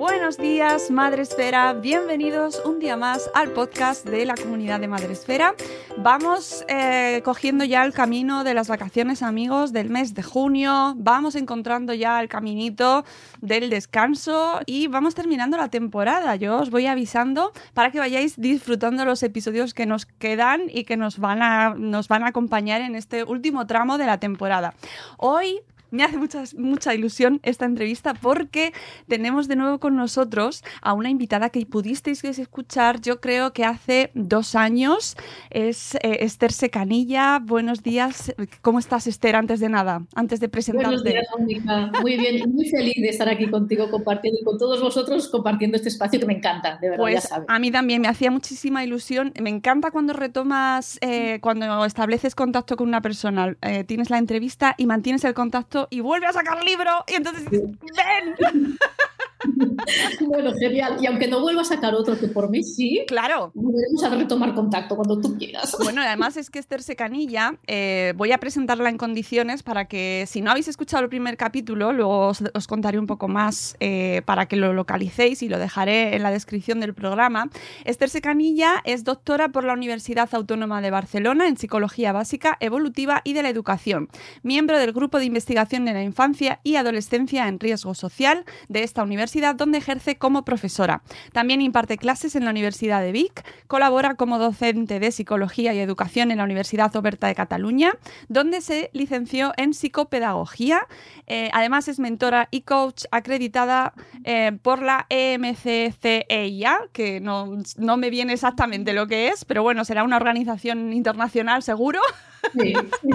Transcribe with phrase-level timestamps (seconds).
[0.00, 1.74] Buenos días, Madre Esfera.
[1.74, 5.54] Bienvenidos un día más al podcast de la comunidad de Madre Esfera.
[5.98, 10.94] Vamos eh, cogiendo ya el camino de las vacaciones, amigos, del mes de junio.
[10.96, 13.04] Vamos encontrando ya el caminito
[13.42, 16.34] del descanso y vamos terminando la temporada.
[16.34, 20.96] Yo os voy avisando para que vayáis disfrutando los episodios que nos quedan y que
[20.96, 24.72] nos van a, nos van a acompañar en este último tramo de la temporada.
[25.18, 25.60] Hoy
[25.90, 28.72] me hace mucha, mucha ilusión esta entrevista porque
[29.08, 34.10] tenemos de nuevo con nosotros a una invitada que pudisteis escuchar, yo creo que hace
[34.14, 35.16] dos años.
[35.50, 37.38] Es eh, Esther Secanilla.
[37.40, 38.34] Buenos días.
[38.62, 39.36] ¿Cómo estás, Esther?
[39.36, 40.88] Antes de nada, antes de presentarte.
[40.88, 41.90] Buenos días, Mónica.
[42.00, 45.88] Muy bien, muy feliz de estar aquí contigo compartiendo y con todos vosotros compartiendo este
[45.88, 47.46] espacio que me encanta, de verdad, Pues ya sabes.
[47.48, 49.32] a mí también me hacía muchísima ilusión.
[49.40, 54.74] Me encanta cuando retomas, eh, cuando estableces contacto con una persona, eh, tienes la entrevista
[54.76, 58.78] y mantienes el contacto y vuelve a sacar libro y entonces dices, ven.
[60.20, 60.98] Bueno, genial.
[61.00, 63.50] Y aunque no vuelva a sacar otro que por mí sí, Claro.
[63.54, 65.76] volveremos a retomar contacto cuando tú quieras.
[65.90, 70.40] Bueno, además es que Esther Secanilla, eh, voy a presentarla en condiciones para que, si
[70.40, 74.46] no habéis escuchado el primer capítulo, luego os, os contaré un poco más eh, para
[74.46, 77.50] que lo localicéis y lo dejaré en la descripción del programa.
[77.84, 83.32] Esther Secanilla es doctora por la Universidad Autónoma de Barcelona en Psicología Básica, Evolutiva y
[83.32, 84.08] de la Educación,
[84.42, 89.02] miembro del Grupo de Investigación de la Infancia y Adolescencia en Riesgo Social de esta
[89.02, 91.02] universidad, donde ejerce como profesora.
[91.32, 96.30] También imparte clases en la Universidad de Vic, colabora como docente de Psicología y Educación
[96.30, 97.92] en la Universidad Oberta de Cataluña,
[98.28, 100.86] donde se licenció en psicopedagogía.
[101.26, 108.10] Eh, además es mentora y coach acreditada eh, por la EMCCEIA, que no, no me
[108.10, 112.00] viene exactamente lo que es, pero bueno, será una organización internacional seguro.
[112.52, 113.10] Sí, sí,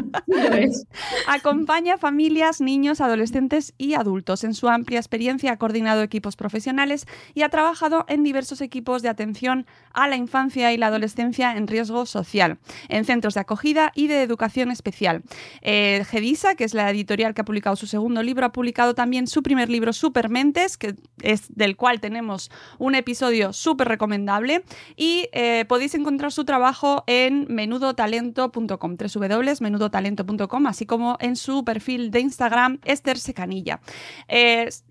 [0.52, 0.88] es.
[1.28, 4.44] Acompaña a familias, niños, adolescentes y adultos.
[4.44, 9.10] En su amplia experiencia ha coordinado equipos profesionales y ha trabajado en diversos equipos de
[9.10, 12.58] atención a la infancia y la adolescencia en riesgo social,
[12.90, 15.24] en centros de acogida y de educación especial.
[15.62, 19.28] Eh, Gedisa, que es la editorial que ha publicado su segundo libro, ha publicado también
[19.28, 24.64] su primer libro, Supermentes, que es del cual tenemos un episodio súper recomendable.
[24.96, 32.20] Y eh, podéis encontrar su trabajo en menudotalento.com, www.menudotalento.com, así como en su perfil de
[32.20, 33.80] Instagram, Esther Secanilla.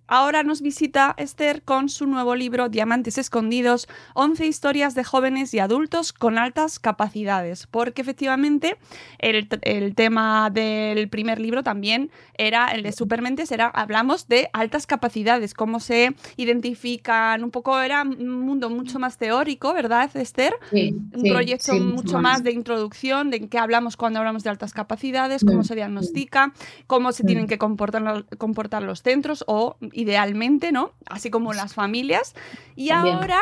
[0.07, 5.61] Ahora nos visita Esther con su nuevo libro Diamantes Escondidos, 11 historias de jóvenes y
[5.61, 8.77] adultos con altas capacidades, porque efectivamente
[9.19, 14.87] el, el tema del primer libro también era el de Supermentes, era, hablamos de altas
[14.87, 20.53] capacidades, cómo se identifican, un poco era un mundo mucho más teórico, ¿verdad, Esther?
[20.71, 24.43] Sí, un sí, proyecto sí, mucho más de introducción, de en qué hablamos cuando hablamos
[24.45, 26.53] de altas capacidades, cómo Mm, se diagnostica,
[26.87, 27.27] cómo se Mm.
[27.27, 30.93] tienen que comportar, comportar los centros o idealmente, ¿no?
[31.07, 32.35] Así como las familias.
[32.77, 33.17] Y También.
[33.17, 33.41] ahora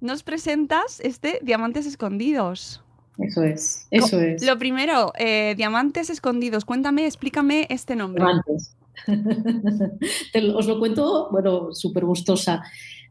[0.00, 2.82] nos presentas este Diamantes Escondidos.
[3.18, 4.44] Eso es, eso es.
[4.46, 6.64] Lo primero, eh, Diamantes Escondidos.
[6.64, 8.22] Cuéntame, explícame este nombre.
[8.24, 8.76] Antes.
[10.32, 12.62] Te lo- os lo cuento, bueno, súper gustosa.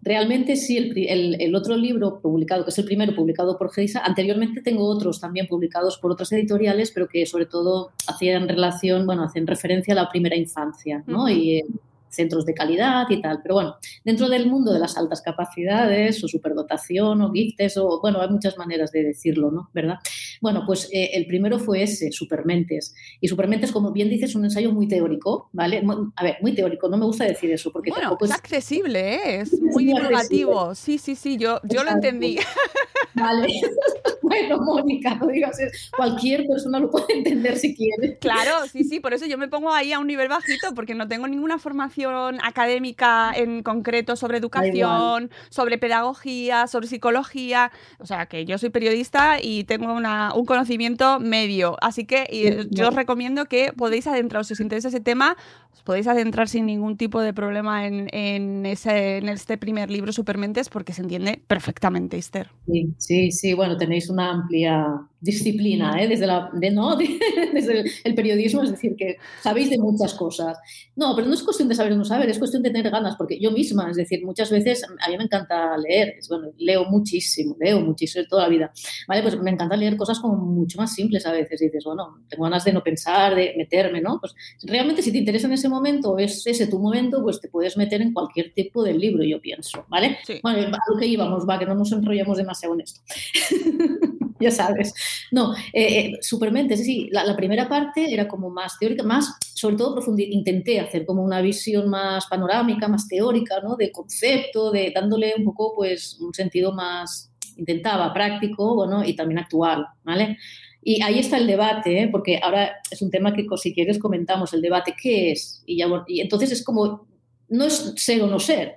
[0.02, 4.02] Realmente sí, el, el- el otro libro publicado, que es el primero publicado por Geisa,
[4.06, 9.24] anteriormente tengo otros también publicados por otras editoriales, pero que sobre todo hacían relación, bueno,
[9.24, 11.28] hacen referencia a la primera infancia, ¿no?
[11.28, 11.66] Y, eh,
[12.10, 13.40] centros de calidad y tal.
[13.42, 18.22] Pero bueno, dentro del mundo de las altas capacidades o superdotación o giftes, o bueno,
[18.22, 19.70] hay muchas maneras de decirlo, ¿no?
[19.74, 19.96] ¿Verdad?
[20.42, 22.94] Bueno, pues eh, el primero fue ese, Supermentes.
[23.22, 25.84] Y Supermentes, como bien dices, es un ensayo muy teórico, ¿vale?
[26.16, 28.32] A ver, muy teórico, no me gusta decir eso porque bueno, tampoco es...
[28.32, 29.42] accesible, ¿eh?
[29.42, 30.76] es muy divulgativo.
[30.76, 32.40] Sí, sí, sí, yo, yo lo entendí.
[33.14, 33.48] Vale.
[34.22, 35.58] bueno, Mónica, no digas.
[35.96, 38.18] Cualquier persona lo puede entender si quiere.
[38.20, 41.08] Claro, sí, sí, por eso yo me pongo ahí a un nivel bajito, porque no
[41.08, 41.97] tengo ninguna formación
[42.44, 47.72] académica en concreto sobre educación, sobre pedagogía, sobre psicología.
[48.00, 51.78] O sea, que yo soy periodista y tengo una, un conocimiento medio.
[51.82, 55.36] Así que yo os recomiendo que podéis adentraros, si os interesa ese tema,
[55.74, 60.12] os podéis adentrar sin ningún tipo de problema en, en, ese, en este primer libro,
[60.12, 62.50] Supermentes, porque se entiende perfectamente, Esther.
[62.66, 63.54] Sí, sí, sí.
[63.54, 64.86] Bueno, tenéis una amplia
[65.20, 66.08] disciplina, ¿eh?
[66.08, 66.96] desde, la, de, ¿no?
[67.54, 70.58] desde el, periodismo, es decir, que sabéis de muchas cosas.
[70.96, 73.16] No, pero no es cuestión de saber o no saber, es cuestión de tener ganas,
[73.16, 77.56] porque yo misma, es decir, muchas veces a mí me encanta leer, bueno, leo muchísimo,
[77.60, 78.72] leo muchísimo toda la vida,
[79.08, 79.22] ¿vale?
[79.22, 82.44] Pues me encanta leer cosas como mucho más simples a veces, y dices, bueno, tengo
[82.44, 84.20] ganas de no pensar, de meterme, ¿no?
[84.20, 87.78] Pues realmente si te interesa en ese momento, es ese tu momento, pues te puedes
[87.78, 90.18] meter en cualquier tipo de libro, yo pienso, ¿vale?
[90.44, 93.02] Bueno, a lo que íbamos, va, que no nos enrollemos demasiado en esto.
[94.40, 94.94] ya sabes.
[95.32, 100.02] No, eh, eh, Supermente, sí, la, primera parte era como más teórica, más, sobre todo
[100.18, 103.76] intenté hacer como una visión más panorámica, más teórica, ¿no?
[103.76, 109.40] De concepto, de dándole un poco, pues, un sentido más, intentaba práctico, bueno, y también
[109.40, 110.38] actual, ¿vale?
[110.82, 112.08] Y ahí está el debate, ¿eh?
[112.10, 115.62] porque ahora es un tema que si quieres comentamos, el debate, ¿qué es?
[115.66, 117.08] Y, ya, y entonces es como,
[117.50, 118.76] no es ser o no ser,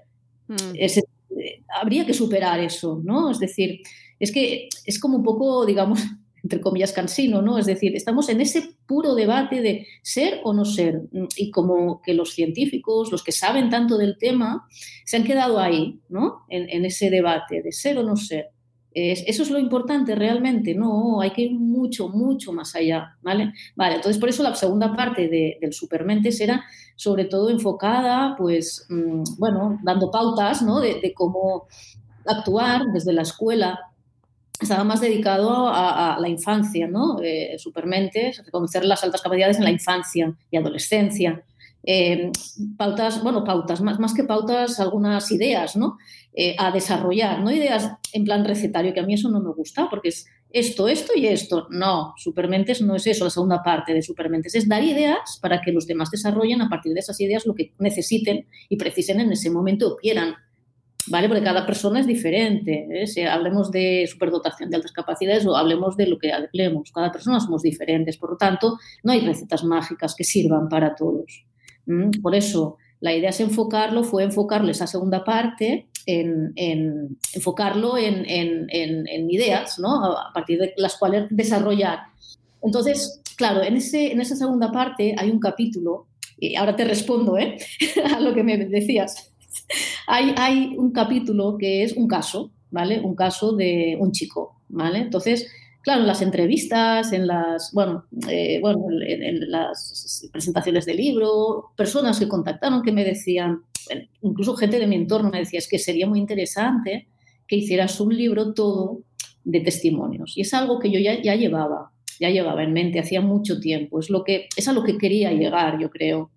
[0.49, 0.75] mm.
[1.81, 3.31] habría que superar eso, ¿no?
[3.31, 3.83] Es decir,
[4.19, 6.01] es que es como un poco, digamos,
[6.51, 7.59] entre comillas, cansino, ¿no?
[7.59, 11.03] Es decir, estamos en ese puro debate de ser o no ser.
[11.37, 14.67] Y como que los científicos, los que saben tanto del tema,
[15.05, 16.45] se han quedado ahí, ¿no?
[16.49, 18.47] En, ese debate de ser o no ser.
[18.93, 23.53] eso es lo importante realmente, no, hay que ir mucho, mucho más allá, ¿vale?
[23.77, 26.65] Vale, entonces por eso la segunda parte del Supermentes era
[26.97, 30.81] sobre todo enfocada, pues, mm, bueno, dando pautas, ¿no?
[30.81, 31.69] De cómo
[32.27, 33.79] actuar desde la escuela
[34.61, 37.21] estaba más dedicado a, la infancia, ¿no?
[37.23, 41.43] Eh, supermentes, reconocer las altas capacidades en la infancia y adolescencia.
[41.83, 42.31] Eh,
[42.77, 45.97] pautas, bueno, pautas, más, más que pautas, algunas ideas, ¿no?
[46.35, 49.89] Eh, a desarrollar, no ideas en plan recetario, que a mí eso no me gusta,
[49.89, 51.67] porque es esto, esto y esto.
[51.71, 55.73] No, Supermentes no es eso, la segunda parte de Supermentes es dar ideas para que
[55.73, 59.51] los demás desarrollen a partir de esas ideas lo que necesiten y precisen en ese
[59.51, 60.35] momento o quieran.
[61.09, 61.29] ¿Vale?
[61.29, 62.87] Porque cada persona es diferente.
[62.91, 63.07] ¿eh?
[63.07, 67.41] Si hablemos de superdotación de altas capacidades o hablemos de lo que hablemos, cada persona
[67.41, 68.17] somos diferentes.
[68.17, 71.45] Por lo tanto, no hay recetas mágicas que sirvan para todos.
[72.23, 76.53] Por eso, la idea es enfocarlo, fue enfocarlo esa segunda parte en,
[77.35, 80.05] enfocarlo en, en, ideas, ¿no?
[80.05, 81.99] A partir de las cuales desarrollar.
[82.63, 86.07] Entonces, claro, en, ese, en esa segunda parte hay un capítulo,
[86.39, 87.59] y ahora te respondo ¿eh?
[88.15, 89.30] a lo que me decías
[90.07, 93.01] hay, un capítulo que es un caso, ¿vale?
[93.01, 94.99] Un caso de un chico, ¿vale?
[94.99, 95.51] Entonces,
[95.83, 102.19] claro, en las entrevistas, en las, bueno, eh, bueno, en, las presentaciones de libro, personas
[102.19, 103.63] que contactaron que me decían,
[104.23, 107.09] incluso gente de mi entorno me decía, es que sería muy interesante
[107.47, 109.01] que hicieras un libro todo
[109.45, 110.37] de testimonios.
[110.37, 113.99] Y es algo que yo ya, ya llevaba, ya llevaba en mente hacía mucho tiempo.
[113.99, 116.31] Es, lo que, es a lo que quería llegar, yo creo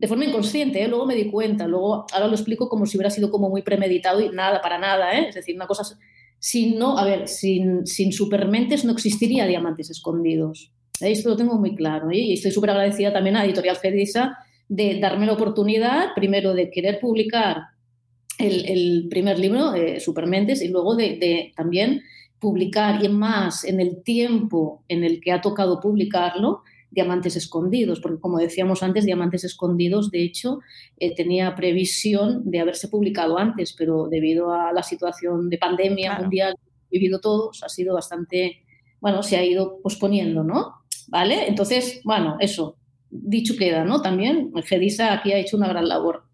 [0.00, 0.88] de forma inconsciente, ¿eh?
[0.88, 4.22] luego me di cuenta, luego ahora lo explico como si hubiera sido como muy premeditado
[4.22, 5.28] y nada, para nada, ¿eh?
[5.28, 5.84] es decir, una cosa,
[6.38, 11.74] sin no, a ver, sin, sin supermentes no existiría diamantes escondidos, esto lo tengo muy
[11.74, 12.16] claro ¿eh?
[12.16, 14.38] y estoy súper agradecida también a Editorial Fedisa
[14.68, 17.58] de darme la oportunidad, primero de querer publicar
[18.38, 22.00] el, primer libro, Supermentes, y luego de, de también
[22.38, 28.20] publicar y más en el tiempo en el que ha tocado publicarlo, Diamantes Escondidos, porque
[28.20, 30.60] como decíamos antes, Diamantes Escondidos, de hecho,
[30.98, 36.54] eh, tenía previsión de haberse publicado antes, pero debido a la situación de pandemia mundial
[36.90, 38.64] vivido todos, ha sido bastante,
[39.00, 40.82] bueno, se ha ido posponiendo, ¿no?
[41.08, 41.48] ¿Vale?
[41.48, 42.76] Entonces, bueno, eso,
[43.10, 44.02] dicho queda, ¿no?
[44.02, 46.24] También Gedisa aquí ha hecho una gran labor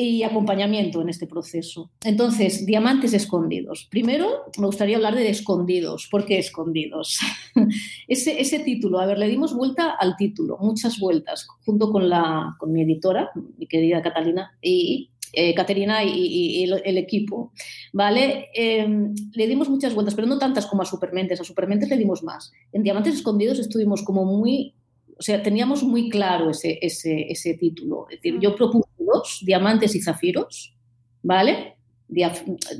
[0.00, 1.90] y acompañamiento en este proceso.
[2.04, 3.88] Entonces, diamantes escondidos.
[3.90, 6.06] Primero, me gustaría hablar de escondidos.
[6.08, 7.18] ¿Por qué escondidos?
[8.08, 12.54] ese, ese título, a ver, le dimos vuelta al título, muchas vueltas, junto con, la,
[12.60, 17.52] con mi editora, mi querida Catalina, y eh, Caterina y, el, equipo,
[17.92, 18.46] ¿vale?
[18.54, 21.40] Em, le dimos muchas vueltas, pero no tantas como a Supermentes.
[21.40, 22.52] A Supermentes le dimos más.
[22.72, 24.74] En Diamantes Escondidos estuvimos como muy
[25.18, 28.06] o sea, teníamos muy claro ese, ese, ese título.
[28.08, 30.76] Es decir, yo propuse dos, diamantes y zafiros,
[31.22, 31.74] ¿vale?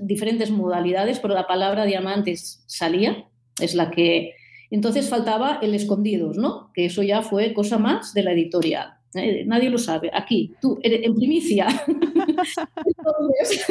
[0.01, 3.29] diferentes modalidades, pero la palabra diamantes salía,
[3.61, 4.33] es la que...
[4.71, 6.71] Entonces faltaba el escondidos, ¿no?
[6.73, 8.95] Que eso ya fue cosa más de la editorial.
[9.15, 9.45] ¿eh?
[9.47, 10.11] Nadie lo sabe.
[10.15, 11.67] Aquí, tú, en primicia.
[11.87, 13.67] Entonces,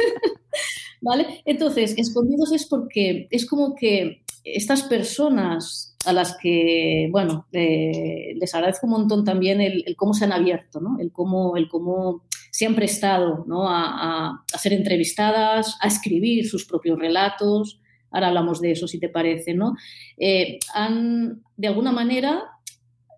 [1.00, 1.42] ¿vale?
[1.44, 8.54] Entonces, escondidos es porque es como que estas personas a las que, bueno, eh, les
[8.54, 10.98] agradezco un montón también el, cómo se han abierto, ¿no?
[11.00, 13.68] El cómo, el cómo se han prestado ¿no?
[13.68, 17.80] a, ser entrevistadas, a escribir sus propios relatos.
[18.10, 19.74] Ahora hablamos de eso, si te parece, ¿no?
[20.16, 22.44] Eh, han, de alguna manera,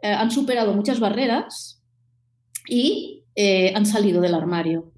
[0.02, 1.82] eh, han superado muchas barreras
[2.68, 3.24] y
[3.74, 4.92] han salido del armario.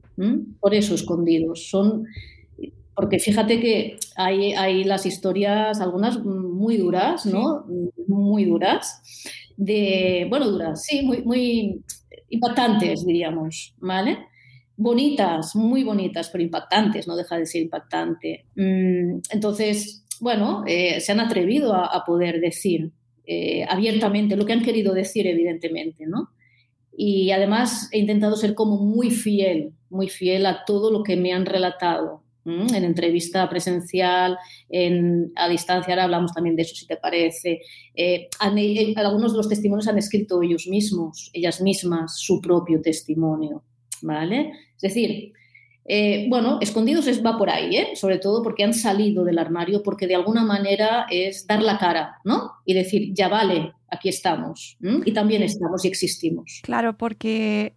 [0.58, 1.70] Por eso escondidos.
[1.70, 2.06] Son
[3.02, 7.64] porque fíjate que hay, hay, las historias, algunas muy duras, ¿no?
[8.06, 9.02] Muy duras,
[9.56, 11.82] de, bueno, duras, sí, muy, muy
[12.28, 14.18] impactantes, diríamos, ¿vale?
[14.76, 18.47] Bonitas, muy bonitas, pero impactantes, no deja de ser impactante.
[18.54, 22.92] Mm, entonces, bueno, eh, se han atrevido a, poder decir
[23.26, 26.28] eh, abiertamente lo que han querido decir, evidentemente, ¿no?
[26.97, 31.32] Y además he intentado ser como muy fiel, muy fiel a todo lo que me
[31.32, 34.37] han relatado, en entrevista presencial,
[34.68, 37.61] en, a distancia, ahora hablamos también de eso, si te parece.
[37.94, 43.62] Eh, eh, algunos de los testimonios han escrito ellos mismos, ellas mismas, su propio testimonio,
[44.02, 44.52] ¿vale?
[44.75, 45.32] Es decir,
[45.84, 50.06] eh, bueno, escondidos es, va por ahí, sobre todo porque han salido del armario, porque
[50.06, 52.52] de alguna manera es dar la cara, ¿no?
[52.64, 56.61] Y decir, ya vale, aquí estamos, y también estamos y existimos.
[56.62, 57.75] Claro, porque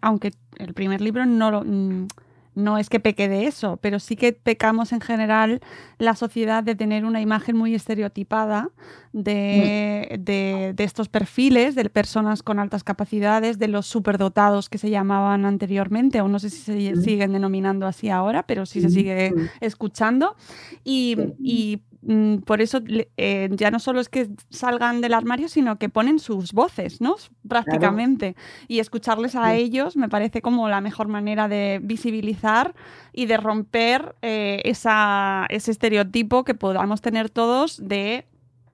[0.00, 2.08] aunque el primer libro no lo mm,
[2.56, 5.60] no es que peque de eso, pero sí que pecamos en general
[5.98, 8.70] la sociedad de tener una imagen muy estereotipada
[9.12, 15.44] de, de, estos perfiles de personas con altas capacidades, de los superdotados que se llamaban
[15.44, 20.34] anteriormente, o no sé si se siguen denominando así ahora, pero sí se sigue escuchando.
[20.82, 21.95] Y, y Mm,
[22.44, 22.80] por eso
[23.16, 27.16] eh, ya no solo es que salgan del armario, sino que ponen sus voces, ¿no?
[27.48, 28.36] Prácticamente.
[28.68, 32.74] Y escucharles a ellos me parece como la mejor manera de visibilizar
[33.12, 38.26] y de romper eh, esa, ese estereotipo que podamos tener todos de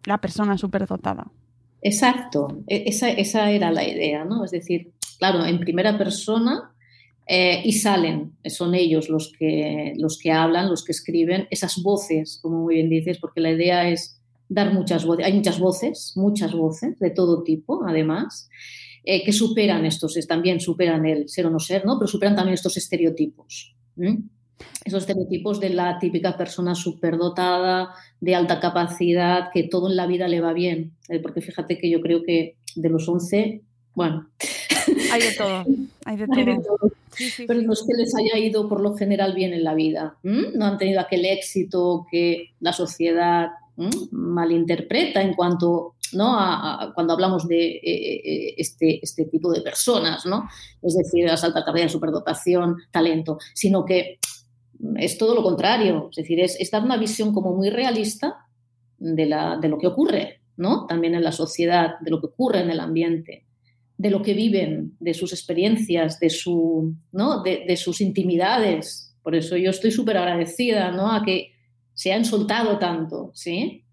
[0.05, 1.31] la persona superdotada.
[1.81, 4.45] Exacto, e, esa, esa era la idea, ¿no?
[4.45, 6.72] Es decir, claro, en primera persona
[7.35, 12.39] eh, y salen, son ellos los que, los que hablan, los que escriben, esas voces,
[12.43, 14.21] como muy bien dices, porque la idea es
[14.51, 18.51] dar muchas voces, hay muchas voces, muchas voces de todo tipo, además,
[19.05, 21.99] eh, que superan estos, también superan el ser o no ser, ¿no?
[21.99, 23.75] pero superan también estos estereotipos.
[24.85, 30.29] Esos estereotipos de la típica persona superdotada, de alta capacidad, que todo en la vida
[30.29, 30.99] le va bien.
[31.09, 33.63] Eh, porque fíjate que yo creo que de los 11,
[33.95, 34.29] bueno.
[35.13, 35.65] Hay de todo,
[36.05, 36.93] hay de todo
[37.47, 40.17] pero no es que les haya ido por lo general bien en la vida.
[40.23, 43.51] No han tenido aquel éxito que la sociedad
[44.11, 46.39] malinterpreta en cuanto ¿no?
[46.39, 50.47] A, cuando hablamos de eh, eh, este, este, tipo de personas, ¿no?
[50.83, 54.19] es decir, la alta carrera, superdotación, talento, sino que
[54.97, 58.47] es todo lo contrario, es decir, es, dar una visión como muy realista
[58.99, 60.85] de, la, de lo que ocurre, ¿no?
[60.85, 63.47] también en la sociedad, de lo que ocurre en el ambiente
[64.03, 67.41] de lo que viven, de sus experiencias, de, su, ¿no?
[67.45, 69.15] de, sus intimidades.
[69.23, 71.13] Por eso yo estoy súper agradecida ¿no?
[71.13, 71.53] a que
[71.95, 73.85] se han soltado tanto, ¿sí?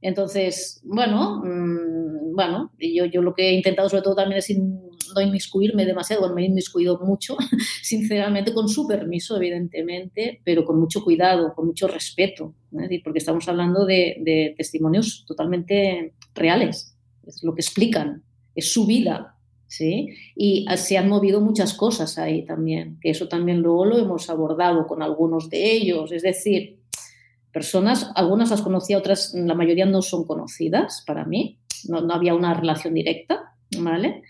[0.00, 5.20] Entonces, bueno, mm, bueno, yo, yo lo que he intentado sobre todo también es no
[5.20, 7.36] inmiscuirme demasiado, me he inmiscuido mucho,
[7.82, 12.54] sinceramente, con su permiso, evidentemente, pero con mucho cuidado, con mucho respeto,
[13.02, 16.96] porque estamos hablando de, de testimonios totalmente reales,
[17.26, 18.22] es lo que explican,
[18.54, 19.37] es su vida,
[19.68, 20.08] ¿sí?
[20.34, 24.86] Y se han movido muchas cosas ahí también, que eso también luego lo hemos abordado
[24.86, 26.80] con algunos de ellos, es decir,
[27.52, 31.58] personas, algunas las conocía, otras, la mayoría no son conocidas para mí,
[31.88, 34.22] no, había una relación directa, ¿vale?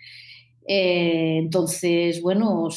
[0.67, 2.69] Eh, entonces, bueno,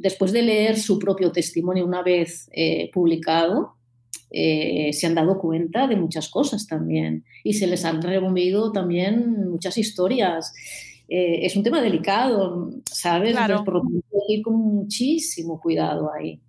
[0.00, 3.74] después de leer su propio testimonio una vez eh, publicado,
[4.30, 9.48] eh, se han dado cuenta de muchas cosas también y se les han removido también
[9.48, 10.52] muchas historias.
[11.08, 13.32] Eh, es un tema delicado, ¿sabes?
[13.32, 13.64] Claro.
[13.64, 13.82] por
[14.28, 16.40] ir con muchísimo cuidado ahí.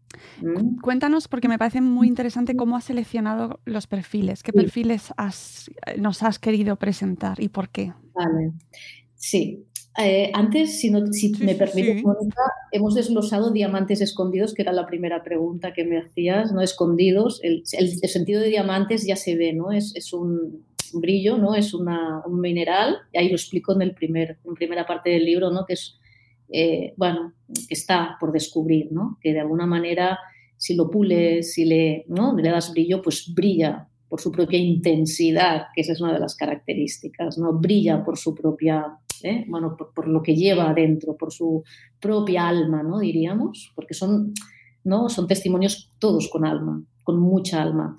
[0.41, 0.79] ¿Mm?
[0.81, 4.43] Cuéntanos, porque me parece muy interesante cómo has seleccionado los perfiles.
[4.43, 5.13] ¿Qué perfiles
[5.97, 7.93] nos has querido presentar y por qué?
[8.13, 8.51] Vale.
[9.15, 9.65] Sí.
[9.97, 15.73] Eh, antes, si, me permites, Mónica, hemos desglosado diamantes escondidos, que era la primera pregunta
[15.73, 16.61] que me hacías, ¿no?
[16.61, 17.41] Escondidos.
[17.43, 19.71] El, sentido de diamantes ya se ve, ¿no?
[19.71, 21.55] Es, es un brillo, ¿no?
[21.55, 25.25] Es una, un mineral, y ahí lo explico en, el primer, en primera parte del
[25.25, 25.65] libro, ¿no?
[25.65, 25.99] Que es,
[26.51, 29.17] eh, bueno, que está por descubrir, ¿no?
[29.21, 30.19] Que de alguna manera,
[30.57, 32.35] si lo pules, si le, ¿no?
[32.35, 36.35] le das brillo, pues brilla por su propia intensidad, que esa es una de las
[36.35, 37.53] características, ¿no?
[37.53, 39.45] Brilla por su propia, ¿eh?
[39.47, 41.63] bueno, por, lo que lleva adentro, por su
[42.01, 42.99] propia alma, ¿no?
[42.99, 44.33] Diríamos, porque son,
[44.83, 45.09] ¿no?
[45.09, 47.95] Son testimonios todos con alma, con mucha alma.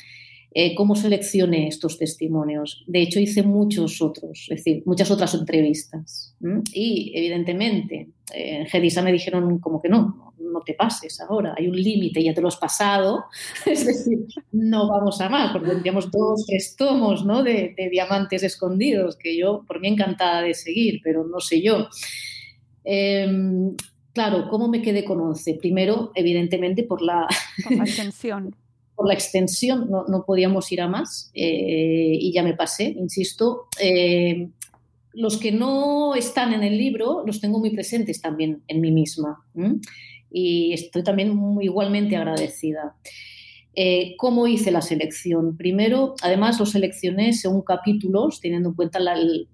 [0.53, 2.83] Eh, ¿Cómo seleccioné estos testimonios?
[2.87, 6.35] De hecho, hice muchos otros, es decir, muchas otras entrevistas.
[6.73, 11.77] Y, evidentemente, en Gedisa me dijeron como que no, no te pases ahora, hay un
[11.77, 13.27] límite, ya te lo has pasado,
[13.67, 17.43] es decir, no vamos a más, porque tendríamos dos, tres tomos ¿no?
[17.43, 21.89] de, diamantes escondidos, que yo por mí encantada de seguir, pero no sé yo.
[22.83, 23.77] Em,
[24.13, 25.55] claro, ¿cómo me quedé con 11?
[25.55, 27.27] Primero, evidentemente, por la...
[27.71, 28.57] extensión.
[29.01, 33.69] Por la extensión, no, podíamos ir a más eh, y ya me pasé, insisto.
[33.83, 34.51] Eh,
[35.15, 39.43] los que no están en el libro los tengo muy presentes también en mí misma
[40.31, 42.95] y estoy también muy, igualmente agradecida.
[43.75, 45.57] Eh, ¿Cómo hice la selección?
[45.57, 49.49] Primero, además, lo seleccioné según capítulos, teniendo en cuenta el,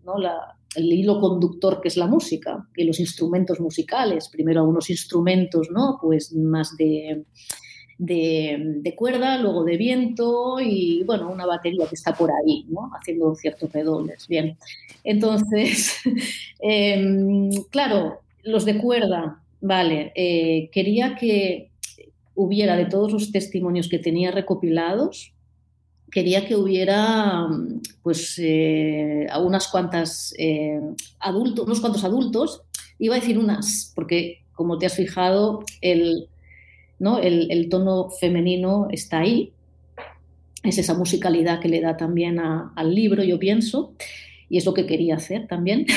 [0.74, 4.28] hilo conductor que es la música y los instrumentos musicales.
[4.28, 5.98] Primero algunos instrumentos, ¿no?
[6.02, 7.26] Pues más de,
[7.98, 12.90] de, cuerda, luego de viento y, bueno, una batería que está por ahí, ¿no?
[12.94, 14.26] Haciendo ciertos redobles.
[14.28, 14.56] Bien.
[15.04, 16.00] Entonces,
[16.60, 21.70] em, claro, los de cuerda, Vale, eh, quería que
[22.34, 25.32] hubiera de todos los testimonios que tenía recopilados,
[26.10, 27.48] quería que hubiera
[28.02, 30.80] pues eh, unas cuantas eh,
[31.18, 32.62] adultos, unos cuantos adultos,
[32.98, 36.28] iba a decir unas, porque como te has fijado, el,
[36.98, 37.18] ¿no?
[37.18, 39.52] el, tono femenino está ahí,
[40.62, 43.94] es esa musicalidad que le da también al libro, yo pienso,
[44.48, 45.86] y es lo que quería hacer también.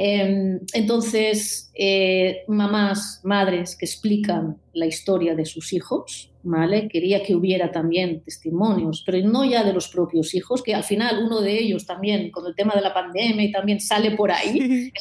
[0.00, 6.86] Em, entonces, eh, mamás, madres que explican la historia de sus hijos, ¿vale?
[6.86, 11.24] Quería que hubiera también testimonios, pero no ya de los propios hijos, que al final
[11.24, 14.92] uno de ellos también, con el tema de la pandemia, también sale por ahí,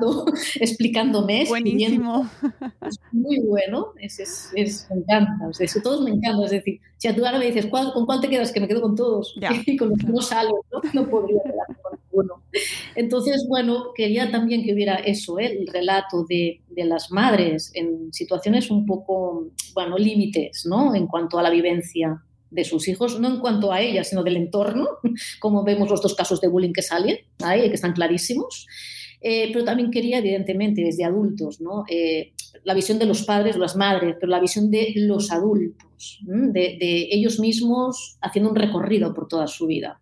[0.60, 1.44] explicándome.
[1.46, 2.28] Buenísimo.
[2.86, 7.14] Es muy bueno, es, es, me encanta, o todos me encantan, es decir, si a
[7.14, 8.52] tú ahora me dices, ¿con cuál te quedas?
[8.52, 9.34] Que me quedo con todos,
[9.66, 10.80] y con los que no salgo, ¿no?
[10.92, 12.00] no podría quedarme con
[12.94, 15.58] entonces, bueno, quería también que hubiera eso, ¿eh?
[15.60, 20.94] el relato de, las madres en situaciones un poco, bueno, límites, ¿no?
[20.94, 24.36] En cuanto a la vivencia de sus hijos, no en cuanto a ellas, sino del
[24.36, 24.88] entorno,
[25.40, 28.66] como vemos los dos casos de bullying que salen ahí, que están clarísimos.
[29.20, 31.84] Eh, pero también quería, evidentemente, desde adultos, ¿no?
[31.90, 32.32] Eh,
[32.64, 37.08] la visión de los padres las madres, pero la visión de los adultos, de, de,
[37.10, 40.00] ellos mismos haciendo un recorrido por toda su vida.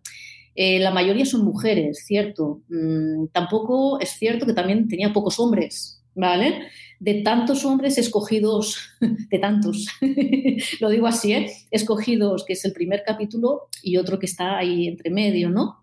[0.61, 2.63] Eh, la mayoría son mujeres, cierto.
[2.67, 6.67] Mm, tampoco es cierto que también tenía pocos hombres, ¿vale?
[6.99, 8.77] De tantos hombres escogidos,
[9.29, 9.87] de tantos,
[10.81, 11.49] lo digo así, ¿eh?
[11.71, 15.77] Escogidos, que es el primer capítulo, y otro que está ahí entre medio, ¿no?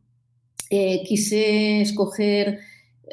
[0.69, 2.59] Eh, quise escoger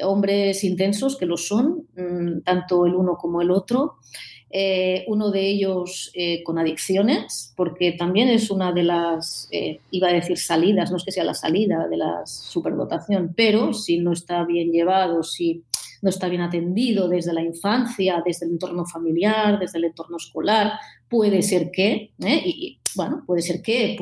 [0.02, 3.96] hombres intensos, que lo son, mm, tanto el uno como el otro.
[4.56, 10.08] Eh, uno de ellos eh, con adicciones, porque también es una de las, eh, iba
[10.08, 14.12] a decir salidas, no es que sea la salida de la superdotación, pero si no
[14.12, 15.64] está bien llevado, si
[16.02, 20.74] no está bien atendido desde la infancia, desde el entorno familiar, desde el entorno escolar,
[21.08, 23.96] puede ser que, y bueno, puede ser que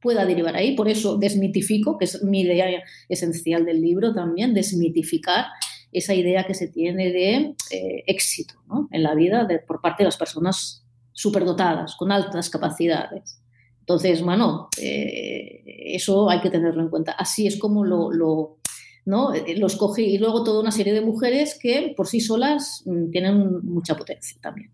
[0.00, 0.74] pueda derivar ahí.
[0.74, 5.46] Por eso desmitifico, que es mi idea esencial del libro también, desmitificar
[5.92, 8.54] esa idea que se tiene de eh, éxito
[8.92, 13.42] en la vida por parte de las personas superdotadas, con altas capacidades.
[13.80, 17.12] Entonces, bueno, eh, eso hay que tenerlo en cuenta.
[17.12, 18.58] Así es como lo, lo,
[19.04, 19.34] ¿no?
[19.34, 19.44] Eh.
[19.48, 24.38] Y luego toda una serie de mujeres que por sí solas mm, tienen mucha potencia
[24.40, 24.70] también.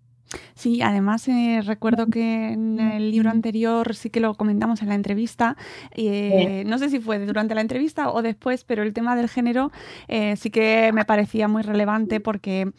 [0.54, 4.94] Sí, además eh, recuerdo que en el libro anterior sí que lo comentamos en la
[4.94, 5.56] entrevista.
[5.92, 9.70] Eh, no sé si fue durante la entrevista o después, pero el tema del género
[10.08, 12.72] eh, sí que me parecía muy relevante porque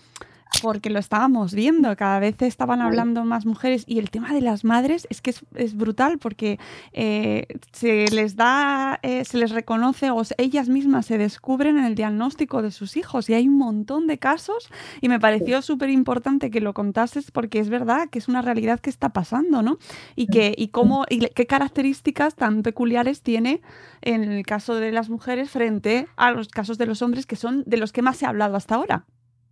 [0.62, 4.64] porque lo estábamos viendo, cada vez estaban hablando más mujeres y el tema de las
[4.64, 6.60] madres es que es, brutal porque
[6.94, 11.96] eh, se les da, eh, se les reconoce o ellas mismas se descubren en el
[11.96, 14.70] diagnóstico de sus hijos y hay un montón de casos
[15.02, 18.80] y me pareció súper importante que lo contases porque es verdad que es una realidad
[18.80, 19.78] que está pasando, ¿no?
[20.16, 23.62] Y, que, y, cómo, y qué características tan peculiares tiene
[24.02, 27.64] en el caso de las mujeres frente a los casos de los hombres que son
[27.66, 29.06] de los que más se ha hablado hasta ahora.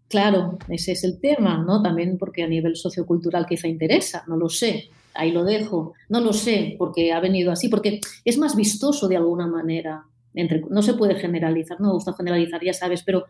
[0.08, 1.82] Claro, ese es el tema, ¿no?
[1.82, 6.32] También porque a nivel sociocultural quizá interesa, no lo sé, ahí lo dejo, no lo
[6.32, 10.04] sé porque ha venido así, porque es más vistoso de alguna manera.
[10.36, 13.26] entre, no se puede generalizar, no me gusta generalizar, ya sabes, pero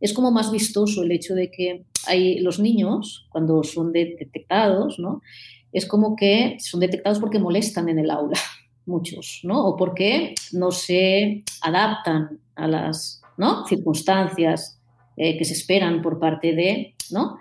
[0.00, 5.20] es como más vistoso el hecho de que hay los niños, cuando son detectados, ¿no?
[5.72, 8.38] es como que son detectados porque molestan en el aula,
[8.86, 9.66] muchos, ¿no?
[9.66, 13.66] O porque no se adaptan a las ¿no?
[13.66, 14.79] circunstancias
[15.22, 17.36] eh, que se esperan por parte de ¿no?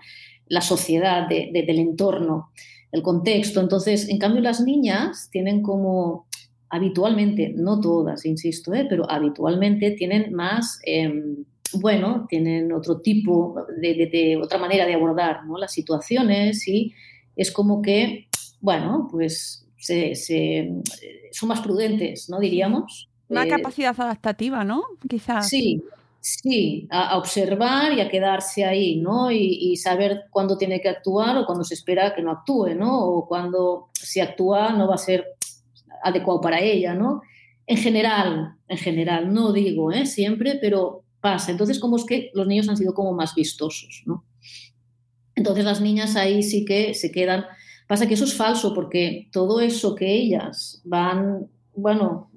[0.48, 2.52] la sociedad, del entorno,
[2.92, 3.62] el contexto.
[3.62, 6.28] Entonces, en cambio, las niñas tienen como
[6.70, 8.86] habitualmente, no todas, insisto, ¿eh?
[8.90, 15.58] pero habitualmente tienen más, em, bueno, tienen otro tipo de, otra manera de abordar ¿no?
[15.58, 16.92] las situaciones y
[17.38, 18.28] es como que,
[18.60, 20.16] bueno, pues se,
[21.32, 22.42] son más prudentes, ¿no?
[22.42, 23.10] Diríamos.
[23.30, 24.84] Una eh, capacidad adaptativa, ¿no?
[25.08, 25.48] Quizás.
[25.48, 25.82] Sí,
[26.22, 29.32] sí, a, observar y a quedarse ahí, ¿no?
[29.32, 33.06] Y, saber cuándo tiene que actuar o cuándo se espera que no actúe, ¿no?
[33.06, 35.26] O cuando si actúa no va a ser
[36.04, 37.22] adecuado para ella, ¿no?
[37.66, 40.06] En general, en general, no digo ¿eh?
[40.06, 41.52] siempre, pero pasa.
[41.52, 44.26] Entonces, como es que los niños han sido como más vistosos, ¿no?
[45.36, 47.46] Entonces las niñas ahí sí que se quedan.
[47.88, 52.30] Pasa que eso es falso porque todo eso que ellas van, bueno,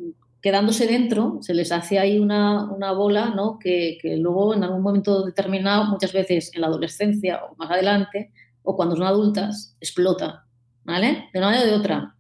[0.43, 3.59] quedándose dentro, se les hace ahí una, bola, ¿no?
[3.59, 8.33] Que, que, luego en algún momento determinado, muchas veces en la adolescencia o más adelante,
[8.63, 10.47] o cuando son adultas, explota,
[10.85, 11.29] ¿vale?
[11.33, 12.17] De una manera o de otra.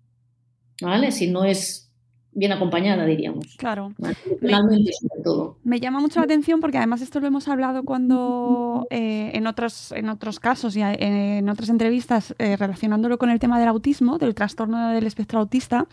[0.83, 1.13] ¿vale?
[1.13, 1.92] Si no es
[2.35, 3.57] bien acompañada, diríamos.
[3.57, 3.93] Claro.
[4.41, 5.57] Finalmente, sobre todo.
[5.65, 9.93] Me llama mucho la atención porque además esto lo hemos hablado cuando eh, en, otros,
[9.93, 14.35] en otros casos y en otras entrevistas eh, relacionándolo con el tema del autismo, del
[14.35, 15.87] trastorno del espectro autista,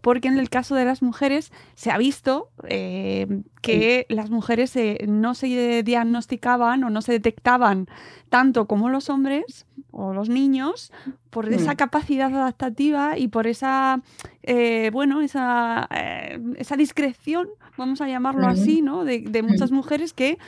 [0.00, 4.76] porque en el caso de las mujeres se ha visto eh, que las mujeres
[5.08, 7.86] no se diagnosticaban o no se detectaban
[8.28, 10.92] tanto como los hombres o los niños
[11.30, 14.02] por esa capacidad adaptativa y por esa
[14.92, 15.88] bueno esa,
[16.56, 19.04] esa discreción vamos a llamarlo así, ¿no?
[19.04, 20.38] De, muchas mujeres que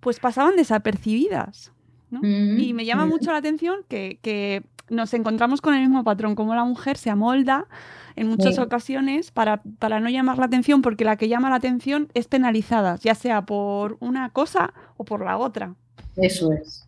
[0.00, 1.72] pues pasaban desapercibidas.
[2.20, 4.62] Y me llama mucho la atención que,
[4.92, 7.66] nos encontramos con el mismo patrón, como la mujer se amolda
[8.14, 12.08] en muchas ocasiones para, para, no llamar la atención, porque la que llama la atención
[12.14, 15.74] es penalizada, ya sea por una cosa o por la otra.
[16.16, 16.86] Eso es.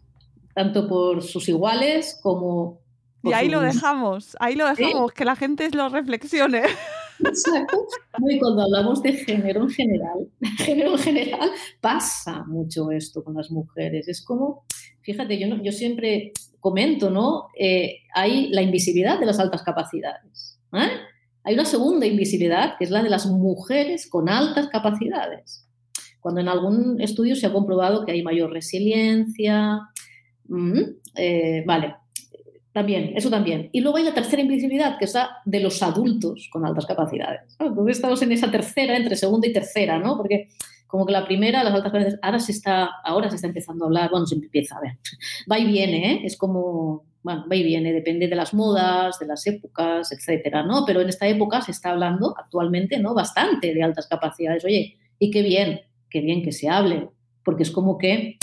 [0.54, 2.80] Tanto por sus iguales como...
[3.22, 6.62] y ahí lo dejamos, ahí lo dejamos, que la gente lo reflexione.
[7.20, 7.86] Exacto.
[8.28, 13.50] Y cuando hablamos de género en general, género en general, pasa mucho esto con las
[13.50, 14.08] mujeres.
[14.08, 14.64] Es como,
[15.00, 16.32] fíjate, yo, yo siempre
[16.64, 17.48] comento, ¿no?
[17.58, 20.58] Eh, hay la invisibilidad de las altas capacidades.
[20.72, 20.88] ¿eh?
[21.42, 25.68] Hay una segunda invisibilidad, que es la de las mujeres con altas capacidades.
[26.20, 29.78] Cuando en algún estudio se ha comprobado que hay mayor resiliencia,
[31.16, 31.96] eh, vale,
[32.72, 33.68] también, eso también.
[33.70, 37.42] Y luego hay la tercera invisibilidad, que es la de los adultos con altas capacidades.
[37.58, 40.16] Entonces estamos en esa tercera, entre segunda y tercera, ¿no?
[40.16, 40.48] Porque
[40.94, 43.88] como que la primera, las altas capacidades, ahora se está, ahora se está empezando a
[43.88, 44.92] hablar, bueno, se empieza a ver,
[45.50, 46.20] va y viene, ¿eh?
[46.22, 50.84] Es como, bueno, va y viene, depende de las modas, de las épocas, etcétera, ¿no?
[50.86, 53.12] Pero en esta época se está hablando actualmente, ¿no?
[53.12, 54.64] Bastante de altas capacidades.
[54.64, 57.08] Oye, y qué bien, qué bien que se hable,
[57.44, 58.38] porque es como que,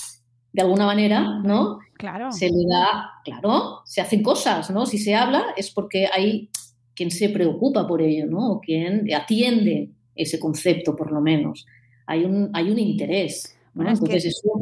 [0.51, 1.79] de alguna manera, ¿no?
[1.93, 2.33] Claro.
[2.33, 4.85] Se le da, claro, se hacen cosas, ¿no?
[4.85, 6.49] Si se habla es porque hay
[6.95, 8.51] quien se preocupa por ello, ¿no?
[8.51, 11.65] O quien atiende ese concepto, por lo menos.
[12.05, 13.55] Hay un, hay un interés.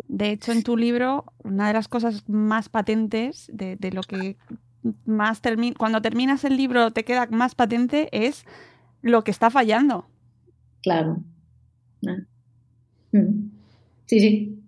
[0.07, 4.37] De hecho, en tu libro, una de las cosas más patentes de, lo que
[5.05, 8.45] más termina, cuando terminas el libro te queda más patente es
[9.01, 10.07] lo que está fallando.
[10.81, 11.23] Claro.
[12.05, 12.17] Ah.
[13.11, 13.49] Mm.
[14.05, 14.58] Sí, sí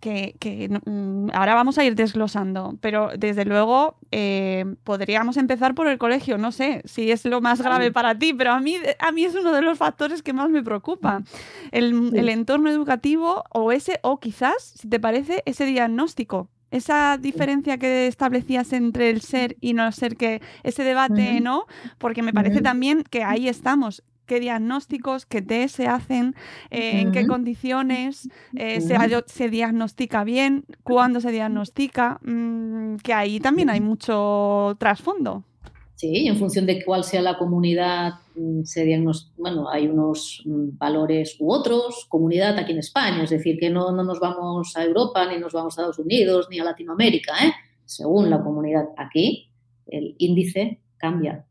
[0.00, 5.98] que, mm, ahora vamos a ir desglosando, pero desde luego eh, podríamos empezar por el
[5.98, 9.24] colegio, no sé si es lo más grave para ti, pero a mí, a mí
[9.24, 11.22] es uno de los factores que más me preocupa,
[11.72, 17.78] el, el entorno educativo o ese, o quizás, si te parece, ese diagnóstico esa diferencia
[17.78, 21.66] que establecías entre el ser y no ser, que ese debate, ¿no?
[21.98, 26.34] Porque me parece también que ahí estamos qué diagnósticos, qué test se hacen,
[26.70, 33.70] eh, en qué condiciones eh, se, diagnostica bien, cuándo se diagnostica, mm, que ahí también
[33.70, 35.44] hay mucho trasfondo.
[35.96, 38.84] Sí, en función de cuál sea la comunidad, mm, se
[39.38, 43.92] bueno, hay unos mm, valores u otros, comunidad aquí en España, es decir, que no,
[43.92, 47.52] no nos vamos a Europa, ni nos vamos a Estados Unidos, ni a Latinoamérica, ¿eh?
[47.86, 49.50] según la comunidad aquí,
[49.86, 51.46] el índice cambia,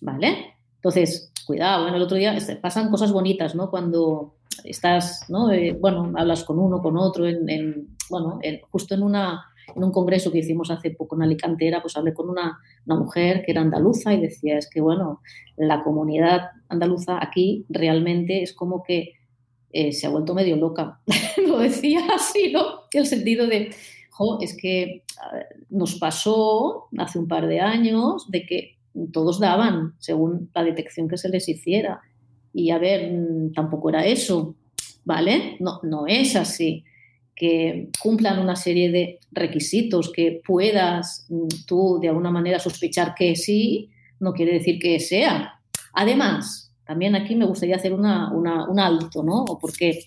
[0.00, 0.54] ¿vale?
[0.76, 3.70] Entonces, cuidado, bueno, el otro día este, pasan cosas bonitas, ¿no?
[3.70, 5.50] Cuando estás, ¿no?
[5.50, 10.30] Eh, bueno, hablas con uno, con otro, en, bueno, justo en, una, en un congreso
[10.30, 13.60] que hicimos hace poco en Alicante, era, pues hablé con una, una, mujer que era
[13.60, 15.20] andaluza y decía, es que, bueno,
[15.56, 19.14] la comunidad andaluza aquí realmente es como que
[19.72, 21.00] eh, se ha vuelto medio loca.
[21.46, 22.62] Lo decía así, ¿no?
[22.92, 23.70] El sentido de,
[24.10, 25.04] jo, es que
[25.68, 28.79] nos pasó hace un par de años de que
[29.12, 32.00] todos daban según la detección que se les hiciera.
[32.52, 34.56] Y a ver, mm, tampoco era eso,
[35.04, 35.56] ¿vale?
[35.60, 36.84] No, no es así.
[37.34, 43.36] Que cumplan una serie de requisitos, que puedas mm, tú de alguna manera sospechar que
[43.36, 45.60] sí, no quiere decir que sea.
[45.94, 49.44] Además, también aquí me gustaría hacer una, un alto, ¿no?
[49.60, 50.02] Porque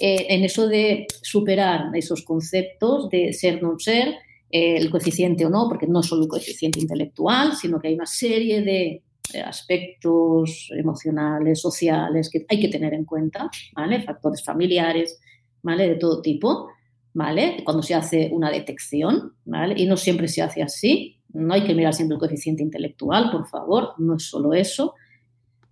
[0.00, 4.14] eh, en eso de superar esos conceptos de ser, no ser,
[4.50, 7.94] eh, el coeficiente o no, porque no es solo el coeficiente intelectual, sino que hay
[7.94, 9.02] una serie de
[9.44, 14.02] aspectos emocionales, sociales que hay que tener en cuenta, ¿vale?
[14.02, 15.20] Factores familiares,
[15.62, 15.88] ¿vale?
[15.88, 16.68] De todo tipo,
[17.12, 17.58] ¿vale?
[17.64, 19.74] Cuando se hace una detección, ¿vale?
[19.76, 23.46] Y no siempre se hace así, no hay que mirar siempre el coeficiente intelectual, por
[23.48, 24.94] favor, no es solo eso.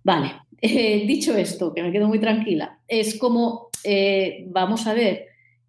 [0.03, 5.25] Vale, eh, dicho esto, que me quedo muy tranquila, es como, eh, vamos a ver,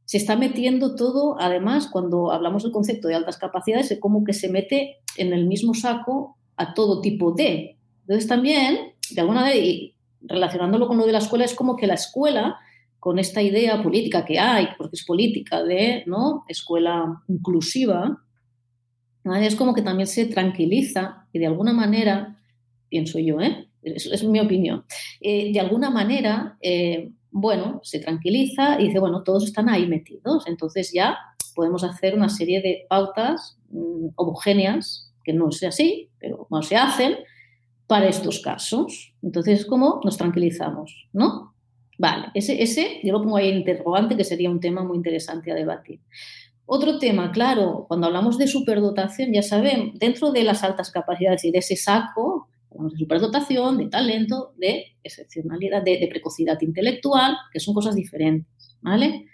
[0.08, 4.32] se está metiendo todo, además, cuando hablamos del concepto de altas capacidades, es como que
[4.32, 7.76] se mete en el mismo saco a todo tipo de.
[8.00, 11.86] Entonces también, de alguna manera, y relacionándolo con lo de la escuela, es como que
[11.86, 12.56] la escuela,
[12.98, 16.42] con esta idea política que hay, porque es política de ¿no?
[16.48, 18.18] escuela inclusiva,
[19.42, 22.38] es como que también se tranquiliza y de alguna manera,
[22.88, 23.68] pienso yo, ¿eh?
[23.82, 24.86] es, mi opinión,
[25.20, 30.46] eh, de alguna manera, eh, bueno, se tranquiliza y dice, bueno, todos están ahí metidos,
[30.46, 31.18] entonces ya
[31.54, 36.76] podemos hacer una serie de pautas mm, homogéneas, que no sea así, pero no se
[36.76, 37.16] hacen,
[37.88, 39.14] para estos casos.
[39.22, 41.08] Entonces, ¿cómo nos tranquilizamos?
[41.12, 41.54] ¿No?
[41.98, 45.50] Vale, ese, ese yo lo pongo ahí en interrogante, que sería un tema muy interesante
[45.50, 46.00] a debatir.
[46.64, 51.50] Otro tema, claro, cuando hablamos de superdotación, ya saben, dentro de las altas capacidades y
[51.50, 52.48] de ese saco,
[52.78, 59.26] Hablamos de superdotación, de talento, de excepcionalidad, de, precocidad intelectual, que son cosas diferentes, ¿vale?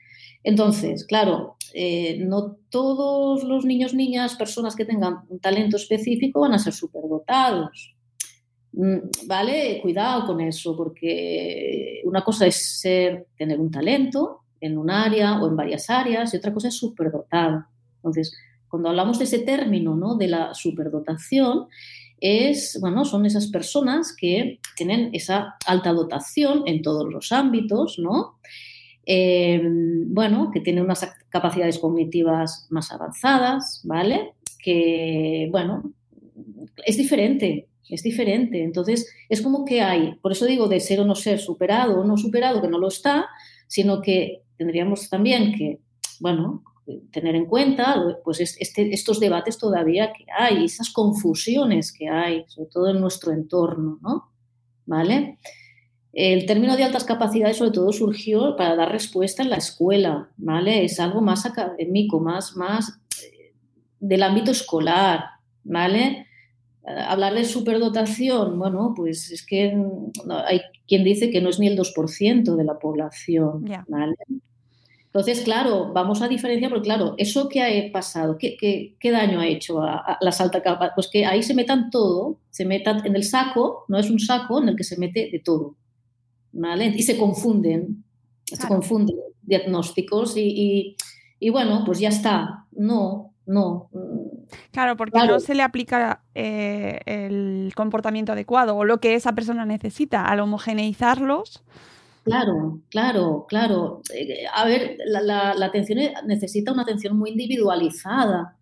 [0.42, 6.54] Entonces, claro, eh, no todos los niños, niñas, personas que tengan un talento específico van
[6.54, 7.94] a ser superdotados.
[8.72, 9.78] Mm, ¿Vale?
[9.82, 15.48] Cuidado con eso, porque una cosa es ser, tener un talento en un área o
[15.48, 17.66] en varias áreas y otra cosa es superdotado.
[17.96, 18.34] Entonces,
[18.68, 20.16] cuando hablamos de ese término, ¿no?
[20.16, 21.68] De la superdotación,
[22.24, 28.38] es, bueno, son esas personas que tienen esa alta dotación en todos los ámbitos, ¿no?
[29.04, 34.32] Eh, bueno, que tienen unas capacidades cognitivas más avanzadas, ¿vale?
[34.58, 35.92] Que, bueno,
[36.86, 38.62] es diferente, es diferente.
[38.62, 42.04] Entonces, es como que hay, por eso digo de ser o no ser superado o
[42.04, 43.26] no superado, que no lo está,
[43.66, 45.78] sino que tendríamos también que,
[46.20, 46.64] bueno,
[47.10, 52.68] tener en cuenta pues este, estos debates todavía que hay, esas confusiones que hay, sobre
[52.68, 54.30] todo en nuestro entorno, ¿no?
[54.86, 55.38] ¿Vale?
[56.12, 60.84] El término de altas capacidades sobre todo surgió para dar respuesta en la escuela, ¿vale?
[60.84, 63.54] Es algo más académico, más, más eh,
[63.98, 65.24] del ámbito escolar,
[65.64, 66.26] ¿vale?
[66.86, 69.74] Hablar de superdotación, bueno, pues es que
[70.46, 74.14] hay quien dice que no es ni el 2% de la población, ¿vale?
[75.14, 79.80] Entonces, claro, vamos a diferenciar, porque claro, eso que ha pasado, ¿qué, daño ha hecho
[79.80, 80.90] a, las altas capas?
[80.92, 84.60] Pues que ahí se metan todo, se metan en el saco, no es un saco
[84.60, 85.76] en el que se mete de todo,
[86.50, 86.86] ¿vale?
[86.86, 88.02] Y se confunden,
[88.42, 90.96] se confunden diagnósticos y,
[91.48, 93.90] bueno, pues ya está, no, no.
[94.72, 99.64] Claro, porque no se le aplica eh, el comportamiento adecuado o lo que esa persona
[99.64, 100.24] necesita.
[100.24, 101.62] Al homogeneizarlos,
[102.24, 104.00] Claro, claro, claro.
[104.14, 108.56] Eh, a ver, la, atención necesita una atención muy individualizada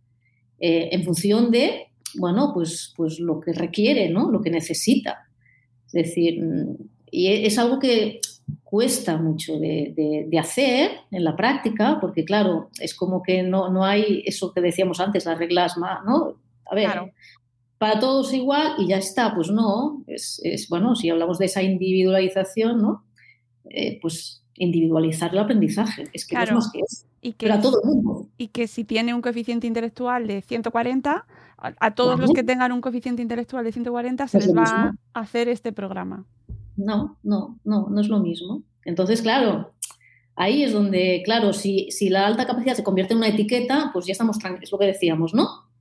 [0.59, 4.33] eh, en función de, bueno, pues, pues lo que requiere, ¿no?
[4.33, 5.29] Lo que necesita.
[5.87, 6.77] Es decir, mm,
[7.13, 8.21] y e, es algo que
[8.65, 14.25] cuesta mucho de, hacer en la práctica, porque claro, es como que no, no, hay
[14.27, 16.35] eso que decíamos antes, las reglas más, ¿no?
[16.67, 16.91] A ver,
[17.79, 21.63] para todos igual y ya está, pues no, es, es, bueno, si hablamos de esa
[21.63, 23.05] individualización, ¿no?
[23.71, 26.09] Eh, pues individualizar el aprendizaje.
[26.13, 27.07] Es que no es más que eso.
[27.21, 28.29] Y que, todo el mundo.
[28.37, 31.25] Y que si tiene un coeficiente intelectual de 140,
[31.57, 35.49] a, todos los que tengan un coeficiente intelectual de 140 se les va a hacer
[35.49, 36.27] este programa.
[36.77, 38.63] No, no, no, no es lo mismo.
[38.85, 39.73] Entonces, claro,
[40.35, 44.07] ahí es donde, claro, si, si la alta capacidad se convierte en una etiqueta, pues
[44.07, 45.72] ya estamos tranquilos, es lo que decíamos, ¿no?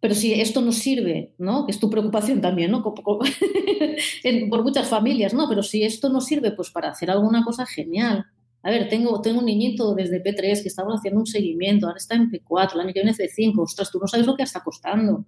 [0.00, 1.66] Pero si esto nos sirve, ¿no?
[1.66, 2.82] Que es tu preocupación también, ¿no?
[4.50, 5.46] Por muchas familias, ¿no?
[5.48, 8.24] Pero si esto nos sirve, pues para hacer alguna cosa genial.
[8.62, 12.14] A ver, tengo, tengo un niñito desde P3 que estaba haciendo un seguimiento, ahora está
[12.14, 14.62] en P4, el año que viene es C5, ostras, tú no sabes lo que está
[14.62, 15.24] costando,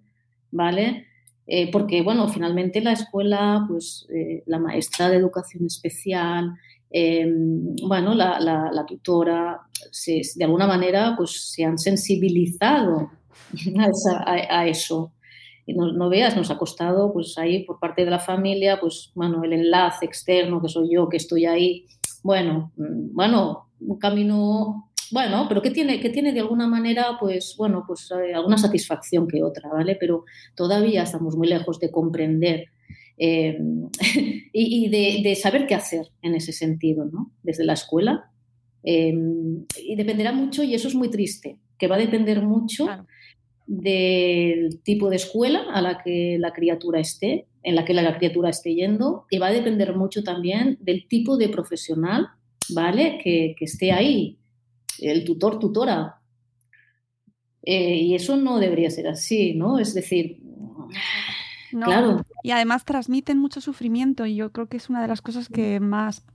[0.51, 1.07] ¿vale?
[1.47, 6.53] Eh, porque, bueno, finalmente la escuela, pues eh, la maestra de educación especial,
[6.91, 9.61] em, bueno, la, la, tutora,
[10.37, 13.11] de alguna manera, pues se han sensibilizado
[14.27, 15.13] a, eso.
[15.67, 19.13] Y no, no, veas, nos ha costado, pues ahí por parte de la familia, pues
[19.15, 21.87] bueno, el enlace externo que soy yo, que estoy ahí,
[22.23, 27.55] bueno, mm, bueno, un camino bueno, pero que tiene, que tiene de alguna manera, pues,
[27.59, 29.95] bueno, pues eh, alguna satisfacción que otra, ¿vale?
[30.01, 30.25] Pero
[30.57, 32.69] todavía estamos muy lejos de comprender
[33.19, 33.59] eh,
[34.55, 34.89] y,
[35.23, 37.31] de, saber qué hacer en ese sentido, ¿no?
[37.43, 38.31] Desde la escuela.
[38.85, 39.15] Eh,
[39.85, 42.87] y dependerá mucho, y eso es muy triste, que va a depender mucho
[43.81, 48.51] del tipo de escuela a la que la criatura esté, en la que la criatura
[48.51, 52.29] esté yendo, y va a depender mucho también del tipo de profesional,
[52.75, 53.19] ¿vale?
[53.23, 54.39] Que, que esté ahí
[55.01, 56.21] el tutor, tutora.
[57.63, 59.79] Eh, y eso no debería ser así, ¿no?
[59.79, 60.43] Es decir,
[61.71, 62.23] claro.
[62.43, 65.81] Y además transmiten mucho sufrimiento y yo creo que es una de las cosas que
[65.81, 66.27] más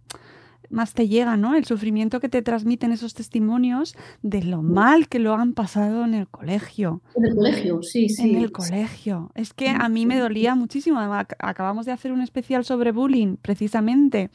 [0.69, 1.55] más te llega, ¿no?
[1.55, 6.13] El sufrimiento que te transmiten esos testimonios de lo mal que lo han pasado en
[6.13, 7.01] el colegio.
[7.15, 8.29] En el colegio, sí, sí.
[8.29, 9.31] En el colegio.
[9.35, 10.99] Es que a mí me dolía muchísimo.
[11.39, 14.29] Acabamos de hacer un especial sobre bullying, precisamente,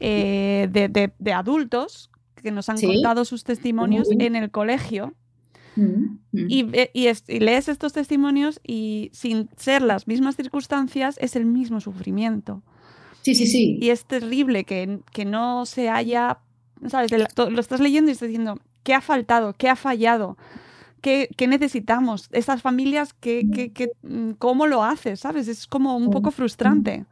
[0.00, 5.14] eh, de, adultos que nos han contado sus testimonios en el colegio.
[5.76, 6.46] Mm, mm.
[6.48, 12.62] Y, lees estos testimonios y sin ser las mismas circunstancias es el mismo sufrimiento.
[13.22, 13.78] Sí, sí, sí.
[13.80, 16.38] Y es terrible que, no se haya,
[16.88, 17.10] ¿sabes?
[17.12, 19.54] Lo estás leyendo y estás diciendo, ¿qué ha faltado?
[19.54, 20.36] ¿Qué ha fallado?
[21.00, 22.28] ¿Qué, necesitamos?
[22.30, 24.32] Estas familias, ¿qué, mm.
[24.38, 25.20] ¿cómo lo haces?
[25.20, 25.48] ¿Sabes?
[25.48, 27.04] Es como un poco frustrante.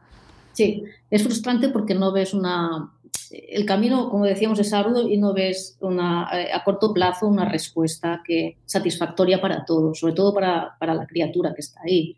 [0.53, 2.91] Sí, es frustrante porque no ves una,
[3.31, 7.49] el camino, como decíamos, es arduo y no ves una, eh, a corto plazo una
[7.49, 12.17] respuesta que satisfactoria para todos, sobre todo para, la criatura que está ahí.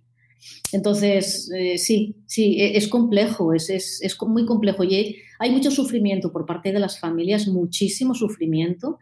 [0.72, 6.32] Entonces, eh, sí, sí, e, es complejo, es, es, muy complejo y hay mucho sufrimiento
[6.32, 9.00] por parte de las familias, muchísimo sufrimiento,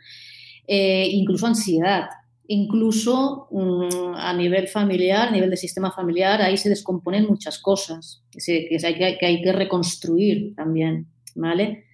[0.67, 2.09] eh, incluso ansiedad.
[2.47, 8.23] Incluso mm, a nivel familiar, a nivel del sistema familiar, ahí se descomponen muchas cosas
[8.45, 11.85] que, hay, que, que hay que reconstruir también, ¿vale?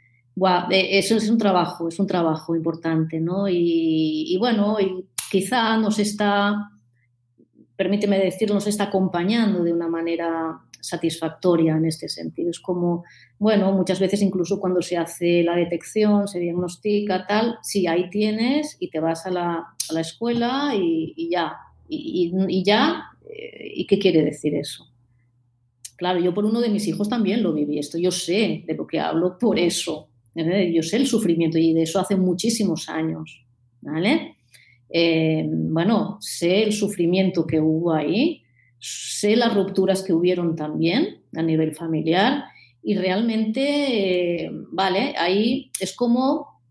[0.70, 3.48] Eh, eso es un trabajo, es un trabajo importante, ¿no?
[3.50, 6.70] Y, bueno, y quizá nos está,
[7.78, 12.50] permíteme decirlo, nos está acompañando de una manera satisfactoria en este sentido.
[12.50, 13.04] Es como,
[13.40, 18.76] bueno, muchas veces incluso cuando se hace la detección, se diagnostica, tal, sí, ahí tienes
[18.80, 19.54] y te vas a la,
[19.90, 21.54] a la escuela y, ya.
[21.88, 24.88] Y, y ya, eh, ¿y qué quiere decir eso?
[25.96, 28.86] Claro, yo por uno de mis hijos también lo viví esto, yo sé de lo
[28.86, 30.72] que hablo por eso, ¿eh?
[30.74, 33.44] Yo sé el sufrimiento y de eso hace muchísimos años,
[33.82, 34.37] ¿vale?
[34.90, 38.44] Eh, bueno, sé el sufrimiento que hubo ahí,
[38.80, 42.46] sé las rupturas que hubieron también a nivel familiar
[42.84, 46.62] y realmente, eh, vale, ahí es como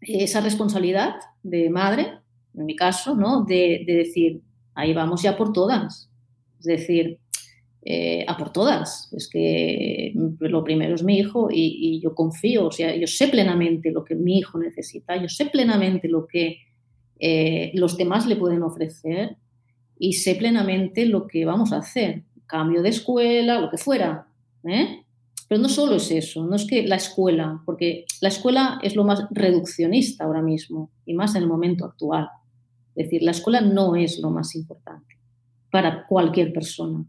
[0.00, 2.18] esa responsabilidad de madre,
[2.54, 3.44] en mi caso, ¿no?
[3.44, 4.42] De, de decir,
[4.74, 6.10] ahí vamos ya por todas.
[6.58, 7.18] Es decir,
[7.86, 9.12] eh, a por todas.
[9.12, 13.90] Es que lo primero es mi hijo y, yo confío, o sea, yo sé plenamente
[13.90, 16.58] lo que mi hijo necesita, yo sé plenamente lo que
[17.18, 19.36] eh, los demás le pueden ofrecer
[19.98, 24.28] y sé plenamente lo que vamos a hacer, cambio de escuela, lo que fuera.
[24.64, 25.04] ¿eh?
[25.48, 29.04] Pero no solo es eso, no es que la escuela, porque la escuela es lo
[29.04, 32.28] más reduccionista ahora mismo y más en el momento actual.
[32.94, 35.18] Es decir, la escuela no es lo más importante
[35.70, 37.04] para cualquier persona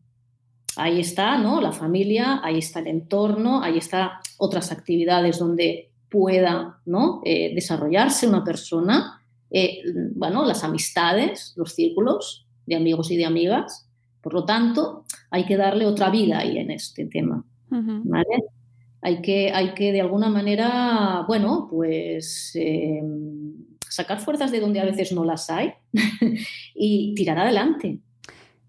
[0.76, 1.62] ahí está, ¿no?
[1.62, 7.22] La familia, ahí está el entorno, ahí están otras actividades donde pueda, ¿no?
[7.24, 9.82] Eh, desarrollarse una persona, eh,
[10.16, 13.88] bueno, las amistades, los círculos de amigos y de amigas.
[14.22, 18.44] Por lo tanto, hay que darle otra vida ahí en este tema, ¿vale?
[19.02, 23.54] Hay que, hay que de alguna manera, bueno, pues em,
[23.88, 25.74] sacar fuerzas de donde a veces no las hay
[26.76, 28.00] y tirar adelante.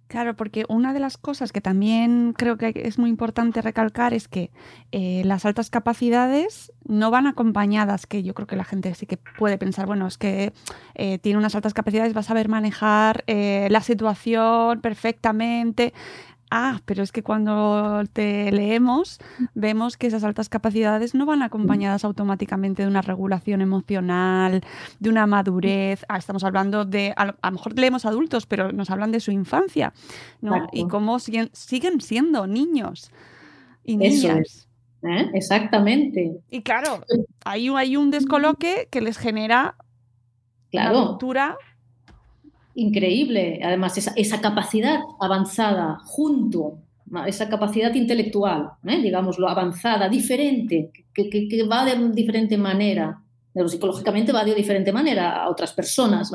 [0.08, 4.28] Claro, porque una de las cosas que también creo que es muy importante recalcar es
[4.28, 4.52] que
[4.92, 9.16] eh, las altas capacidades no van acompañadas, que yo creo que la gente sí que
[9.16, 10.52] puede pensar, bueno, es que
[10.94, 15.92] eh, tiene unas altas capacidades, va a saber manejar eh, la situación perfectamente.
[16.50, 19.18] Ah, pero es que cuando te leemos
[19.54, 24.62] vemos que esas altas capacidades no van acompañadas automáticamente de una regulación emocional,
[25.00, 26.04] de una madurez.
[26.08, 29.92] Ah, estamos hablando de, a lo, mejor leemos adultos, pero nos hablan de su infancia,
[30.40, 30.68] ¿no?
[30.72, 31.50] Y cómo siguen,
[32.00, 33.10] siendo niños
[33.82, 34.68] y niñas.
[35.02, 35.30] ¿eh?
[35.34, 36.40] Exactamente.
[36.48, 37.04] Y claro,
[37.44, 39.76] hay, hay un descoloque que les genera
[40.70, 41.08] claro.
[41.08, 41.56] ruptura
[42.76, 43.60] increíble.
[43.62, 46.78] Además, esa, capacidad avanzada junto
[47.26, 49.00] esa capacidad intelectual, ¿eh?
[49.00, 53.22] digámoslo, avanzada, diferente, que, va de diferente manera,
[53.54, 56.32] neuropsicológicamente va de diferente manera a otras personas.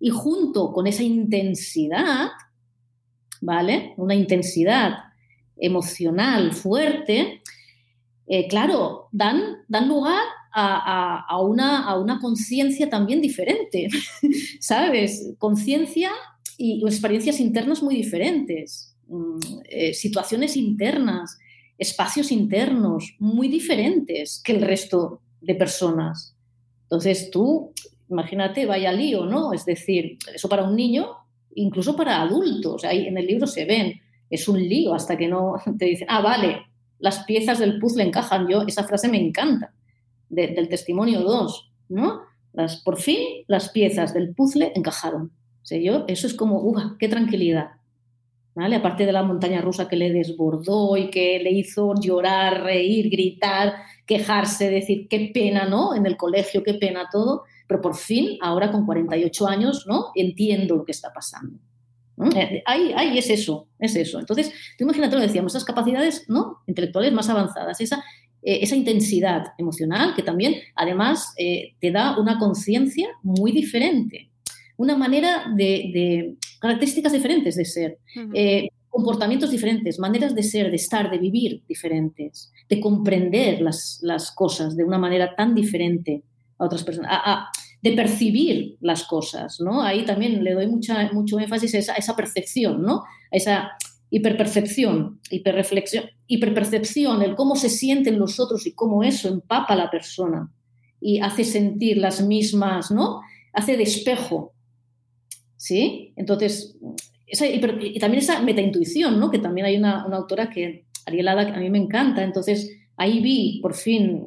[0.00, 2.30] Y junto con esa intensidad,
[3.40, 3.94] ¿vale?
[3.96, 4.98] Una intensidad
[5.56, 7.40] emocional fuerte,
[8.26, 10.22] eh, claro, dan, dan lugar
[10.52, 13.88] a, a, una, a una conciencia también diferente,
[14.60, 15.34] ¿sabes?
[15.38, 16.10] Conciencia
[16.56, 21.38] y experiencias internas muy diferentes, mm, eh, situaciones internas,
[21.78, 26.34] espacios internos muy diferentes que el resto de personas.
[26.82, 27.72] Entonces tú,
[28.10, 29.52] imagínate, vaya lío, ¿no?
[29.52, 31.08] Es decir, eso para un niño,
[31.54, 35.54] incluso para adultos, ahí en el libro se ven, es un lío hasta que no
[35.78, 36.62] te dicen, ah, vale,
[36.98, 38.48] las piezas del puzzle encajan.
[38.48, 39.72] Yo, esa frase me encanta,
[40.28, 42.22] del testimonio 2, ¿no?
[42.52, 45.32] Las, por fin las piezas del puzzle encajaron.
[45.70, 46.96] yo, eso es como, ¡uva!
[46.98, 47.72] ¡Qué tranquilidad!
[48.54, 48.74] ¿Vale?
[48.74, 53.74] Aparte de la montaña rusa que le desbordó y que le hizo llorar, reír, gritar,
[54.04, 55.94] quejarse, decir qué pena, ¿no?
[55.94, 60.06] En el colegio, qué pena todo, pero por fin, ahora con 48 años, ¿no?
[60.16, 61.60] Entiendo lo que está pasando.
[62.34, 64.18] Eh, ahí, ahí, es eso, es eso.
[64.18, 66.62] Entonces, tú imagínate lo decíamos, esas capacidades ¿no?
[66.66, 68.02] intelectuales más avanzadas, esa,
[68.48, 74.30] eh, esa intensidad emocional que también, además, eh, te da una conciencia muy diferente,
[74.78, 77.98] una manera de, características diferentes de ser,
[78.88, 84.76] comportamientos diferentes, maneras de ser, de estar, de vivir diferentes, de comprender las, las cosas
[84.76, 86.22] de una manera tan diferente
[86.58, 87.10] a otras personas
[87.82, 89.82] de percibir las cosas, ¿no?
[89.82, 93.02] Ahí también le doy mucha, mucho énfasis a esa, esa percepción, ¿no?
[93.30, 93.72] A esa
[94.10, 99.90] hiperpercepción, hiperreflexión, hiperpercepción, el cómo se sienten los otros y cómo eso empapa a la
[99.90, 100.50] persona
[101.00, 103.20] y hace sentir las mismas, ¿no?
[103.52, 104.54] Hace de espejo,
[105.56, 106.12] ¿sí?
[106.16, 106.76] Entonces,
[107.26, 109.30] esa y también esa metaintuición, ¿no?
[109.30, 113.20] Que también hay una, una autora que, Arielada, que a mí me encanta, entonces ahí
[113.20, 114.26] vi, por fin,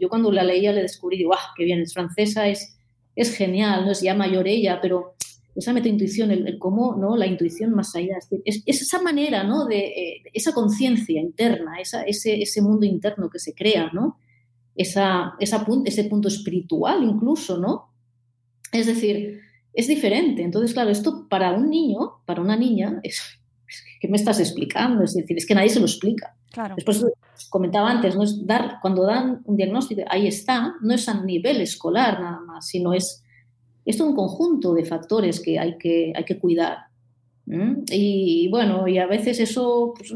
[0.00, 1.80] yo cuando la leía le descubrí, digo, ¡ah, qué bien!
[1.80, 2.76] Es francesa, es
[3.14, 5.14] es genial, no es ya mayor ella, pero
[5.54, 7.16] esa metaintuición, el, el cómo, ¿no?
[7.16, 9.66] La intuición más allá, es, esa manera, ¿no?
[9.66, 14.18] De, eh, esa conciencia interna, esa, ese, ese, mundo interno que se crea, ¿no?
[14.74, 17.92] Esa, esa ese punto espiritual incluso, ¿no?
[18.72, 19.40] Es decir,
[19.74, 20.42] es diferente.
[20.42, 23.20] Entonces, claro, esto para un niño, para una niña, es,
[24.00, 25.04] ¿qué me estás explicando?
[25.04, 26.36] Es decir, es que nadie se lo explica.
[26.50, 26.74] Claro.
[26.76, 27.04] Después
[27.48, 31.60] comentaba antes, no es dar, cuando dan un diagnóstico, ahí está, no es a nivel
[31.60, 33.21] escolar nada más, sino es,
[33.84, 36.78] es todo un conjunto de factores que hay que, hay que cuidar.
[37.90, 40.14] Y bueno, y a veces eso pues,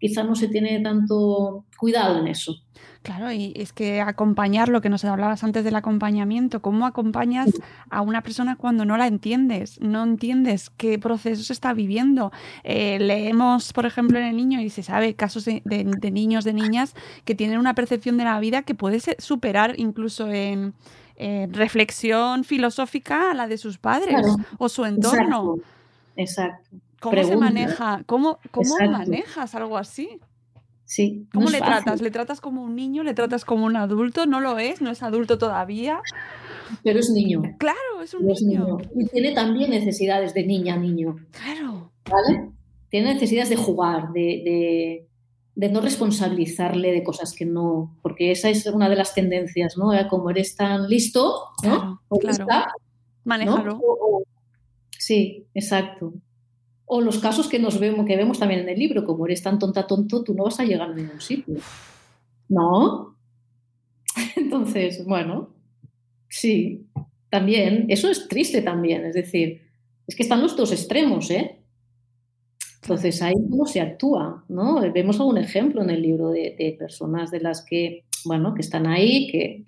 [0.00, 2.56] quizá no se tiene tanto cuidado en eso.
[3.02, 7.50] Claro, y es que acompañar lo que nos hablabas antes del acompañamiento, ¿cómo acompañas
[7.90, 9.78] a una persona cuando no la entiendes?
[9.82, 12.32] No entiendes qué proceso está viviendo.
[12.64, 15.62] Eh, leemos, por ejemplo, en el niño y se sabe casos de,
[16.10, 16.94] niños, de niñas
[17.26, 20.72] que tienen una percepción de la vida que puede superar incluso en
[21.16, 24.24] reflexión filosófica a la de sus padres
[24.58, 25.56] o su entorno.
[26.16, 26.76] Exacto.
[27.00, 28.02] ¿Cómo se maneja?
[28.06, 30.20] ¿Cómo, cómo manejas algo así?
[30.86, 31.26] Sí.
[31.32, 32.00] ¿Cómo le tratas?
[32.00, 33.02] ¿Le tratas como un niño?
[33.02, 34.26] ¿Le tratas como un adulto?
[34.26, 34.80] ¿No lo es?
[34.80, 36.00] ¿No es adulto todavía?
[36.82, 37.42] Pero es niño.
[37.58, 38.78] Claro, es un niño.
[38.94, 41.16] Y tiene también necesidades de niña a niño.
[41.30, 41.90] Claro.
[42.10, 42.50] ¿Vale?
[42.90, 45.06] Tiene necesidades de jugar, de,
[45.56, 47.96] no responsabilizarle de cosas que no.
[48.02, 49.92] Porque esa es una de las tendencias, ¿no?
[50.08, 52.00] Como eres tan listo, ¿no?
[52.20, 52.46] Claro,
[53.24, 53.80] Manéjalo.
[54.98, 56.12] sí, exacto.
[56.86, 59.58] O los casos que nos vemos, que vemos también en el libro, como eres tan
[59.58, 61.56] tonta, tonto, tú no vas a llegar a ningún sitio.
[62.48, 63.16] ¿No?
[64.36, 65.50] Entonces, bueno,
[66.28, 66.86] sí,
[67.30, 69.62] también, eso es triste también, es decir,
[70.06, 71.63] es que están los dos extremos, ¿eh?
[72.84, 74.78] Entonces ahí cómo se actúa, ¿no?
[74.92, 79.26] Vemos algún ejemplo en el libro de, personas de las que, bueno, que están ahí,
[79.28, 79.64] que,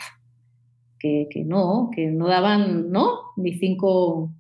[1.00, 3.20] que, no, que no daban, ¿no?
[3.38, 4.34] Ni cinco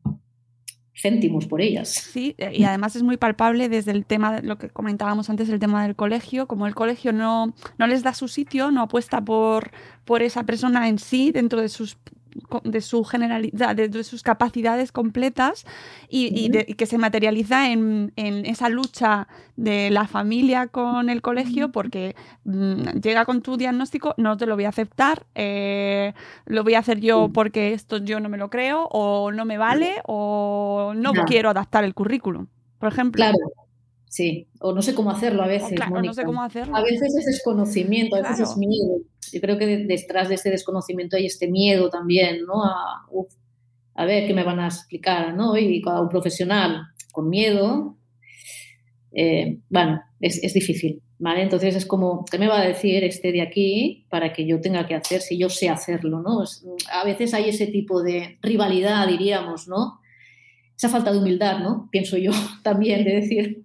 [0.94, 1.88] céntimos por ellas.
[1.88, 5.82] Sí, y además es muy palpable desde el tema, lo que comentábamos antes, el tema
[5.84, 9.70] del colegio, como el colegio no, no les da su sitio, no apuesta por,
[10.04, 11.96] por esa persona en sí dentro de sus
[12.64, 15.64] de su generalidad, de, sus capacidades completas
[16.08, 22.14] y, que se materializa en, esa lucha de la familia con el colegio porque
[22.44, 26.12] mm, llega con tu diagnóstico, no te lo voy a aceptar, eh,
[26.46, 29.58] lo voy a hacer yo porque esto yo no me lo creo o no me
[29.58, 32.46] vale o no quiero adaptar el currículum,
[32.78, 33.18] por ejemplo.
[33.18, 33.66] Claro.
[34.08, 35.74] Sí, o no sé cómo hacerlo a veces.
[35.74, 36.74] Claro, no sé cómo hacerlo.
[36.74, 39.00] A veces es desconocimiento, a veces es miedo.
[39.32, 42.64] Yo creo que detrás de ese desconocimiento hay este miedo también, ¿no?
[42.64, 43.06] A,
[43.94, 45.56] a ver qué me van a explicar, ¿no?
[45.56, 47.96] Y cada un profesional con miedo,
[49.12, 51.42] eh, bueno, es, es, difícil, ¿vale?
[51.42, 54.86] Entonces es como, ¿qué me va a decir este de aquí para que yo tenga
[54.86, 56.44] que hacer si yo sé hacerlo, ¿no?
[56.92, 60.00] a veces hay ese tipo de rivalidad, diríamos, ¿no?
[60.76, 61.88] Esa falta de humildad, ¿no?
[61.90, 63.64] Pienso yo también, de decir,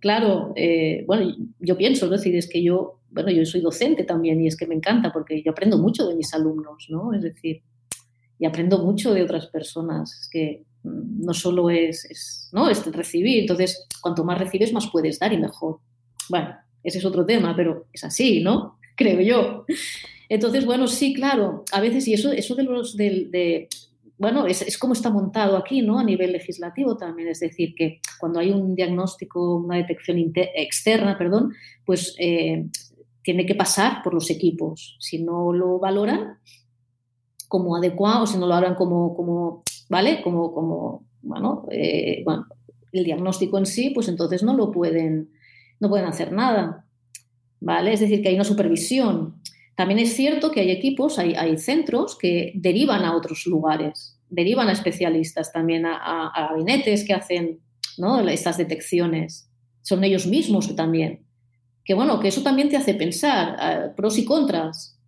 [0.00, 4.40] claro, eh, bueno, yo pienso, es decir, es que yo, bueno, yo soy docente también
[4.40, 7.14] y es que me encanta porque yo aprendo mucho de mis alumnos, ¿no?
[7.14, 7.62] Es decir,
[8.38, 10.20] y aprendo mucho de otras personas.
[10.20, 12.68] Es que mm, no solo es, ¿no?
[12.68, 15.78] es recibir, entonces cuanto más recibes más puedes dar y mejor.
[16.28, 18.78] Bueno, ese es otro tema, pero es así, ¿no?
[18.96, 19.64] Creo yo.
[20.28, 23.68] Entonces, bueno, sí, claro, a veces, y eso, eso de los, de,
[24.16, 25.98] bueno, es, es, como está montado aquí, ¿no?
[25.98, 31.52] A nivel legislativo también, es decir, que cuando hay un diagnóstico, una detección externa, perdón,
[31.84, 32.66] pues eh,
[33.24, 34.96] tiene que pasar por los equipos.
[35.00, 36.38] Si no lo valoran,
[37.48, 40.22] como adecuado, si no lo hablan como, como ¿vale?
[40.22, 41.06] Como, como
[41.70, 42.46] eh, bueno,
[42.92, 45.30] el diagnóstico en sí, pues entonces no lo pueden,
[45.80, 46.86] no pueden hacer nada,
[47.60, 47.92] ¿vale?
[47.92, 49.40] Es decir, que hay una supervisión.
[49.74, 54.68] También es cierto que hay equipos, hay, hay centros que derivan a otros lugares, derivan
[54.68, 57.60] a especialistas también, a, gabinetes que hacen
[57.98, 58.20] ¿no?
[58.28, 59.50] estas detecciones.
[59.82, 61.24] Son ellos mismos también.
[61.84, 64.98] Que bueno, que eso también te hace pensar, eh, pros y contras.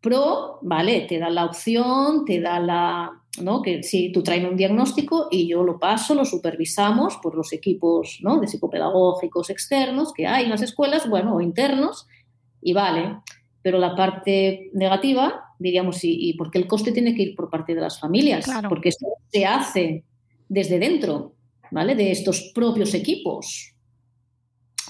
[0.00, 3.10] Pro, vale, te da la opción, te da la,
[3.42, 3.62] ¿no?
[3.62, 8.18] Que si tú traes un diagnóstico y yo lo paso, lo supervisamos por los equipos,
[8.22, 8.40] ¿no?
[8.40, 12.06] De psicopedagógicos externos que hay en las escuelas, bueno, o internos,
[12.62, 13.16] y vale.
[13.62, 17.50] Pero la parte negativa, diríamos, ¿y, y por qué el coste tiene que ir por
[17.50, 18.46] parte de las familias?
[18.68, 20.04] Porque esto se hace
[20.48, 21.34] desde dentro,
[21.70, 21.94] ¿vale?
[21.94, 23.74] De estos propios equipos.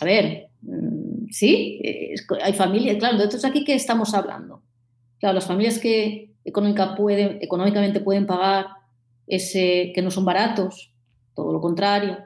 [0.00, 0.97] A ver, mm,
[1.30, 1.80] sí,
[2.42, 4.62] hay familias, claro, de es aquí que estamos hablando
[5.18, 8.66] Claro, las familias que económica pueden, económicamente pueden pagar
[9.26, 10.92] ese, que no son baratos,
[11.34, 12.18] todo lo contrario,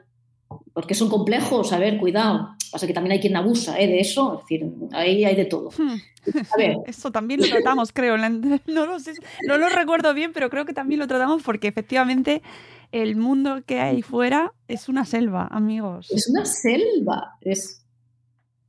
[0.73, 2.55] porque son complejos, a ver, cuidado.
[2.71, 3.87] Pasa que también hay quien abusa ¿eh?
[3.87, 5.69] de eso, es decir, ahí hay de todo.
[5.77, 5.97] Hmm.
[6.51, 6.77] A ver.
[6.87, 8.15] Eso también lo tratamos, creo.
[8.65, 9.13] No lo, sé,
[9.47, 12.41] no lo recuerdo bien, pero creo que también lo tratamos porque efectivamente
[12.91, 16.09] el mundo que hay fuera es una selva, amigos.
[16.11, 17.82] Es una selva, es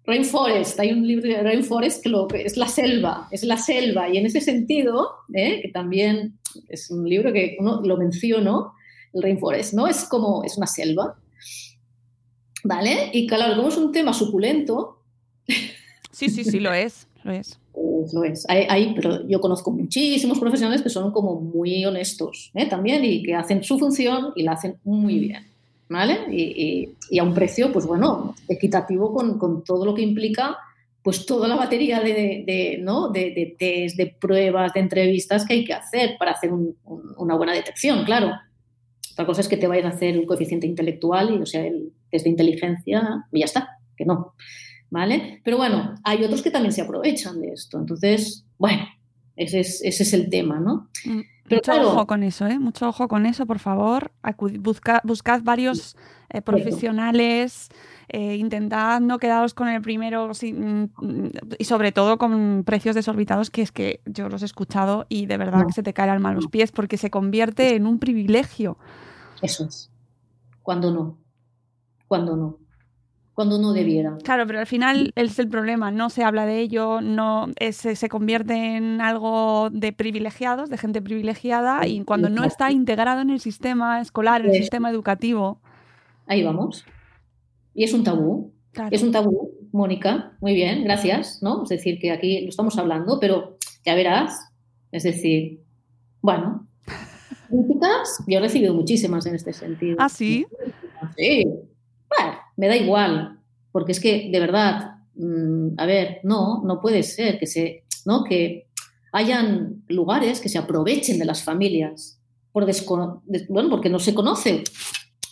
[0.07, 4.19] Rainforest, hay un libro de Rainforest que, lo, es la selva, es la selva, y
[4.19, 5.61] en ese sentido, ¿eh?
[5.63, 6.39] que también
[6.69, 8.75] es un libro que uno lo menciono,
[9.15, 9.87] el Rainforest, ¿no?
[9.87, 11.17] Es como, es una selva,
[12.65, 13.11] ¿vale?
[13.13, 14.99] Y claro, como es un tema suculento...
[16.11, 17.59] Sí, sí, sí, lo es, lo es.
[17.73, 18.45] Pues lo es.
[18.49, 22.67] Hay, pero yo conozco muchísimos profesionales que son como muy honestos ¿eh?
[22.67, 25.54] también y que hacen su función y la hacen muy bien.
[25.89, 26.26] ¿Vale?
[26.30, 30.57] Y, a un precio, pues bueno, equitativo con, todo lo que implica
[31.03, 33.11] pues toda la batería de, ¿no?
[33.11, 38.05] de, test, de pruebas, de entrevistas que hay que hacer para hacer una buena detección,
[38.05, 38.32] claro.
[39.12, 41.93] Otra cosa es que te vayas a hacer un coeficiente intelectual y, o sea, el
[42.11, 44.35] test de inteligencia y ya está, que no,
[44.89, 45.43] ¿vale?
[45.45, 47.78] Pero bueno, hay otros que también se aprovechan de esto.
[47.78, 48.85] Entonces, bueno,
[49.37, 50.89] ese es, ese es el tema, ¿no?
[51.05, 51.20] Mm.
[51.51, 52.59] Mucho ojo con eso, ¿eh?
[52.59, 54.12] Mucho ojo con eso, por favor.
[55.05, 55.97] buscad varios
[56.30, 57.68] eh, profesionales,
[58.09, 60.84] eh, intentad no quedaros con el primero mm,
[61.59, 65.36] y sobre todo con precios desorbitados, que es que yo los he escuchado y de
[65.36, 67.99] verdad que se te cae el alma a los pies porque se convierte en un
[67.99, 68.78] privilegio.
[69.42, 69.90] Eso es.
[70.62, 71.18] Cuando no.
[72.09, 72.64] Cuando no
[73.35, 74.16] cuando no debiera.
[74.22, 78.76] Claro, pero al final es el problema, no se habla de ello, no se convierte
[78.76, 84.01] en algo de privilegiados, de gente privilegiada, y cuando no está integrado en el sistema
[84.01, 85.61] escolar, en el sistema educativo.
[86.26, 86.85] Ahí vamos.
[87.74, 88.53] Y es un tabú.
[88.91, 90.37] Es un tabú, Mónica.
[90.41, 91.43] Muy bien, gracias.
[91.43, 91.64] ¿no?
[91.64, 94.49] Es decir, que aquí lo estamos hablando, pero ya verás.
[94.93, 95.61] Es decir,
[96.20, 96.66] bueno,
[97.49, 99.97] críticas, yo he recibido muchísimas en este sentido.
[99.99, 100.47] ¿Ah, sí?
[101.16, 101.45] Sí,
[102.57, 103.41] me da igual,
[103.73, 108.25] porque es que de verdad, mm, a ver, no, no puede ser que se, ¿no?
[108.25, 108.69] Que
[109.13, 112.21] hayan lugares que se aprovechen de las familias
[112.55, 112.67] por
[113.49, 114.63] bueno, porque no se conoce,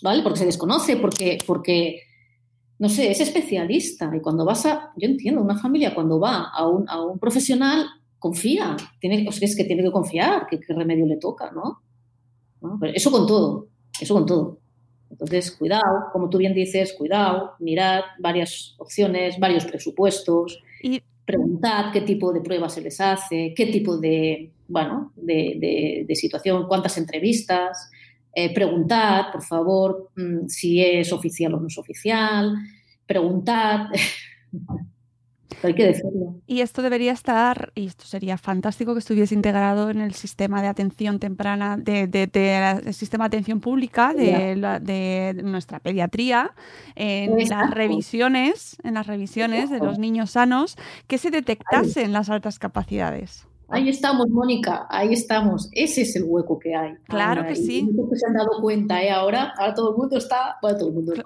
[0.03, 0.25] ¿vale?
[0.25, 2.01] Porque se desconoce, porque, porque,
[2.81, 4.11] no sé, es especialista.
[4.13, 7.87] Y cuando vas a, yo entiendo, una familia cuando va a un, a un profesional,
[8.19, 11.83] confía, tiene, o sea, es que tiene que confiar, qué remedio le toca, ¿no?
[12.95, 13.69] eso con todo,
[14.01, 14.62] eso con todo.
[15.13, 21.03] Entonces, cuidado, como tú bien dices, cuidado, mirad varias opciones, varios presupuestos, y...
[21.25, 26.97] preguntad qué tipo de pruebas se les hace, qué tipo de, bueno, de, situación, cuántas
[26.97, 27.91] entrevistas,
[28.35, 32.57] eh, preguntad, por favor, mm, si es oficial o no es oficial,
[33.07, 33.89] preguntad.
[35.63, 36.37] hay que decirlo.
[36.47, 40.69] Y esto debería estar, y esto sería fantástico que estuviese integrado en el sistema de
[40.69, 46.53] atención temprana, de, del sistema de atención pública de, de nuestra pediatría,
[46.95, 50.77] en las revisiones, en las revisiones de los niños sanos,
[51.07, 53.47] que se detectasen las altas capacidades.
[53.73, 55.71] Ahí estamos, Mónica, ahí estamos.
[55.73, 56.95] Ese es el hueco que hay.
[57.09, 57.89] Claro que sí.
[58.11, 59.11] Que se han dado cuenta, ¿eh?
[59.11, 61.23] Ahora, ahora todo el mundo está, bueno, todo el mundo no.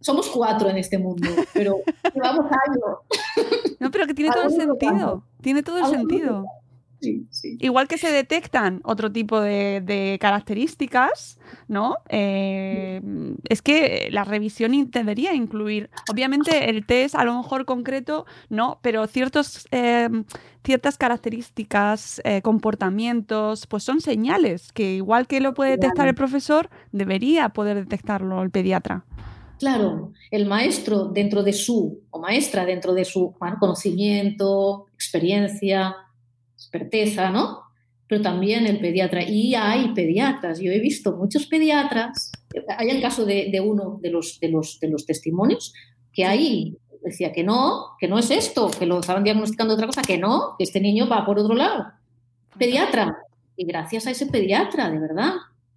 [0.00, 1.76] Somos cuatro en este mundo, pero
[2.14, 3.78] llevamos años.
[3.78, 5.22] No, pero que tiene todo el sentido.
[5.40, 6.44] Tiene todo el sentido.
[7.60, 11.38] Igual que se detectan otro tipo de, características,
[11.68, 11.96] ¿no?
[12.08, 13.00] Eh,
[13.48, 19.06] es que la revisión debería incluir, obviamente el test a lo mejor concreto, no, pero
[19.06, 20.08] ciertos, eh,
[20.64, 26.70] ciertas características, eh, comportamientos, pues son señales que igual que lo puede detectar el profesor,
[26.92, 29.04] debería poder detectarlo el pediatra.
[29.58, 35.96] Claro, el maestro dentro de su, o maestra dentro de su conocimiento, experiencia,
[36.54, 37.60] experteza, ¿no?
[38.08, 39.22] Pero también el pediatra.
[39.22, 42.32] Y hay pediatras, yo he visto muchos pediatras,
[42.78, 45.72] hay el caso de, uno de los, de, los, de los testimonios,
[46.12, 50.02] que ahí decía que no, que no es esto, que lo estaban diagnosticando otra cosa,
[50.02, 51.84] que no, que este niño va por otro lado.
[52.58, 53.18] Pediatra.
[53.56, 55.34] Y gracias a ese pediatra, de verdad,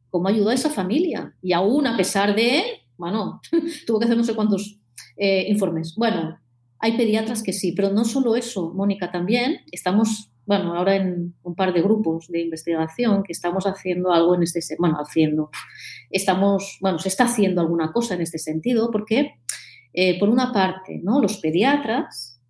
[0.10, 1.34] cómo ayudó a esa familia.
[1.42, 3.42] Y aún a pesar de bueno,
[3.86, 4.80] tuvo que hacer no sé cuántos
[5.16, 5.96] eh, informes.
[5.96, 6.38] Bueno,
[6.80, 11.56] hay pediatras que sí, pero no solo eso, Mónica, también estamos bueno, ahora en un
[11.56, 15.52] par de grupos de investigación que estamos haciendo algo en este, bueno, haciendo,
[16.10, 19.34] estamos, bueno, se está haciendo alguna cosa en este sentido porque,
[19.94, 21.22] eh, por una parte, ¿no?
[21.22, 22.42] Los pediatras,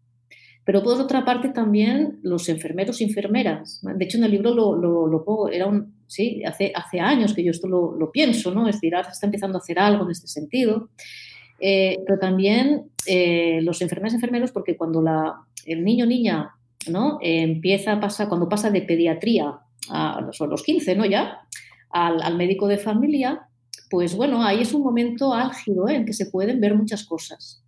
[0.63, 3.81] pero por otra parte también los enfermeros y enfermeras.
[3.81, 7.49] De hecho, en el libro lo, lo, era un, sí, hace, hace años que yo
[7.49, 8.67] esto lo, pienso, ¿no?
[8.67, 10.89] Es decir, se está empezando a hacer algo en este sentido.
[11.59, 15.33] Eh, pero también eh, los enfermeros y enfermeros, porque cuando la,
[15.65, 16.56] el niño o niña
[16.89, 17.19] ¿no?
[17.21, 19.59] empieza a pasar, cuando pasa de pediatría
[19.89, 21.05] a los, 15, ¿no?
[21.05, 21.41] Ya,
[21.89, 23.47] al, médico de familia,
[23.89, 25.95] pues bueno, ahí es un momento álgido ¿eh?
[25.95, 27.63] en que se pueden ver muchas cosas,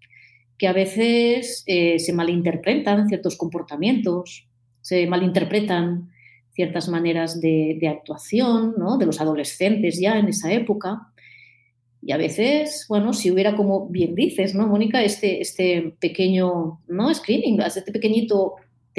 [0.58, 4.48] que a veces eh, se malinterpretan ciertos comportamientos,
[4.82, 6.10] se malinterpretan
[6.52, 8.98] ciertas maneras de, actuación ¿no?
[8.98, 11.14] de los adolescentes ya en esa época.
[12.02, 15.04] Y a veces, bueno, si hubiera, como bien dices, ¿no, Mónica?
[15.04, 17.14] Este, este pequeño, ¿no?
[17.14, 18.56] Screening, este pequeñito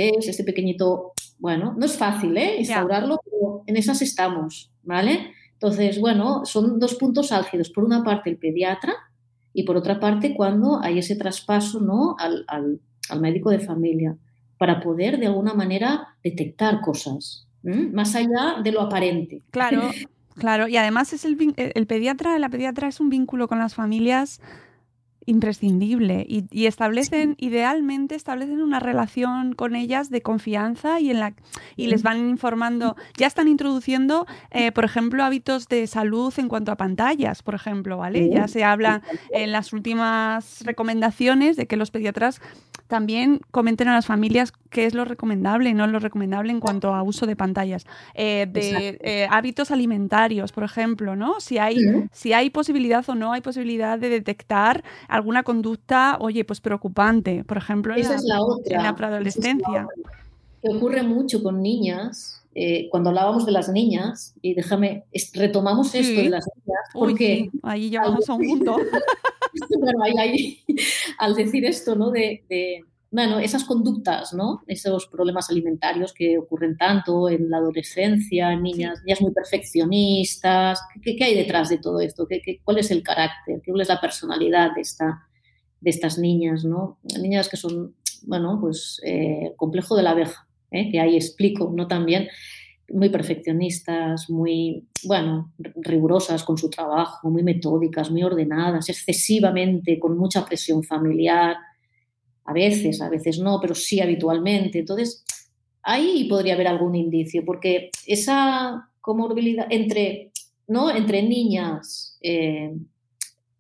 [0.09, 2.57] este pequeñito, bueno, no es fácil ¿eh?
[2.59, 5.33] instaurarlo, pero en esas estamos, ¿vale?
[5.53, 7.71] Entonces, bueno, son dos puntos álgidos.
[7.71, 8.95] Por una parte, el pediatra
[9.53, 12.17] y por otra parte, cuando hay ese traspaso ¿no?
[12.19, 12.81] al,
[13.21, 14.17] médico de familia,
[14.57, 19.43] para poder de alguna manera detectar cosas, más allá de lo aparente.
[19.51, 19.91] Claro,
[20.37, 20.69] claro.
[20.69, 24.41] Y además es el, el pediatra, la pediatra es un vínculo con las familias
[25.27, 31.35] imprescindible y, establecen, idealmente, establecen una relación con ellas de confianza y, en la,
[31.77, 36.73] y les van informando, ya están introduciendo, eh, por ejemplo, hábitos de salud en cuanto
[36.73, 38.31] a pantallas, por ejemplo, ¿vale?
[38.31, 42.41] Ya se habla en las últimas recomendaciones de que los pediatras
[42.91, 46.93] también comenten a las familias qué es lo recomendable y no lo recomendable en cuanto
[46.93, 47.87] a uso de pantallas.
[48.15, 51.41] Eh, de eh, hábitos alimentarios, por ejemplo, ¿no?
[51.41, 51.77] Si hay,
[52.13, 57.59] si hay posibilidad o no hay posibilidad de detectar alguna conducta, oye, pues preocupante, por
[57.59, 59.87] ejemplo, en, la, en la preadolescencia.
[60.61, 66.21] Que ocurre mucho con niñas, eh, cuando hablábamos de las niñas, y déjame, retomamos esto
[66.21, 67.51] de las niñas, porque...
[67.63, 68.77] ahí llevamos a un punto.
[69.79, 70.65] bueno, ahí, ahí,
[71.19, 72.11] al decir esto, ¿no?
[72.11, 74.63] De, de, bueno, esas conductas, ¿no?
[74.69, 80.81] Esos problemas alimentarios que ocurren tanto en la adolescencia, en niñas, niñas muy perfeccionistas.
[81.03, 82.27] ¿Qué, ¿Qué, hay detrás de todo esto?
[82.29, 83.61] ¿Qué, qué, cuál es el carácter?
[83.67, 85.27] ¿Cuál es la personalidad de, esta,
[85.81, 86.99] de estas niñas, ¿no?
[87.21, 90.91] Niñas que son, bueno, pues eh, complejo de la abeja, ¿eh?
[90.91, 91.87] que ahí explico, ¿no?
[91.87, 92.29] También
[92.93, 100.45] muy perfeccionistas, muy, bueno, rigurosas con su trabajo, muy metódicas, muy ordenadas, excesivamente, con mucha
[100.45, 101.57] presión familiar
[102.45, 104.81] a veces, a veces no, pero sí habitualmente.
[104.81, 105.25] Entonces,
[105.83, 110.33] ahí podría haber algún indicio, porque esa comorbilidad entre,
[110.67, 110.91] ¿no?
[110.91, 112.75] entre niñas eh,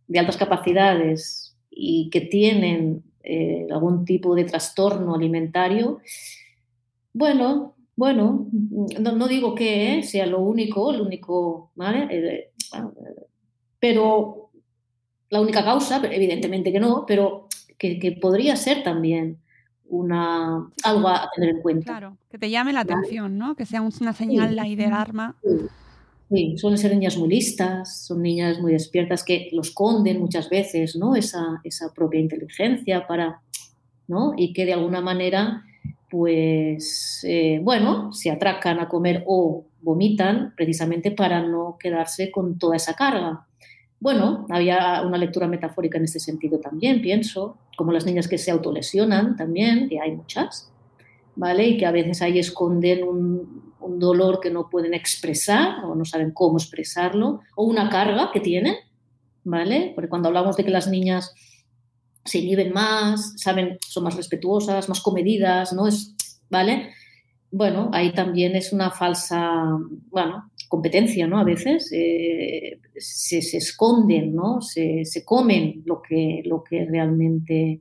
[0.08, 6.00] de altas capacidades y que tienen eh, algún tipo de trastorno alimentario,
[7.12, 8.48] bueno, bueno,
[8.98, 12.08] no, digo que sea lo único, lo único, ¿vale?
[12.10, 12.50] Eh,
[13.78, 14.50] pero
[15.28, 17.48] la única causa, evidentemente que no, pero
[17.78, 19.38] que, podría ser también
[19.88, 21.84] una, algo a tener en cuenta.
[21.84, 23.54] Claro, que te llame la atención, ¿no?
[23.54, 25.36] Que sea una señal ahí de alarma.
[26.30, 26.56] Sí.
[26.58, 31.16] suelen ser niñas muy listas, son niñas muy despiertas que lo esconden muchas veces, ¿no?
[31.16, 33.40] Esa, esa propia inteligencia para,
[34.06, 34.34] ¿no?
[34.36, 35.64] Y que de alguna manera,
[36.10, 42.76] pues, eh, bueno, se atracan a comer o vomitan precisamente para no quedarse con toda
[42.76, 43.46] esa carga.
[44.00, 48.50] Bueno, había una lectura metafórica en este sentido también, pienso, como las niñas que se
[48.50, 50.72] autolesionan también, que hay muchas,
[51.36, 51.68] ¿vale?
[51.68, 56.04] Y que a veces ahí esconden un, un dolor que no pueden expresar o no
[56.04, 58.74] saben cómo expresarlo, o una carga que tienen,
[59.44, 59.92] ¿vale?
[59.94, 61.34] Porque cuando hablamos de que las niñas
[62.24, 65.86] se inhiben más, saben, son más respetuosas, más comedidas, ¿no?
[65.86, 66.14] Es,
[66.48, 66.90] ¿vale?
[67.50, 69.64] Bueno, ahí también es una falsa,
[70.10, 71.38] bueno, competencia, ¿no?
[71.38, 74.60] A veces eh, se, esconden, ¿no?
[74.60, 77.80] Se, comen lo que, lo que realmente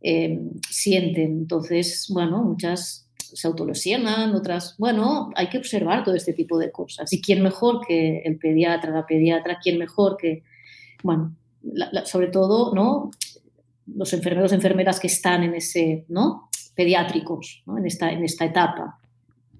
[0.00, 0.38] eh,
[0.70, 1.32] sienten.
[1.38, 7.12] Entonces, bueno, muchas se autolesionan, otras, bueno, hay que observar todo este tipo de cosas.
[7.12, 9.58] ¿Y quién mejor que el pediatra, la pediatra?
[9.60, 10.44] ¿Quién mejor que,
[11.02, 11.34] bueno,
[12.04, 13.10] sobre todo, ¿no?
[13.86, 16.48] Los enfermeros, enfermeras que están en ese, ¿no?
[16.74, 17.78] Pediátricos, ¿no?
[17.78, 18.98] En, esta, en esta etapa.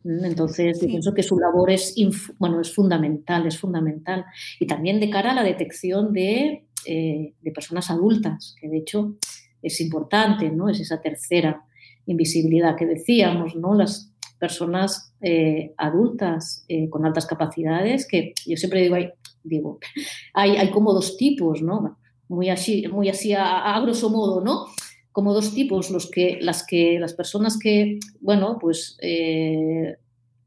[0.04, 1.94] Entonces, pienso que su labor es,
[2.38, 4.24] bueno, es fundamental, es fundamental.
[4.58, 9.16] Y también de cara a la detección de, eh, de personas adultas, que de hecho
[9.62, 10.68] es importante, ¿no?
[10.68, 11.64] Es esa tercera
[12.06, 13.74] invisibilidad que decíamos, ¿no?
[13.74, 19.10] Las personas eh, adultas eh, con altas capacidades, que yo siempre digo, hay,
[19.44, 19.78] digo
[20.34, 21.96] hay, hay como dos tipos, ¿no?
[22.28, 24.66] Muy así, muy así a, grosso modo, ¿no?
[25.10, 29.96] Como dos tipos, los que, las, que, las personas que, bueno, pues eh,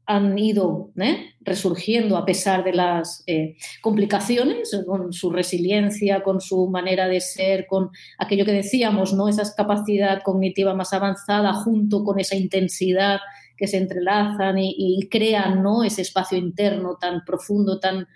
[0.06, 1.34] han ido ¿eh?
[1.40, 7.66] resurgiendo a pesar de las eh, complicaciones, con su resiliencia, con su manera de ser,
[7.66, 9.28] con aquello que decíamos, ¿no?
[9.28, 13.18] esa capacidad cognitiva más avanzada junto con esa intensidad
[13.56, 15.82] que se entrelazan y, crean ¿no?
[15.82, 18.06] ese espacio interno tan profundo, tan,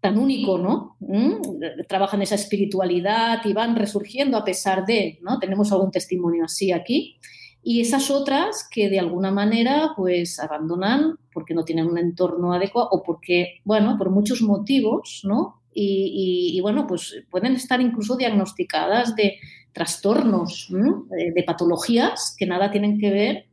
[0.00, 0.96] tan único, ¿no?
[1.00, 1.84] ¿Mm?
[1.88, 5.38] Trabajan esa espiritualidad y van resurgiendo a pesar de, ¿no?
[5.38, 7.18] Tenemos algún testimonio así aquí
[7.62, 12.88] y esas otras que de alguna manera pues abandonan porque no tienen un entorno adecuado
[12.92, 15.62] o porque, bueno, por muchos motivos, ¿no?
[15.80, 19.36] Y, bueno, pues pueden estar incluso diagnosticadas de
[19.72, 23.46] trastornos, de, patologías que nada tienen que ver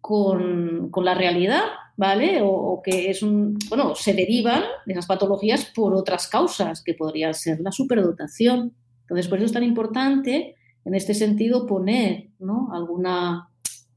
[0.00, 1.64] con la realidad,
[2.00, 2.40] ¿vale?
[2.42, 7.34] O, que es un, bueno, se derivan de esas patologías por otras causas, que podría
[7.34, 8.72] ser la superdotación.
[9.02, 12.70] Entonces, por eso es tan importante en este sentido poner ¿no?
[12.72, 13.50] alguna,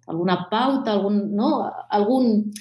[0.05, 1.71] alguna pauta, algún, ¿no?
[1.89, 2.51] algún,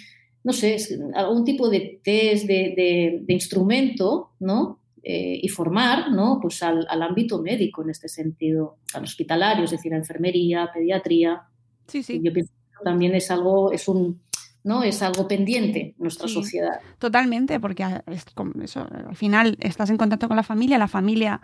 [0.44, 0.76] no sé,
[1.12, 4.78] algún tipo de test, de, instrumento, ¿no?
[5.02, 6.38] Eh, y formar ¿no?
[6.40, 11.42] pues al, ámbito médico en este sentido, al hospitalario, es decir, a enfermería, pediatría.
[11.88, 12.20] Sí, sí.
[12.22, 14.20] yo pienso que también es algo, es un,
[14.64, 14.82] ¿no?
[14.82, 16.80] Es algo pendiente en nuestra sociedad.
[16.98, 21.40] Totalmente, porque eso, al final estás en contacto con la familia, la familia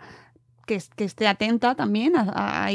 [0.65, 2.69] que, esté atenta también a,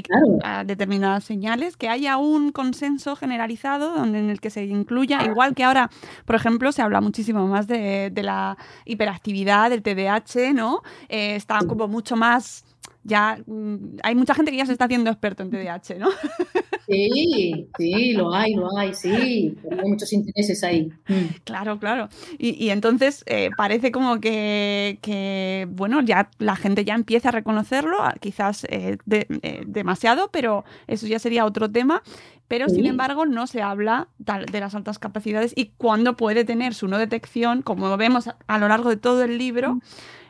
[0.66, 5.62] determinadas señales, que haya un consenso generalizado donde, en el que se incluya, igual que
[5.62, 5.90] ahora,
[6.24, 10.82] por ejemplo, se habla muchísimo más de, la hiperactividad, del TDAH, ¿no?
[11.08, 12.64] Eh, está como mucho más
[13.04, 16.08] ya mm, hay mucha gente que ya se está haciendo experto en TDAH, ¿no?
[16.86, 20.92] Sí, sí, lo hay, lo hay, sí, hay muchos intereses ahí.
[21.08, 21.40] Mm.
[21.44, 22.08] Claro, claro.
[22.38, 28.64] Y, entonces eh, parece como que, bueno, ya la gente ya empieza a reconocerlo, quizás
[28.64, 32.02] eh, eh, demasiado, pero eso ya sería otro tema.
[32.46, 36.88] Pero sin embargo no se habla de las altas capacidades y cuándo puede tener su
[36.88, 39.76] no detección, como vemos a lo largo de todo el libro.
[39.76, 39.80] Mm.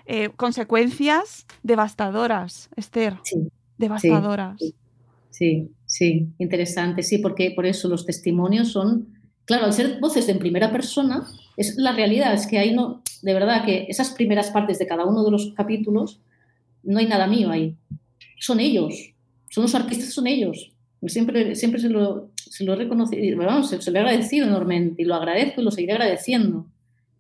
[0.07, 3.19] Eh, consecuencias devastadoras, Esther.
[3.23, 3.49] Sí.
[3.79, 4.59] Devastadoras.
[5.31, 9.09] Sí, sí, interesante, sí, porque por eso los testimonios son,
[9.47, 11.27] claro, al ser voces en primera persona,
[11.57, 15.05] es la realidad, es que hay no, de verdad que esas primeras partes de cada
[15.05, 16.21] uno de los capítulos,
[16.83, 17.77] no hay nada mío ahí.
[18.39, 19.15] Son ellos,
[19.51, 20.71] son los artistas, son ellos.
[21.07, 25.05] Siempre, siempre se, lo, se lo he reconocido, se, se lo he agradecido enormemente y
[25.05, 26.67] lo agradezco y lo seguiré agradeciendo.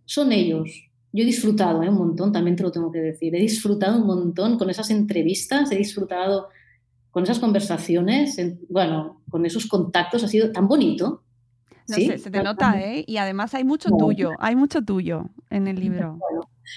[0.04, 1.88] Son ellos, yo he disfrutado ¿eh?
[1.88, 5.70] un montón, también te lo tengo que decir, he disfrutado un montón con esas entrevistas,
[5.70, 6.48] he disfrutado
[7.12, 8.36] con esas conversaciones,
[8.68, 11.22] bueno, con esos contactos, ha sido tan bonito.
[11.86, 13.04] No sé, se te nota, ¿eh?
[13.06, 16.18] Y además hay mucho tuyo, hay mucho tuyo en el libro.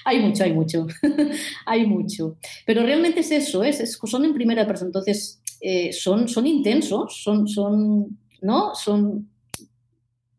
[0.05, 0.85] hay mucho, hay mucho,
[1.65, 2.37] hay mucho.
[2.67, 7.47] Pero realmente es eso, es, son en primera persona, entonces eh, son, son intensos, son,
[7.47, 8.75] son, ¿no?
[8.75, 9.27] Son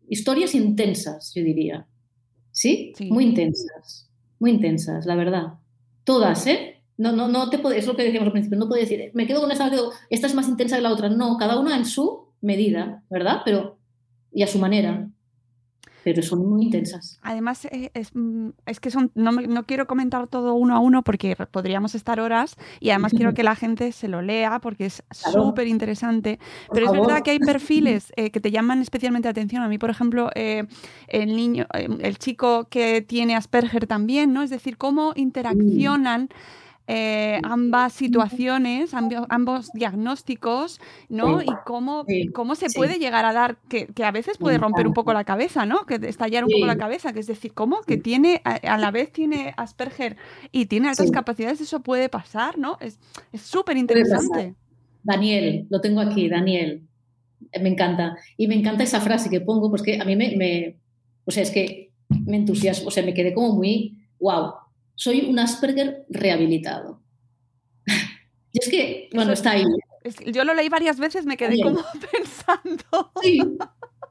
[0.08, 1.87] historias intensas, yo diría.
[2.58, 2.92] ¿Sí?
[3.08, 5.54] Muy intensas, muy intensas, la verdad.
[6.02, 6.82] Todas, ¿eh?
[6.96, 9.28] No, no, no te puede, es lo que decíamos al principio, no puedo decir, me
[9.28, 9.70] quedo con esta,
[10.10, 11.08] esta es más intensa que la otra.
[11.08, 13.42] No, cada una en su medida, ¿verdad?
[13.44, 13.78] Pero,
[14.32, 15.08] y a su manera.
[16.14, 17.18] Pero son muy intensas.
[17.20, 21.02] Además, eh, es, mm, es que son, no, no quiero comentar todo uno a uno
[21.02, 25.02] porque podríamos estar horas y además quiero que la gente se lo lea porque es
[25.22, 25.44] Claro.
[25.48, 26.38] súper interesante.
[26.72, 29.62] Pero es verdad que hay perfiles eh, que te llaman especialmente la atención.
[29.62, 30.66] A mí, por ejemplo, eh,
[31.08, 34.42] el niño, el chico que tiene Asperger también, ¿no?
[34.42, 36.30] Es decir, cómo interaccionan
[36.88, 41.40] eh, ambas situaciones, ambos, ambos diagnósticos, ¿no?
[41.40, 41.46] Sí.
[41.48, 42.76] Y cómo, Sí, cómo se sí.
[42.78, 45.84] puede llegar a dar, que, que a veces puede romper un poco la cabeza, ¿no?
[45.84, 47.82] Que estallar un poco la cabeza, que es decir, ¿cómo?
[47.82, 50.16] Que tiene, a, a la vez tiene Asperger
[50.50, 52.78] y tiene altas capacidades, eso puede pasar, ¿no?
[52.80, 52.98] Es
[53.32, 54.54] es súper Puede interesante.
[55.02, 56.82] Daniel, lo tengo aquí, Daniel.
[57.52, 58.16] Eh, Me encanta.
[58.36, 60.76] Y me encanta esa frase que pongo, pues que a mí me, me-
[61.24, 61.92] o sea, es que
[62.26, 64.54] me entusiasmo, o sea, me quedé como muy, wow,
[64.98, 67.00] soy un Asperger rehabilitado.
[68.52, 69.64] y es que, bueno, está ahí.
[70.02, 71.68] Que yo lo leí varias veces, me quedé Bien.
[71.68, 73.12] como pensando.
[73.22, 73.38] Sí,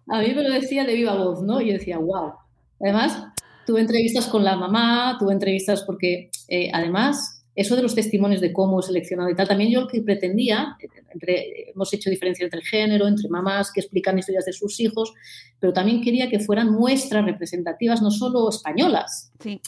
[0.07, 1.59] a mí me lo decía de viva voz, ¿no?
[1.59, 2.33] Y yo decía, wow.
[2.79, 3.21] Además,
[3.65, 8.53] tuve entrevistas con la mamá, tuve entrevistas porque, eh, además, eso de los testimonios de
[8.53, 12.45] cómo he seleccionado y tal, también yo lo que pretendía, eh, entre- hemos hecho diferencia
[12.45, 15.11] entre género, entre mamás que explican historias de sus hijos,
[15.59, 19.31] pero también quería que fueran muestras representativas, no solo españolas.
[19.41, 19.59] Sí,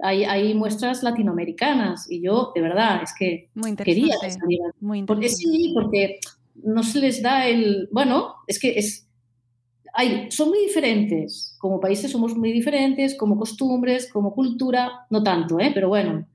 [0.00, 4.40] Hay, hay muestras latinoamericanas y yo, de verdad, es que muy quería que interesante.
[4.40, 4.72] salieran.
[4.80, 6.18] Muy Porque sí, porque
[6.62, 7.88] no se les da el.
[7.90, 9.08] Bueno, es que es.
[9.94, 11.56] Hay, son muy diferentes.
[11.58, 15.70] Como países somos muy diferentes, como costumbres, como cultura, no tanto, ¿eh?
[15.72, 16.26] pero bueno.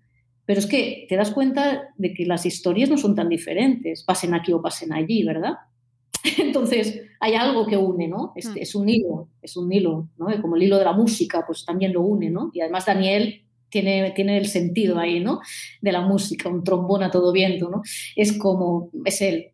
[0.45, 4.33] Pero es que te das cuenta de que las historias no son tan diferentes, pasen
[4.33, 5.53] aquí o pasen allí, ¿verdad?
[6.39, 8.33] Entonces, hay algo que une, ¿no?
[8.35, 8.57] Es, Mm.
[8.57, 10.41] es un hilo, es un hilo, ¿no?
[10.41, 12.49] Como el hilo de la música, pues también lo une, ¿no?
[12.53, 15.39] Y además Daniel tiene, tiene el sentido ahí, ¿no?
[15.81, 17.81] De la música, un trombón a todo viento, ¿no?
[18.15, 19.47] Es como, es él.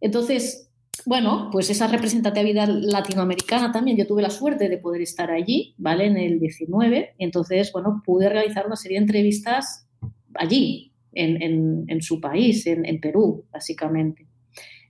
[0.00, 0.68] Entonces,
[1.06, 6.06] bueno, pues esa representatividad latinoamericana también, yo tuve la suerte de poder estar allí, ¿vale?
[6.06, 9.86] En el 19, y entonces, bueno, pude realizar una serie de entrevistas
[10.34, 14.26] allí, en, en- su país, en, en Perú, básicamente.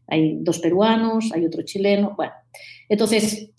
[0.07, 2.33] Hay dos peruanos, hay otro chileno, bueno.
[2.89, 3.51] Entonces,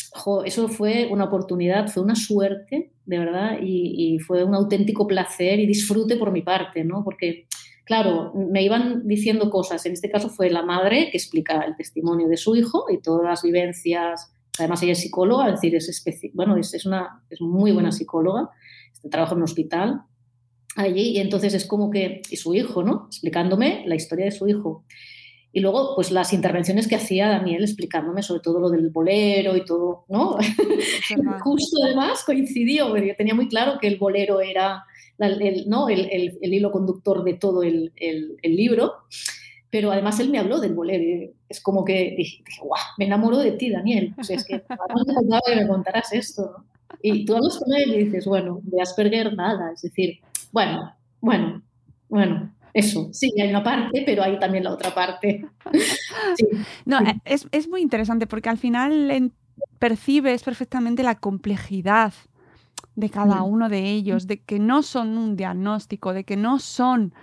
[0.46, 5.60] eso fue una oportunidad, fue una suerte, de verdad, y, y fue un auténtico placer
[5.60, 7.04] y disfrute por mi parte, ¿no?
[7.04, 7.46] Porque,
[7.84, 12.30] claro, me iban diciendo cosas, en este caso fue la madre que explica el testimonio
[12.30, 16.04] de su hijo y todas las vivencias, además ella es psicóloga, es decir, es,
[16.34, 18.50] bueno, es, es una, es muy buena psicóloga,
[18.94, 20.04] este, trabaja en un hospital
[20.78, 23.08] allí y entonces es como que, y su hijo, ¿no?
[23.08, 24.86] Explicándome la historia de su hijo.
[25.54, 29.66] Y luego, pues las intervenciones que hacía Daniel explicándome sobre todo lo del bolero y
[29.66, 30.38] todo, ¿no?
[31.44, 34.84] Justo además coincidió, porque tenía muy claro que el bolero era
[35.18, 35.90] la- el, ¿no?
[35.90, 37.92] el, el- el hilo conductor de todo el,
[38.44, 38.94] libro,
[39.70, 41.32] pero además él me habló del bolero.
[41.50, 44.14] Es como que dije, guau, me enamoro de ti, Daniel.
[44.18, 46.44] O sea, es que además me faltaba que me contaras esto.
[46.58, 46.66] ¿no?
[47.02, 50.20] Y tú hablas con él y dices, bueno, de Asperger nada, es decir,
[50.52, 51.62] bueno, bueno,
[52.10, 52.54] bueno.
[52.74, 55.46] Eso, sí, hay una parte, pero hay también la otra parte.
[56.36, 56.46] Sí,
[56.86, 59.34] No, es, es muy interesante porque al final en-
[59.80, 62.14] percibes perfectamente la complejidad
[62.96, 67.14] de cada uno de ellos, de que no son un diagnóstico, de que no son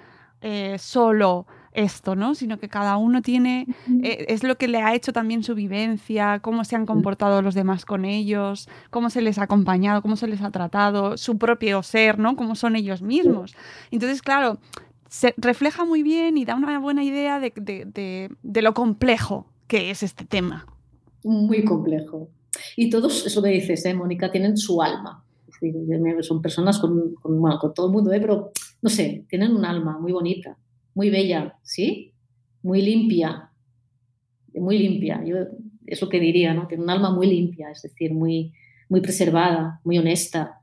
[0.40, 2.34] eh, solo esto, ¿no?
[2.34, 3.66] Sino que cada uno tiene,
[4.02, 7.54] eh, es lo que le ha hecho también su vivencia, cómo se han comportado los
[7.54, 11.82] demás con ellos, cómo se les ha acompañado, cómo se les ha tratado, su propio
[11.82, 12.34] ser, ¿no?
[12.36, 13.54] Cómo son ellos mismos.
[13.90, 14.58] Entonces, claro,
[15.08, 20.02] se refleja muy bien y da una buena idea de, de- lo complejo que es
[20.02, 20.66] este tema.
[21.24, 22.30] muy complejo.
[22.76, 25.24] Y todos, eso que dices, ¿eh, Mónica, tienen su alma.
[26.22, 28.20] Son personas con, con, bueno, con todo el mundo, ¿eh?
[28.20, 28.50] pero
[28.82, 30.56] no sé, tienen un alma muy bonita,
[30.94, 32.12] muy bella, ¿sí?
[32.62, 33.50] Muy limpia,
[34.54, 35.22] muy limpia.
[35.24, 35.36] Yo
[35.86, 36.66] es lo que diría, ¿no?
[36.68, 38.52] Tiene un alma muy limpia, es decir, muy,
[38.88, 40.60] muy preservada, muy honesta,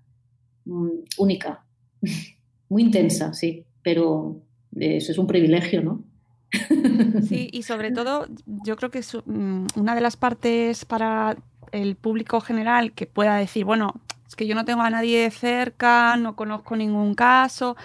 [0.65, 1.65] mm, única,
[2.69, 4.41] muy intensa, sí, pero
[4.75, 6.03] eso es un privilegio, ¿no?
[7.29, 11.37] Sí, y sobre todo, yo creo que es mm, una de las partes para
[11.71, 13.93] el público general que pueda decir, bueno,
[14.27, 17.77] es que yo no tengo a nadie cerca, no conozco ningún caso.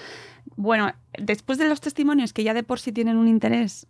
[0.57, 3.87] Bueno, después de los testimonios que ya de por sí tienen un interés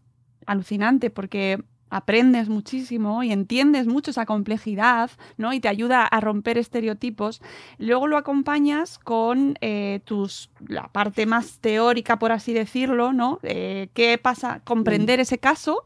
[0.46, 5.52] alucinante porque aprendes muchísimo y entiendes mucho esa complejidad, ¿no?
[5.52, 7.42] Y te ayuda a romper estereotipos.
[7.78, 13.40] Luego lo acompañas con eh, tus la parte más teórica, por así decirlo, ¿no?
[13.42, 14.60] Eh, ¿Qué pasa?
[14.64, 15.84] Comprender ese caso,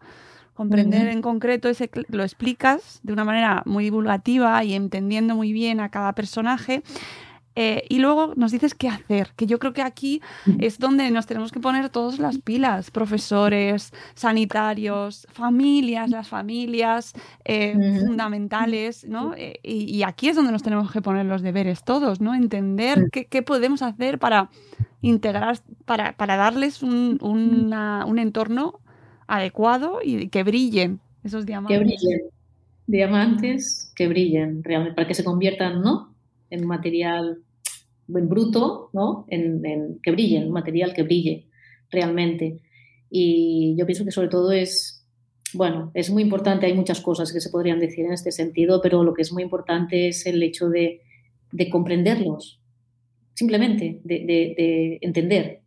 [0.54, 5.80] comprender en concreto ese, lo explicas de una manera muy divulgativa y entendiendo muy bien
[5.80, 6.82] a cada personaje.
[7.56, 10.20] Eh, y luego nos dices qué hacer, que yo creo que aquí
[10.58, 17.12] es donde nos tenemos que poner todas las pilas, profesores, sanitarios, familias, las familias
[17.44, 19.34] eh, fundamentales, ¿no?
[19.36, 22.34] Eh, y, aquí es donde nos tenemos que poner los deberes todos, ¿no?
[22.34, 24.50] Entender qué, qué podemos hacer para
[25.00, 28.80] integrar, para, para darles un, un entorno
[29.28, 31.78] adecuado y que brillen esos diamantes.
[31.78, 32.20] Que brillen.
[32.86, 36.13] Diamantes que brillen realmente, para que se conviertan, ¿no?
[36.54, 37.42] En un material
[38.08, 39.26] en bruto, ¿no?
[39.28, 41.48] En, que brillen, un material que brille
[41.90, 42.60] realmente.
[43.10, 45.06] Y yo pienso que sobre todo es,
[45.52, 49.04] bueno, es muy importante, hay muchas cosas que se podrían decir en este sentido, pero
[49.04, 51.00] lo que es muy importante es el hecho de,
[51.52, 52.60] de comprenderlos,
[53.34, 55.60] simplemente, de, de, entender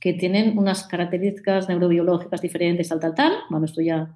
[0.00, 3.32] que tienen unas características neurobiológicas diferentes, tal, tal, tal.
[3.50, 4.14] Bueno, esto ya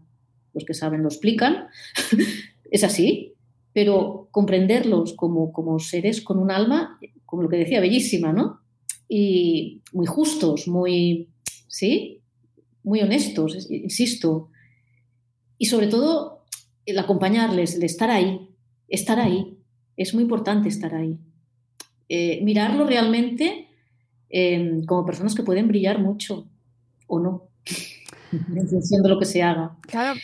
[0.55, 1.67] los que saben lo explican.
[2.71, 3.35] es así,
[3.73, 8.61] pero comprenderlos como, como seres con un alma, como lo que decía, bellísima, ¿no?
[9.07, 11.29] Y muy justos, muy,
[11.69, 12.23] ¿sí?
[12.83, 14.49] Muy honestos, insisto.
[15.59, 16.45] Y sobre todo,
[16.87, 18.49] el acompañarles, el estar ahí,
[18.89, 19.59] estar ahí.
[19.99, 21.19] Es muy importante estar ahí.
[22.09, 23.69] Eh, mirarlo realmente
[24.31, 26.49] em, como personas que pueden brillar mucho
[27.07, 27.49] o no,
[28.33, 29.77] en función de lo que se haga.
[29.83, 30.19] Claro,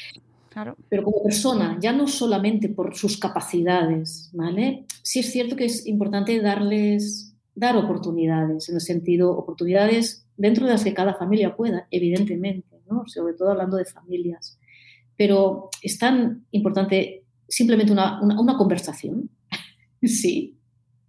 [0.50, 0.76] claro.
[0.88, 4.84] Pero como persona, ya no solamente por sus capacidades, ¿vale?
[5.02, 10.72] Sí es cierto que es importante darles, dar oportunidades, en el sentido, oportunidades dentro de
[10.72, 13.04] las que cada familia pueda, evidentemente, ¿no?
[13.06, 14.58] Sobre todo hablando de familias.
[15.16, 19.30] Pero es tan importante simplemente una, una, una conversación,
[20.02, 20.58] sí,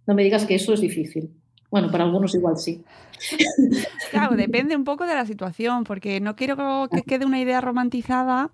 [0.06, 1.30] no me digas que eso es difícil.
[1.70, 2.82] Bueno, para algunos igual sí.
[4.10, 8.50] Claro, depende un poco de la situación, porque no quiero que quede una idea romantizada.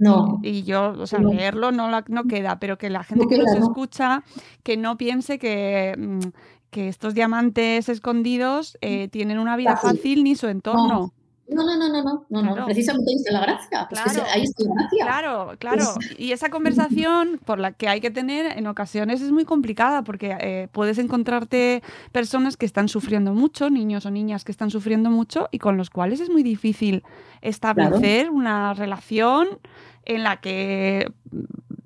[0.00, 0.40] No.
[0.42, 4.24] Y yo, o sea, leerlo no, no queda, pero que la gente que nos escucha,
[4.62, 6.28] que no piense que, mm,
[6.70, 11.12] que estos diamantes escondidos eh, tienen una vida fácil ni su entorno.
[11.52, 13.88] No, no, no, no, no, no, precisamente ahí está la gracia.
[13.88, 15.04] Claro, ahí está la gracia.
[15.04, 15.84] Claro, claro.
[16.16, 20.36] Y esa conversación por la que hay que tener en ocasiones es muy complicada porque
[20.40, 21.82] eh, puedes encontrarte
[22.12, 25.90] personas que están sufriendo mucho, niños o niñas que están sufriendo mucho y con los
[25.90, 27.02] cuales es muy difícil
[27.42, 29.48] establecer una relación
[30.04, 31.06] en la que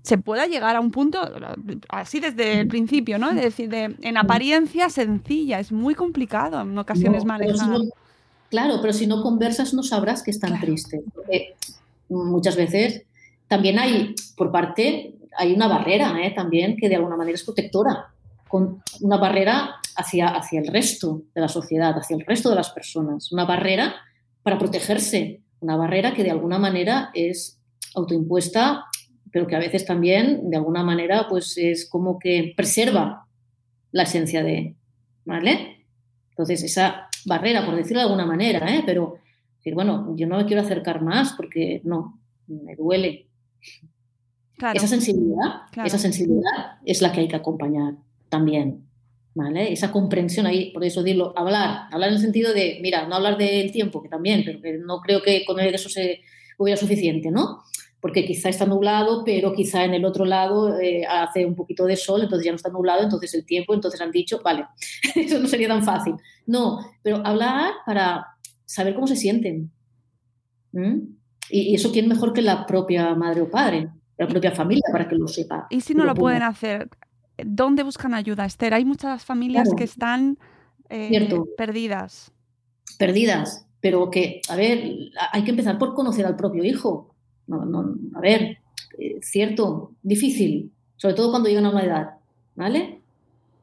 [0.03, 1.19] se pueda llegar a un punto,
[1.89, 3.31] así desde el principio, ¿no?
[3.31, 7.81] Es decir, de, en apariencia sencilla, es muy complicado en ocasiones manejar.
[8.51, 11.03] Claro, pero si no conversas no sabrás que están tristes.
[11.15, 11.55] Porque
[12.09, 13.03] muchas veces
[13.49, 16.33] también hay, por parte, hay una barrera ¿eh?
[16.33, 18.09] también que de alguna manera es protectora,
[18.47, 22.71] con una barrera hacia, hacia el resto de la sociedad, hacia el resto de las
[22.71, 23.95] personas, una barrera
[24.43, 27.59] para protegerse, una barrera que de alguna manera es
[27.95, 28.85] autoimpuesta,
[29.33, 33.27] pero que a veces también de alguna manera pues es como que preserva
[33.91, 34.77] la esencia de,
[35.25, 35.87] ¿vale?
[36.31, 38.83] Entonces esa barrera, por decirlo de alguna manera, ¿eh?
[38.85, 39.19] pero
[39.59, 43.29] decir, bueno, yo no me quiero acercar más porque no, me duele.
[44.75, 47.95] Esa sensibilidad, esa sensibilidad es la que hay que acompañar
[48.29, 48.85] también.
[49.37, 49.73] ¿Vale?
[49.73, 53.37] Esa comprensión ahí, por eso decirlo, hablar, hablar en el sentido de, mira, no hablar
[53.37, 56.21] del tiempo, que también, pero que no creo que con eso se
[56.57, 57.65] hubiera suficiente, ¿no?
[58.05, 61.97] Porque quizá está nublado, pero quizá en el otro lado eh, hace un poquito de
[61.97, 64.67] sol, entonces ya no está nublado, entonces el tiempo, entonces han dicho, vale,
[65.15, 66.15] eso no sería tan fácil.
[66.47, 68.27] No, pero hablar para
[68.67, 69.73] saber cómo se sienten.
[71.49, 73.89] Y, eso quién mejor que la propia madre o padre,
[74.19, 75.67] la propia familia para que lo sepa.
[75.71, 76.91] ¿Y si no lo, pueden hacer?
[77.43, 78.75] ¿Dónde buscan ayuda, Esther?
[78.75, 80.39] Hay muchas familias que están
[80.91, 81.27] eh,
[81.57, 82.33] perdidas.
[82.99, 84.93] Perdidas, pero que, a ver,
[85.33, 87.14] hay que empezar por conocer al propio hijo.
[87.51, 88.59] A ver,
[88.99, 92.11] eh, cierto, difícil, sobre todo cuando llegan a una edad,
[92.55, 93.01] ¿vale?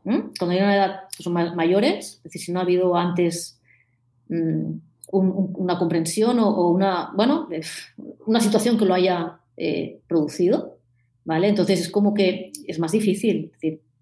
[0.04, 3.60] Cuando llegan a una edad son mayores, es decir, si no ha habido antes
[4.30, 4.72] mm,
[5.12, 7.48] una comprensión o, una, bueno,
[8.26, 10.78] una situación que lo haya eh, producido,
[11.26, 11.48] ¿vale?
[11.50, 13.52] Entonces es como que es más difícil,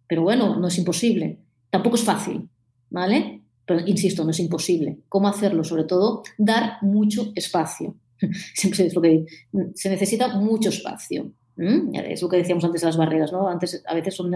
[0.07, 1.37] pero bueno, no es imposible,
[1.69, 2.47] tampoco es fácil,
[2.89, 3.41] ¿vale?
[3.65, 4.97] Pero insisto, no es imposible.
[5.09, 5.63] ¿Cómo hacerlo?
[5.63, 7.93] Sobre todo, dar mucho espacio.
[8.53, 9.25] Siempre es lo que
[9.75, 11.31] se necesita mucho espacio.
[11.93, 13.49] Es lo que decíamos antes de las barreras, ¿no?
[13.49, 14.33] Antes a veces son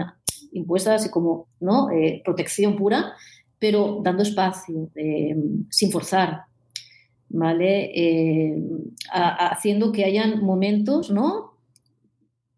[0.52, 1.90] impuestas y como ¿no?
[1.90, 3.14] Eh, protección pura,
[3.58, 5.34] pero dando espacio, eh,
[5.70, 6.42] sin forzar,
[7.30, 7.90] ¿vale?
[7.94, 8.62] Eh,
[9.10, 11.54] haciendo que hayan momentos, ¿no?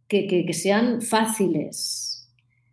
[0.09, 2.29] Que, que, sean fáciles,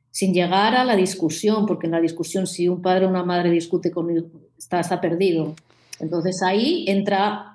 [0.09, 3.49] sin llegar a la discusión, porque en la discusión si un padre o una madre
[3.49, 4.09] discute con
[4.57, 5.55] está, está perdido.
[5.99, 7.52] Entonces ahí entra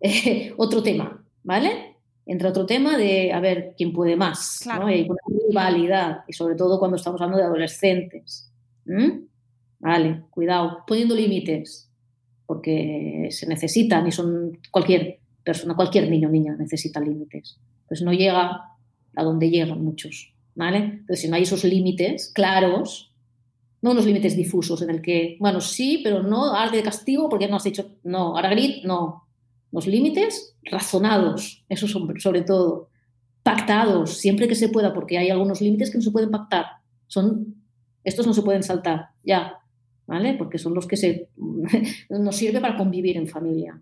[0.56, 1.96] otro tema, ¿vale?
[2.26, 4.90] Entra otro tema de a ver quién puede más, ¿no?
[4.90, 5.08] Y
[5.48, 8.48] rivalidad, y sobre todo cuando estamos hablando de adolescentes,
[8.88, 9.26] ¿Mm?
[9.80, 11.88] Vale, cuidado, poniendo límites,
[12.46, 17.58] porque se necesitan y son cualquier persona, cualquier niño o niña necesita límites.
[17.86, 18.62] Pues no llega
[19.14, 20.78] a donde llegan muchos, ¿vale?
[20.78, 23.12] Entonces, si no hay esos límites claros,
[23.82, 27.46] no unos límites difusos en el que, bueno, sí, pero no, ahora de castigo porque
[27.46, 29.27] no has hecho, no, ahora grit, no.
[29.70, 32.88] Los límites razonados, eso sobre todo,
[33.42, 36.66] pactados, siempre que se pueda, porque hay algunos límites que no se pueden pactar.
[37.06, 37.54] Son,
[38.04, 39.58] estos no se pueden saltar, ya,
[40.06, 40.34] ¿vale?
[40.34, 41.28] Porque son los que se,
[42.10, 43.80] nos sirve para convivir en familia,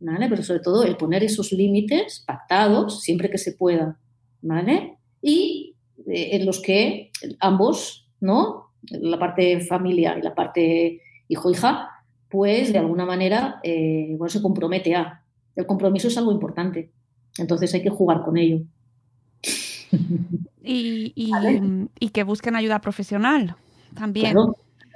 [0.00, 0.28] ¿vale?
[0.28, 3.98] Pero sobre todo el poner esos límites pactados siempre que se pueda,
[4.40, 4.98] ¿vale?
[5.20, 7.10] Y eh, en los que
[7.40, 8.72] ambos, ¿no?
[8.90, 11.88] La parte familia y la parte hijo-hija,
[12.32, 15.22] pues de alguna manera, eh, bueno, se compromete a.
[15.54, 16.90] El compromiso es algo importante,
[17.36, 18.62] entonces hay que jugar con ello.
[20.64, 21.12] Y,
[21.98, 23.56] y, que busquen ayuda profesional
[23.94, 24.34] también.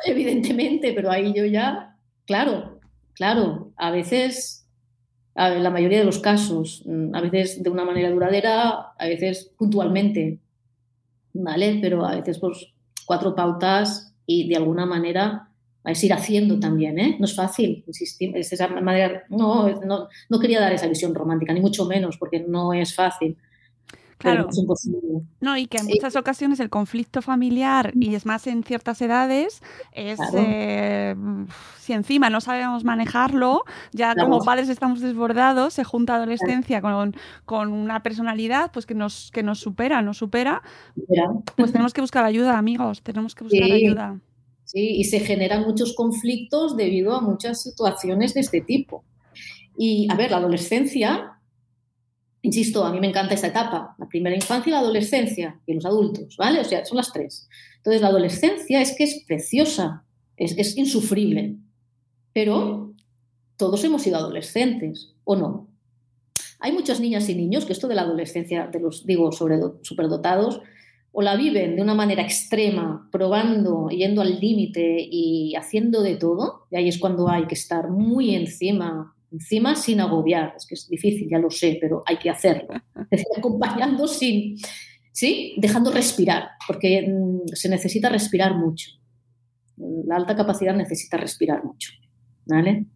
[0.07, 2.78] evidentemente, pero ahí yo ya, claro,
[3.12, 4.66] claro, a veces,
[5.34, 9.53] en la mayoría de los casos, mm, a veces de una manera duradera, a veces
[9.59, 10.39] puntualmente,
[11.34, 11.80] ¿vale?
[11.82, 12.72] Pero a veces pues
[13.05, 15.45] cuatro pautas y de alguna manera
[15.87, 17.16] es ir haciendo también, ¿eh?
[17.18, 21.53] No es fácil, insistir, es esa manera, no, no, no quería dar esa visión romántica,
[21.53, 23.37] ni mucho menos, porque no es fácil.
[24.18, 24.49] Claro.
[25.41, 29.62] No, y que en muchas ocasiones el conflicto familiar, y es más en ciertas edades,
[29.93, 31.14] es eh,
[31.78, 37.14] si encima no sabemos manejarlo, ya como padres estamos desbordados, se junta adolescencia con,
[37.45, 40.62] con, una personalidad pues que nos, que nos supera, nos supera,
[41.55, 44.18] pues tenemos que buscar ayuda, amigos, tenemos que buscar ayuda.
[44.66, 49.04] Sí, y se generan muchos conflictos debido a muchas situaciones de este tipo.
[49.78, 51.36] Y a ver, la adolescencia
[52.46, 55.84] Insisto, a mí me encanta esta etapa, la primera infancia y la adolescencia, y los
[55.84, 56.60] adultos, ¿vale?
[56.60, 57.48] O sea, son las tres.
[57.78, 60.04] Entonces, la adolescencia es que es preciosa,
[60.36, 61.56] es, insufrible,
[62.32, 62.94] pero
[63.56, 65.68] todos hemos sido adolescentes, ¿o no?
[66.60, 70.60] Hay muchas niñas y niños que esto de la adolescencia, de los, digo, sobre superdotados,
[71.18, 76.66] o la viven de una manera extrema, probando, yendo al límite y haciendo de todo,
[76.70, 80.88] y ahí es cuando hay que estar muy encima encima sin agobiar, es que es
[80.88, 82.68] difícil, ya lo sé, pero hay que hacerlo.
[83.10, 84.56] Es decir, acompañando sin,
[85.12, 85.54] ¿sí?
[85.58, 88.90] Dejando respirar, porque mm, se necesita respirar mucho.
[89.76, 91.92] La alta capacidad necesita respirar mucho,
[92.46, 92.86] ¿vale?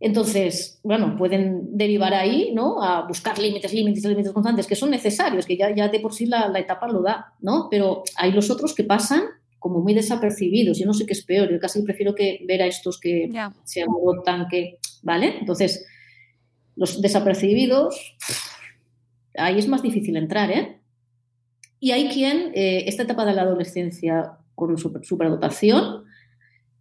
[0.00, 2.82] Entonces, bueno, pueden derivar ahí, ¿no?
[2.82, 6.26] A buscar límites, límites, límites constantes, que son necesarios, que ya, ya de por sí
[6.26, 7.68] la, la etapa lo da, ¿no?
[7.70, 9.22] Pero hay los otros que pasan
[9.64, 10.78] como muy desapercibidos.
[10.78, 13.30] Yo no sé qué es peor, yo casi prefiero que ver a estos que
[13.64, 15.38] se agotan, que, ¿vale?
[15.38, 15.86] Entonces,
[16.76, 18.14] los desapercibidos,
[19.34, 20.80] ahí es más difícil entrar, ¿eh?
[21.80, 26.04] Y hay quien, eh, esta etapa de la adolescencia con superdotación,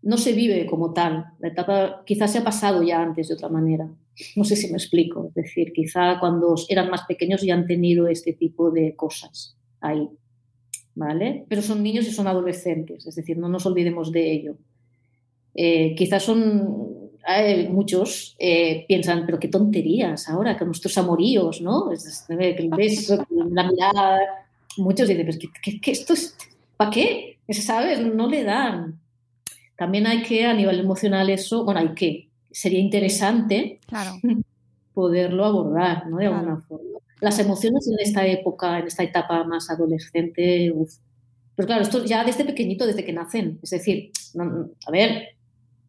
[0.03, 1.25] no se vive como tal.
[1.39, 3.89] La etapa quizás se ha pasado ya antes de otra manera.
[4.35, 5.27] No sé si me explico.
[5.29, 10.07] Es decir, quizá cuando eran más pequeños ya han tenido este tipo de cosas ahí.
[10.95, 11.45] ¿vale?
[11.49, 14.57] Pero son niños y son adolescentes, es decir, no nos olvidemos de ello.
[15.55, 17.11] Eh, quizás son,
[17.69, 21.91] muchos eh, piensan, pero qué tonterías ahora, con nuestros amoríos, ¿no?
[21.91, 24.19] Es, beso, la mirada,
[24.77, 25.51] muchos dicen, pero
[25.81, 26.35] ¿qué, esto es,
[26.75, 27.37] ¿para qué?
[27.49, 28.01] ¿Sabes?
[28.01, 28.99] No le dan.
[29.77, 33.79] También hay que, a nivel emocional, eso, bueno, hay que, sería interesante
[34.93, 36.17] poderlo abordar, ¿no?
[36.17, 36.93] De alguna forma
[37.23, 40.93] las emociones en esta época, en esta etapa más adolescente, uf.
[41.55, 43.59] Pero claro, esto ya desde pequeñito, desde que nacen.
[43.63, 44.11] Es decir,
[44.85, 45.29] a ver,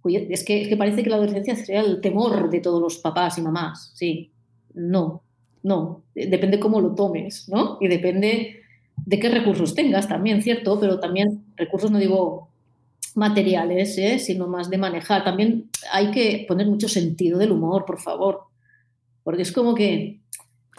[0.04, 3.36] es que, es que parece que la adolescencia sería el temor de todos los papás
[3.38, 3.90] y mamás.
[3.94, 4.30] Sí,
[4.74, 5.22] no,
[5.64, 6.04] no.
[6.14, 7.78] Depende cómo lo tomes, ¿no?
[7.80, 8.60] Y depende
[9.04, 10.78] de qué recursos tengas también, ¿cierto?
[10.78, 12.50] Pero también recursos, no digo
[13.14, 14.18] materiales, ¿eh?
[14.18, 15.24] sino más de manejar.
[15.24, 18.44] También hay que poner mucho sentido del humor, por favor.
[19.22, 20.20] Porque es como que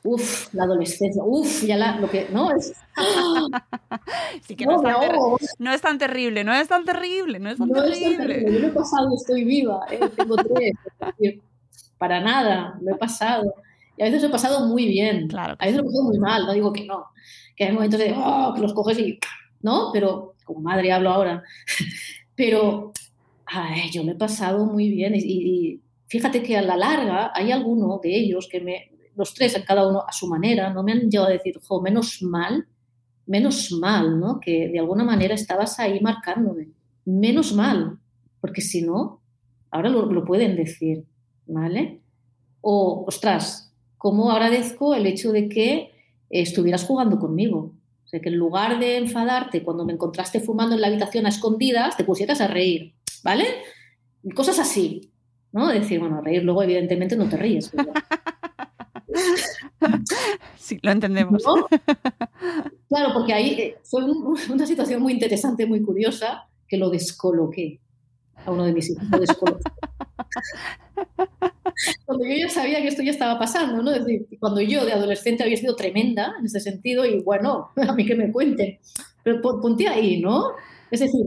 [0.08, 2.74] Uf, la adolescencia, uf, ya la, lo que, no, es...
[4.48, 8.46] Sí que no, es tan terrible, no es tan terrible, no es tan terrible.
[8.54, 10.00] Yo lo he pasado, estoy viva, ¿eh?
[10.16, 10.74] tengo tres,
[11.98, 13.56] para nada, lo he pasado.
[13.98, 16.20] Y a veces lo he pasado muy bien, claro a veces lo he pasado muy
[16.20, 17.08] mal, no digo que no,
[17.56, 19.20] que hay momentos de, oh, que los coges y,
[19.64, 19.90] ¿no?
[19.92, 21.44] Pero, como madre hablo ahora,
[22.36, 22.92] pero,
[23.92, 28.16] yo lo he pasado muy bien y, fíjate que a la larga hay alguno de
[28.16, 31.34] ellos que me, los tres, cada uno a su manera, no me han llegado a
[31.34, 32.68] decir, jo, menos mal,
[33.26, 34.40] menos mal, ¿no?
[34.40, 36.70] Que de alguna manera estabas ahí marcándome.
[37.06, 37.98] Menos mal,
[38.42, 39.22] porque si no,
[39.72, 41.06] ahora lo, pueden decir,
[41.48, 42.02] ¿vale?
[42.62, 45.92] O, ostras, ¿cómo agradezco el hecho de que
[46.30, 47.74] estuvieras jugando conmigo?
[48.06, 51.30] O sea, que en lugar de enfadarte cuando me encontraste fumando en la habitación a
[51.30, 53.46] escondidas, te pusieras a reír, ¿vale?
[54.36, 55.12] Cosas así,
[55.52, 55.68] ¿no?
[55.68, 57.72] decir, bueno, reír luego evidentemente no te ríes.
[60.58, 61.44] Sí, lo entendemos.
[62.90, 64.04] Claro, porque ahí eh, fue
[64.52, 67.80] una situación muy interesante, muy curiosa, que lo descoloqué
[68.46, 69.04] a uno de mis hijos.
[69.12, 69.64] Lo descoloqué.
[72.06, 73.92] Cuando yo ya sabía que esto ya estaba pasando, ¿no?
[73.92, 77.94] Es decir, cuando yo de adolescente había sido tremenda en ese sentido y bueno, a
[77.94, 78.80] mí que me cuente,
[79.24, 80.52] pero ponte ahí, ¿no?
[80.92, 81.26] Es decir,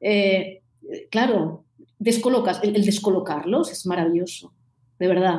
[0.00, 0.62] eh,
[1.10, 1.64] claro,
[1.98, 4.52] descolocas, el, descolocarlos es maravilloso,
[4.98, 5.38] de verdad.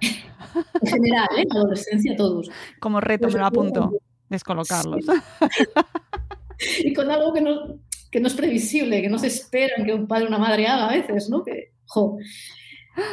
[0.00, 1.42] en general, ¿eh?
[1.42, 2.50] en la adolescencia todos.
[2.80, 3.92] Como reto me lo apunto,
[4.28, 5.04] descolocarlos.
[6.84, 7.80] y con algo que no,
[8.10, 10.88] que no es previsible, que no se esperan que un padre o una madre haga
[10.88, 11.42] a veces, ¿no?
[11.42, 12.18] Que, jo,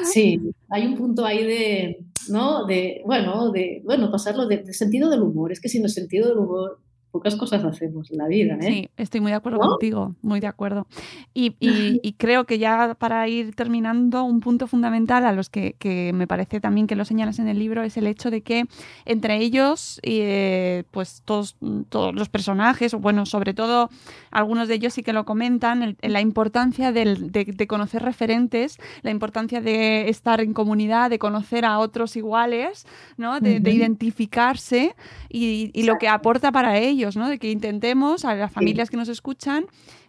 [0.03, 0.39] Sí,
[0.69, 2.65] hay un punto ahí de, ¿no?
[2.65, 5.51] De, bueno, de, bueno, pasarlo de, sentido del humor.
[5.51, 6.79] Es que sin el sentido del humor
[7.15, 8.55] pocas cosas hacemos en la vida.
[8.55, 8.67] ¿eh?
[8.67, 10.85] Sí, estoy muy de acuerdo contigo, muy de acuerdo.
[11.33, 16.11] Y, y, creo que ya para ir terminando, un punto fundamental a los que, que,
[16.13, 18.65] me parece también que lo señalas en el libro es el hecho de que
[19.05, 21.55] entre ellos, eh, pues todos,
[21.87, 23.89] todos los personajes, bueno, sobre todo
[24.29, 29.61] algunos de ellos sí que lo comentan, la importancia del, de, conocer referentes, la importancia
[29.61, 32.85] de estar en comunidad, de conocer a otros iguales,
[33.15, 33.39] ¿no?
[33.39, 34.97] de, de identificarse
[35.29, 39.09] y, y lo que aporta para ellos de que intentemos a las familias que nos
[39.09, 39.65] escuchan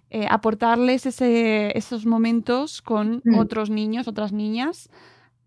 [0.09, 3.39] eh, aportarles ese, esos momentos con mm.
[3.39, 4.89] otros niños, otras niñas.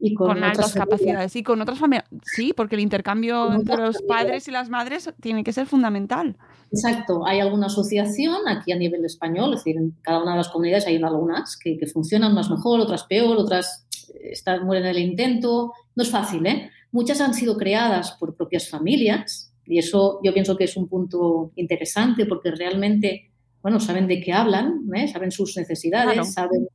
[0.02, 2.06] Y con, altas capacidades y con otras familias.
[2.24, 6.38] Sí, porque el intercambio entre los padres y las madres tiene que ser fundamental.
[6.72, 7.26] Exacto.
[7.26, 10.88] Hay alguna asociación aquí a nivel español, es decir, en cada una de las comunidades
[10.88, 15.00] hay algunas que, que funcionan más mejor, otras peor, otras eh, están, mueren en el
[15.00, 15.74] intento.
[15.96, 16.70] No es fácil, ¿eh?
[16.94, 21.52] Muchas han sido creadas por propias familias y eso yo pienso que es un punto
[21.56, 23.30] interesante porque realmente,
[23.62, 25.08] bueno, saben de qué hablan, ¿eh?
[25.08, 26.68] saben sus necesidades, saben,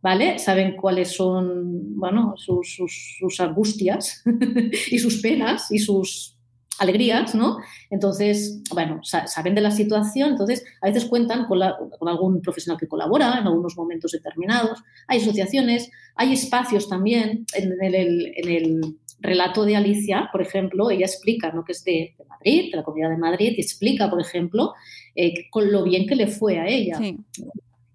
[0.00, 0.38] ¿vale?
[0.38, 2.78] Saben cuáles son, bueno, sus,
[3.18, 4.22] sus, angustias
[4.90, 6.38] y sus penas y sus
[6.78, 7.58] alegrías, ¿no?
[7.90, 11.60] Entonces, bueno, saben de la situación, entonces a veces cuentan con,
[11.98, 17.94] con, algún profesional que colabora en algunos momentos determinados, hay asociaciones, hay espacios también en
[17.94, 21.64] el, en el relato de Alicia, por ejemplo, ella explica, ¿no?
[21.64, 24.74] que es de, Madrid, de la comunidad de Madrid, y explica, por ejemplo,
[25.14, 26.98] eh, con lo bien que le fue a ella.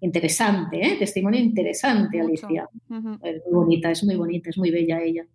[0.00, 0.96] Interesante, ¿eh?
[0.98, 2.68] testimonio interesante, Alicia.
[3.22, 5.26] Es muy bonita, es muy bonita, es muy bella ella.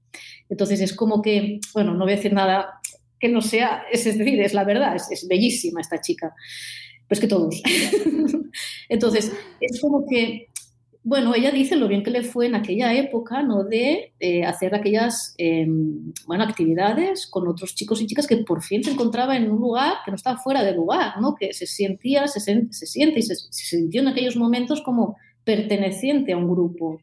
[0.49, 2.79] Entonces es como que, bueno, no voy a decir nada
[3.19, 6.33] que no sea, es, decir, es la verdad, es, es bellísima esta chica.
[7.07, 7.61] Pues que todos.
[8.89, 10.47] Entonces, es como que
[11.03, 13.63] bueno, ella dice lo bien que le fue en aquella época, ¿no?
[13.63, 15.35] De eh, hacer aquellas,
[16.27, 19.93] bueno, actividades con otros chicos y chicas que por fin se encontraba en un lugar
[20.05, 21.33] que no estaba fuera de lugar, ¿no?
[21.33, 26.37] Que se sentía, se, se siente y se, sintió en aquellos momentos como perteneciente a
[26.37, 27.01] un grupo.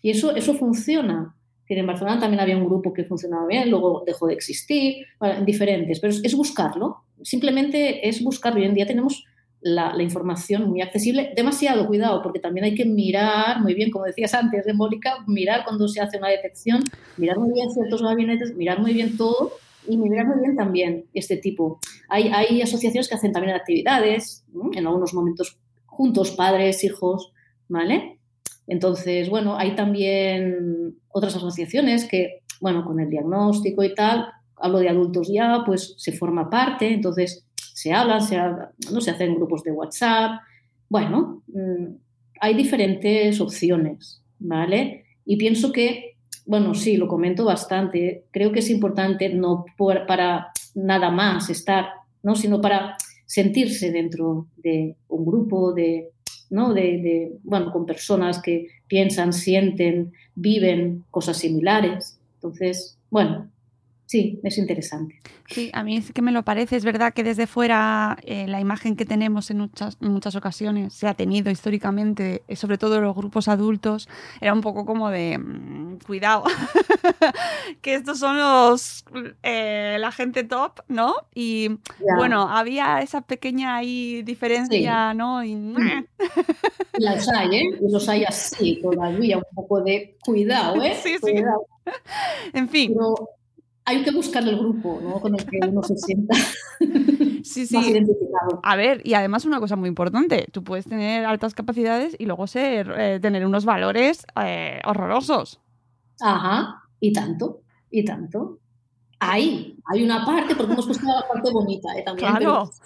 [0.00, 1.34] Y eso, eso funciona.
[1.66, 5.06] En Barcelona también había un grupo que funcionaba bien, luego dejó de existir,
[5.44, 7.04] diferentes, pero es, es buscarlo.
[7.22, 8.60] Simplemente es buscarlo.
[8.60, 9.24] Hoy en día tenemos
[9.60, 11.32] la, información muy accesible.
[11.36, 15.64] Demasiado cuidado, porque también hay que mirar muy bien, como decías antes, de Mónica, mirar
[15.64, 16.82] cuando se hace una detección,
[17.16, 19.52] mirar muy bien ciertos gabinetes, mirar muy bien todo
[19.86, 21.80] y mirar muy bien también este tipo.
[22.08, 27.32] Hay, hay asociaciones que hacen también actividades, en algunos momentos juntos, padres, hijos,
[27.68, 28.18] ¿vale?
[28.66, 34.26] Entonces, bueno, hay también otras asociaciones que, bueno, con el diagnóstico y tal,
[34.56, 37.46] hablo de adultos ya, pues se forma parte, entonces
[37.80, 38.36] se hablan, se,
[38.92, 39.00] ¿no?
[39.00, 40.42] se hacen grupos de WhatsApp.
[40.88, 41.94] Bueno, mm,
[42.40, 45.06] hay diferentes opciones, ¿vale?
[45.24, 48.24] Y pienso que, bueno, sí, lo comento bastante.
[48.32, 49.64] Creo que es importante no
[50.06, 51.86] para nada más estar,
[52.22, 52.34] ¿no?
[52.34, 56.10] sino para sentirse dentro de un grupo de,
[56.50, 56.74] ¿no?
[56.74, 62.20] De, de, bueno, con personas que piensan, sienten, viven cosas similares.
[62.34, 63.50] Entonces, bueno,
[64.10, 65.20] sí, es interesante.
[65.46, 66.74] Sí, a mí sí que me lo parece.
[66.74, 71.06] Es verdad que desde fuera eh, la imagen que tenemos en muchas, muchas ocasiones se
[71.06, 74.08] ha tenido históricamente, eh, sobre todo los grupos adultos,
[74.40, 76.42] era un poco como de mm, cuidado,
[77.82, 79.04] que estos son los
[79.44, 81.14] eh, la gente top, ¿no?
[81.32, 81.78] Y
[82.16, 85.44] bueno, había esa pequeña ahí diferencia, ¿no?
[85.44, 86.06] Y, mm.
[86.94, 87.78] Las hay, ¿eh?
[87.80, 90.96] Los hay así todavía, un poco de cuidado, ¿eh?
[91.00, 91.34] Sí, sí.
[92.52, 92.96] En fin
[93.90, 95.20] hay que buscar el grupo ¿no?
[95.20, 96.34] con el que uno se sienta
[97.42, 97.76] sí, sí.
[97.76, 98.60] identificado.
[98.62, 102.46] A ver, y además una cosa muy importante, tú puedes tener altas capacidades y luego
[102.46, 105.60] ser, eh, tener unos valores eh, horrorosos.
[106.20, 108.58] Ajá, y tanto, y tanto.
[109.18, 112.02] Hay, hay una parte, porque hemos puesto la parte bonita ¿eh?
[112.04, 112.30] también.
[112.30, 112.70] Claro.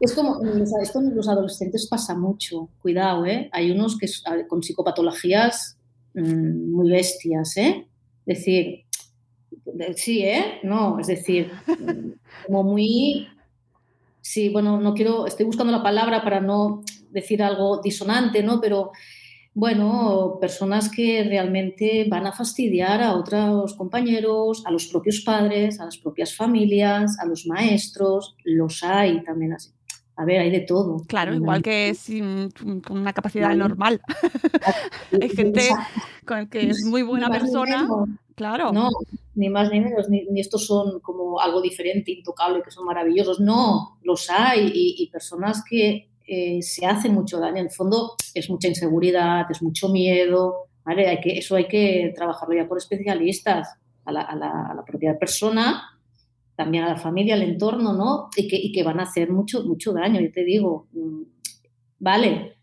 [0.00, 0.38] Es como,
[0.82, 3.48] esto en los adolescentes pasa mucho, cuidado, ¿eh?
[3.52, 4.06] Hay unos que
[4.46, 5.78] con psicopatologías
[6.12, 7.88] mmm, muy bestias, ¿eh?
[8.26, 8.84] Es decir,
[9.96, 10.60] sí, ¿eh?
[10.62, 11.50] No, es decir,
[12.46, 13.28] como muy...
[14.20, 18.60] Sí, bueno, no quiero, estoy buscando la palabra para no decir algo disonante, ¿no?
[18.60, 18.92] Pero
[19.54, 25.86] bueno, personas que realmente van a fastidiar a otros compañeros, a los propios padres, a
[25.86, 29.70] las propias familias, a los maestros, los hay también así.
[30.14, 30.98] A ver, hay de todo.
[31.06, 34.00] Claro, igual que sin, con una capacidad normal.
[35.20, 35.70] hay gente
[36.24, 37.88] con que es muy buena persona.
[38.38, 38.72] Claro.
[38.72, 38.88] No,
[39.34, 43.38] ni más ni menos, ni, estos son como algo diferente, intocable, que son maravillosos.
[43.40, 47.56] No, los hay y personas que eh, se hace mucho daño.
[47.56, 51.08] En el fondo es mucha inseguridad, es mucho miedo, ¿vale?
[51.08, 55.98] Hay que, eso hay que trabajarlo ya por especialistas, a la, a la, propia persona,
[56.54, 58.28] también a la familia, al entorno, ¿no?
[58.36, 60.88] Y que, y que van a hacer mucho, mucho daño, yo te digo.
[60.92, 61.22] Mm,
[61.98, 62.57] vale,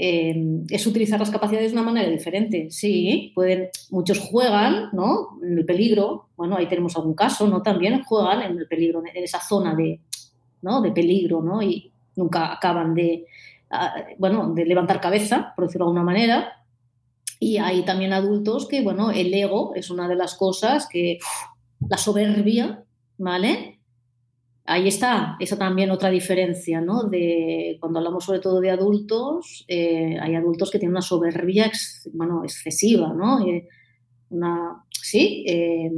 [0.00, 2.70] eh, es utilizar las capacidades de una manera diferente.
[2.70, 5.40] Sí, pueden, muchos juegan, ¿no?
[5.42, 6.28] En el peligro.
[6.36, 7.62] Bueno, ahí tenemos algún caso, ¿no?
[7.62, 10.00] También juegan en el peligro, en esa zona de,
[10.62, 10.80] ¿no?
[10.80, 11.60] de peligro, ¿no?
[11.60, 13.26] Y, nunca acaban de,
[13.70, 16.64] ah, bueno, de levantar cabeza, por decirlo de alguna manera.
[17.40, 21.18] Y hay también adultos que, bueno, el ego es una de las cosas que,
[21.88, 22.84] la soberbia,
[23.18, 23.77] ¿vale?
[24.70, 27.04] Ahí está, esa también otra diferencia, ¿no?
[27.04, 31.72] De, cuando hablamos sobre todo de adultos, eh, hay adultos que tienen una soberbia,
[32.12, 33.46] bueno, excesiva, ¿no?
[33.46, 33.66] Eh,
[34.28, 35.90] una, sí, eh,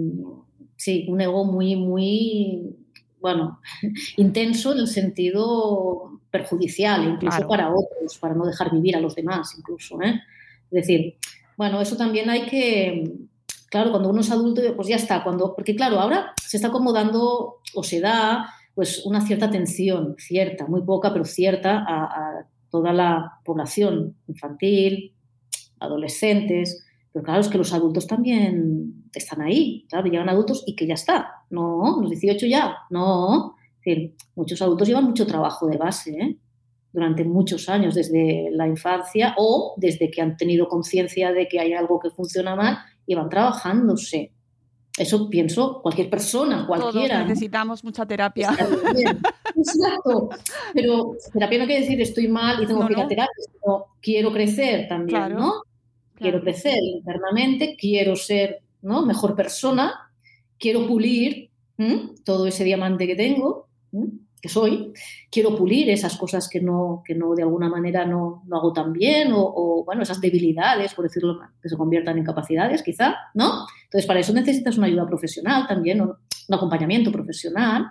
[0.76, 2.76] sí, un ego muy, muy,
[3.20, 3.58] bueno,
[4.18, 9.52] intenso en el sentido perjudicial, incluso para otros, para no dejar vivir a los demás,
[9.58, 10.00] incluso.
[10.00, 10.22] ¿eh?
[10.70, 11.16] Es decir,
[11.56, 13.16] bueno, eso también hay que,
[13.68, 17.56] claro, cuando uno es adulto, pues ya está, cuando, porque claro, ahora se está acomodando
[17.74, 22.92] o se da pues una cierta atención, cierta, muy poca, pero cierta a, a toda
[22.92, 25.14] la población infantil,
[25.80, 30.86] adolescentes, pero claro, es que los adultos también están ahí, claro, llegan adultos y que
[30.86, 31.44] ya está.
[31.50, 33.56] No, los 18 ya, no.
[33.78, 36.38] Es decir, muchos adultos llevan mucho trabajo de base, ¿eh?
[36.92, 41.72] durante muchos años, desde la infancia o desde que han tenido conciencia de que hay
[41.72, 44.32] algo que funciona mal y van trabajándose.
[45.00, 47.14] Eso pienso cualquier persona, cualquiera.
[47.14, 48.50] Todos necesitamos mucha terapia.
[49.56, 50.28] Exacto.
[50.74, 54.30] Pero terapia no quiere decir estoy mal y tengo que ir a terapia, sino quiero
[54.30, 55.62] crecer también, ¿no?
[56.14, 59.06] Quiero crecer internamente, quiero ser ¿no?
[59.06, 60.12] mejor persona,
[60.58, 61.48] quiero pulir
[62.22, 63.68] todo ese diamante que tengo,
[64.40, 64.92] que soy,
[65.30, 68.92] quiero pulir esas cosas que no, que no de alguna manera no, no hago tan
[68.92, 73.66] bien, o, bueno, esas debilidades, por decirlo que se conviertan en capacidades, quizá, ¿no?
[73.84, 76.14] Entonces, para eso necesitas una ayuda profesional también, un
[76.50, 77.86] acompañamiento profesional,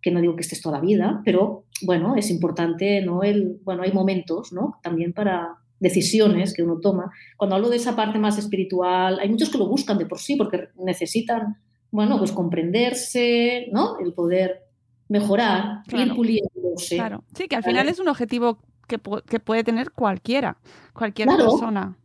[0.00, 3.22] que no digo que estés toda la vida, pero bueno, es importante, ¿no?
[3.22, 4.78] El, bueno, hay momentos, ¿no?
[4.82, 7.12] También para, decisiones que uno toma.
[7.36, 10.36] Cuando hablo de esa parte más espiritual, hay muchos que lo buscan de por sí
[10.36, 11.58] porque necesitan,
[11.90, 13.98] bueno, pues comprenderse, ¿no?
[13.98, 14.67] El poder
[15.08, 16.96] mejorar, ir puliéndose.
[16.96, 17.24] Claro.
[17.34, 20.58] Sí, que al final es un objetivo que, que, puede tener cualquiera,
[20.92, 21.96] cualquier persona.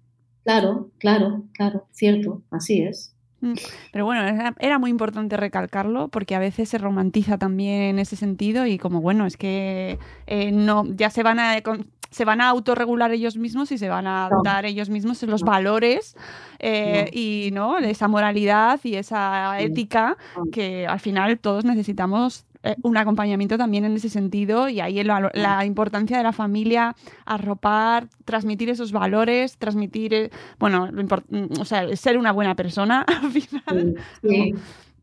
[0.44, 3.14] Claro, claro, claro, cierto, así es.
[3.44, 3.54] Mm.
[3.92, 8.66] Pero bueno, era, muy importante recalcarlo porque a veces se romantiza también en ese sentido
[8.66, 11.62] y como bueno, es que eh, no, ya se van a
[12.10, 16.16] se van a autorregular ellos mismos y se van a dar ellos mismos los valores
[16.60, 17.80] eh, y ¿no?
[17.80, 20.16] esa moralidad y esa ética
[20.52, 22.46] que al final todos necesitamos
[22.82, 26.96] un acompañamiento también en ese sentido y ahí la, la, importancia de la familia,
[27.26, 30.30] arropar, transmitir esos valores, transmitir, eh,
[30.60, 33.96] bueno, mm, o sea, ser una buena persona al final.
[34.22, 34.54] Sí,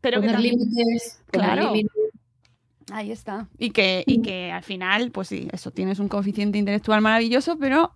[0.01, 1.73] Pero poner límites, claro.
[2.91, 3.47] Ahí está.
[3.57, 7.93] Y que, y que al final, pues sí, eso, tienes un coeficiente intelectual maravilloso, pero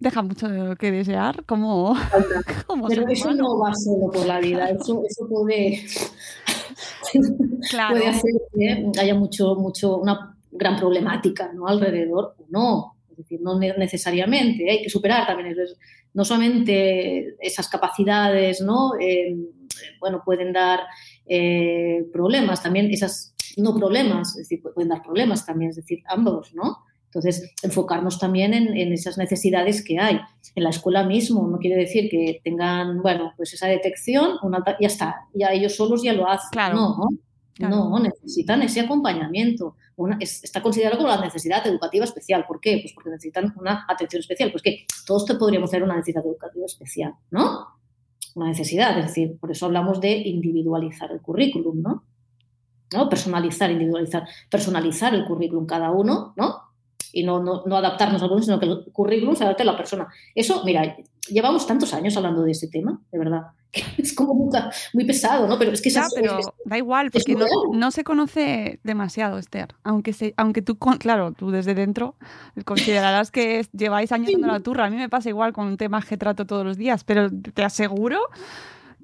[0.00, 0.48] deja mucho
[0.78, 1.94] que desear como,
[2.88, 5.84] Pero eso no va solo por la vida, eso, eso puede,
[7.90, 11.66] puede hacer que haya mucho, mucho, una gran problemática ¿no?
[11.66, 12.94] alrededor o no.
[13.10, 15.56] Es decir, no necesariamente, hay que superar también
[16.14, 18.92] no solamente esas capacidades, ¿no?
[19.00, 19.36] Eh,
[19.98, 20.80] bueno, pueden dar
[21.26, 26.54] eh, problemas, también esas no problemas, es decir, pueden dar problemas también, es decir, ambos,
[26.54, 26.84] ¿no?
[27.08, 30.20] Entonces, enfocarnos también en, esas necesidades que hay.
[30.54, 34.86] En la escuela mismo, no quiere decir que tengan, bueno, pues esa detección, una, ya
[34.86, 36.50] está, ya ellos solos ya lo hacen.
[36.52, 36.96] Claro.
[37.60, 39.76] No, no, necesitan ese acompañamiento.
[40.20, 42.44] está considerado como la necesidad educativa especial.
[42.46, 42.78] ¿Por qué?
[42.82, 44.52] Pues porque necesitan una atención especial.
[44.52, 47.78] Pues que todos te podríamos tener una necesidad educativa especial, ¿no?
[48.38, 52.04] una necesidad, es decir, por eso hablamos de individualizar el currículum, ¿no?
[52.92, 53.08] ¿No?
[53.08, 56.67] Personalizar, individualizar, personalizar el currículum cada uno, ¿no?
[57.12, 59.76] Y no, no, no adaptarnos al currículum, sino que el currículum se adapte a la
[59.76, 60.08] persona.
[60.34, 60.96] Eso, mira,
[61.28, 63.42] llevamos tantos años hablando de este tema, de verdad.
[63.98, 64.48] Es como muy,
[64.94, 65.58] muy pesado, ¿no?
[65.58, 68.80] Pero es que Ya, es, pero es- da igual, es porque no, no se conoce
[68.82, 69.74] demasiado, Esther.
[69.84, 72.14] Aunque, se, aunque tú, claro, tú desde dentro
[72.64, 74.86] considerarás que es- lleváis años dando la turra.
[74.86, 78.20] A mí me pasa igual con temas que trato todos los días, pero te aseguro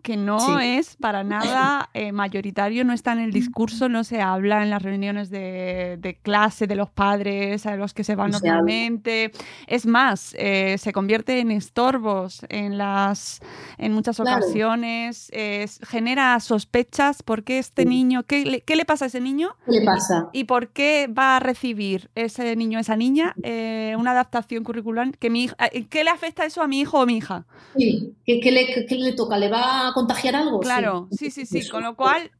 [0.05, 0.53] que no Sí.
[0.61, 4.83] es para nada eh, mayoritario, no está en el discurso, no se habla en las
[4.83, 8.59] reuniones de, de clase de los padres a los que se van No se habla.
[8.61, 9.33] normalmente.
[9.67, 13.41] Es más, eh, se convierte en estorbos en las
[13.79, 14.45] en muchas Claro.
[14.45, 17.89] ocasiones, es- genera sospechas por qué este Sí.
[17.89, 20.29] niño, qué le, qué le pasa a ese niño ¿Qué le pasa?
[20.35, 25.31] y por qué va a recibir ese niño, esa niña, eh, una adaptación curricular que
[25.31, 25.57] mi hija,
[25.89, 27.47] ¿qué le afecta eso a mi hijo o mi hija?
[27.77, 28.13] Sí.
[28.27, 29.39] ¿Qué, qué le, qué le toca?
[29.39, 30.61] ¿Le va a contagiar algo?
[30.61, 32.31] Claro, sí, sí, sí, con lo cual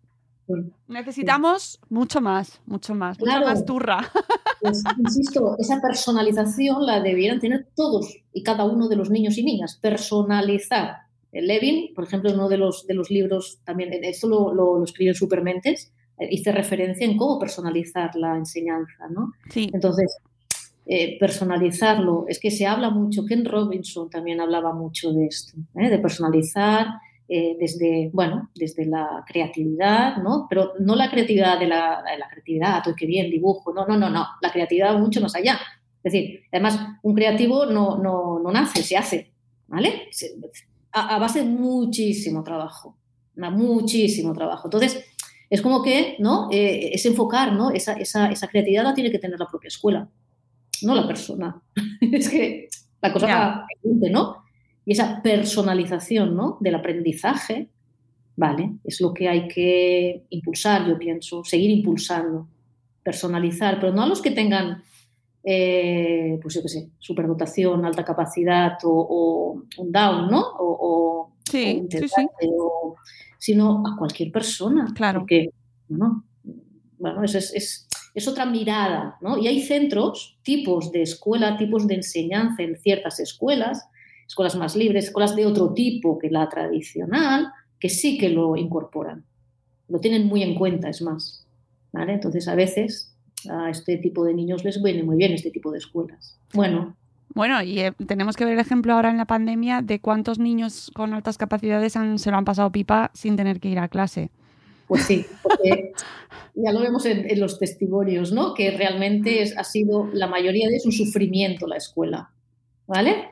[0.89, 3.47] necesitamos mucho más, mucho más, mucha Claro.
[3.47, 4.11] más turra.
[4.61, 9.45] Pues, insisto, esa personalización la debieran tener todos y cada uno de los niños y
[9.45, 9.79] niñas.
[9.81, 10.99] Personalizar.
[11.33, 14.85] Levin, por ejemplo, en uno de los, de los libros, también, esto lo, lo, lo
[14.85, 19.33] escribió en Supermentes, eh, hice referencia en cómo personalizar la enseñanza, ¿no?
[19.51, 20.17] Sí, Entonces,
[20.87, 25.89] eh, personalizarlo, es que se habla mucho, Ken Robinson también hablaba mucho de esto, ¿eh?
[25.91, 26.87] de personalizar
[27.29, 30.47] eh, desde, bueno, desde la creatividad, ¿no?
[30.49, 33.97] Pero no la creatividad de la, de la creatividad, oh, qué bien, dibujo, no, no,
[33.97, 35.59] no, no, la creatividad mucho más allá.
[36.03, 39.33] Es decir, además, un creativo no, no, no nace, se hace,
[39.69, 40.09] ¿vale?
[40.11, 40.35] Se-
[40.93, 42.97] a, a base de muchísimo trabajo,
[43.37, 44.69] muchísimo trabajo.
[44.69, 45.05] Entonces,
[45.51, 46.49] es como que, ¿no?
[46.51, 47.71] Eh, es enfocar, ¿no?
[47.71, 50.09] Esa, esa, esa creatividad la tiene que tener la propia escuela,
[50.83, 51.61] no la persona.
[52.01, 52.69] es que
[53.01, 53.67] la cosa va
[54.11, 54.44] ¿no?
[54.87, 56.59] Y esa personalización, ¿no?
[56.61, 57.69] Del aprendizaje,
[58.37, 58.73] ¿vale?
[58.85, 62.49] Es lo que hay que impulsar, yo pienso, seguir impulsando,
[63.03, 64.83] personalizar, pero no a los que tengan,
[65.43, 70.41] eh, pues yo qué sé, superdotación, alta capacidad o, o un down, ¿no?
[70.41, 72.27] O, o- Sí, un sí, sí.
[73.39, 74.91] Sino a cualquier persona.
[74.95, 75.21] Claro.
[75.21, 75.51] Porque,
[75.89, 76.25] bueno,
[76.99, 79.37] bueno, eso es, es, es otra mirada, ¿no?
[79.39, 83.87] Y hay centros, tipos de escuela, tipos de enseñanza en ciertas escuelas,
[84.27, 87.49] escuelas más libres, escuelas de otro tipo que la tradicional,
[87.79, 89.25] que sí que lo incorporan.
[89.89, 91.47] Lo tienen muy en cuenta, es más.
[91.93, 92.15] ¿vale?
[92.15, 93.15] Entonces, a veces
[93.51, 96.39] a este tipo de niños les viene muy bien este tipo de escuelas.
[96.55, 96.97] Bueno,
[97.35, 100.91] Bueno, y eh, tenemos que ver el ejemplo ahora en la pandemia de cuántos niños
[100.95, 104.31] con altas capacidades han- se lo han pasado pipa sin tener que ir a clase.
[104.87, 105.93] Pues sí, porque
[106.55, 108.55] ya lo vemos en, en los testimonios, ¿no?
[108.55, 112.31] Que realmente es- ha sido, la mayoría de es un sufrimiento la escuela,
[112.87, 113.31] ¿vale?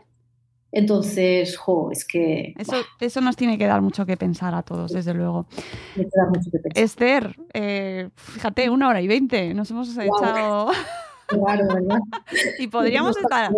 [0.73, 4.90] Entonces, jo, es que Eso, eso nos tiene que dar mucho que pensar a todos,
[4.90, 5.47] desde luego.
[5.97, 6.82] me queda mucho que pensar.
[6.82, 10.70] Esther, eh, fíjate, una hora y veinte, nos hemos echado...
[11.28, 11.99] Qué raro, ¿verdad?
[12.59, 13.53] y podríamos estar,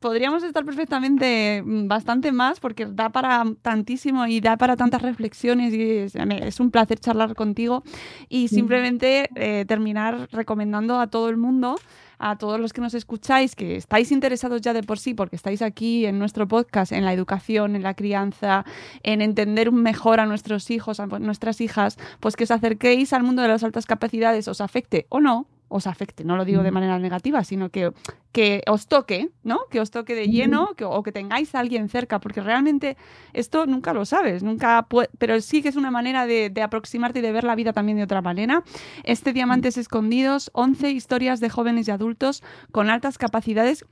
[0.00, 5.74] podríamos estar perfectamente mm, bastante más porque da para tantísimo y da para tantas reflexiones
[5.74, 7.82] y es un placer charlar contigo
[8.28, 11.76] y simplemente eh, terminar recomendando a todo el mundo
[12.18, 15.62] a todos los que nos escucháis que estáis interesados ya de por sí porque estáis
[15.62, 18.64] aquí en nuestro podcast en la educación en la crianza
[19.02, 23.42] en entender mejor a nuestros hijos a nuestras hijas pues que os acerquéis al mundo
[23.42, 26.98] de las altas capacidades os afecte o no os afecte, no lo digo de manera
[26.98, 27.92] negativa, sino que,
[28.32, 29.60] que os toque, ¿no?
[29.70, 32.96] Que os toque de lleno que- o que tengáis a alguien cerca, porque realmente
[33.32, 34.86] esto nunca lo sabes, nunca
[35.18, 37.98] pero sí que es una manera de, de aproximarte y de ver la vida también
[37.98, 38.62] de otra manera.
[39.02, 43.84] Este Diamantes Escondidos, 11 historias de jóvenes y adultos con altas capacidades.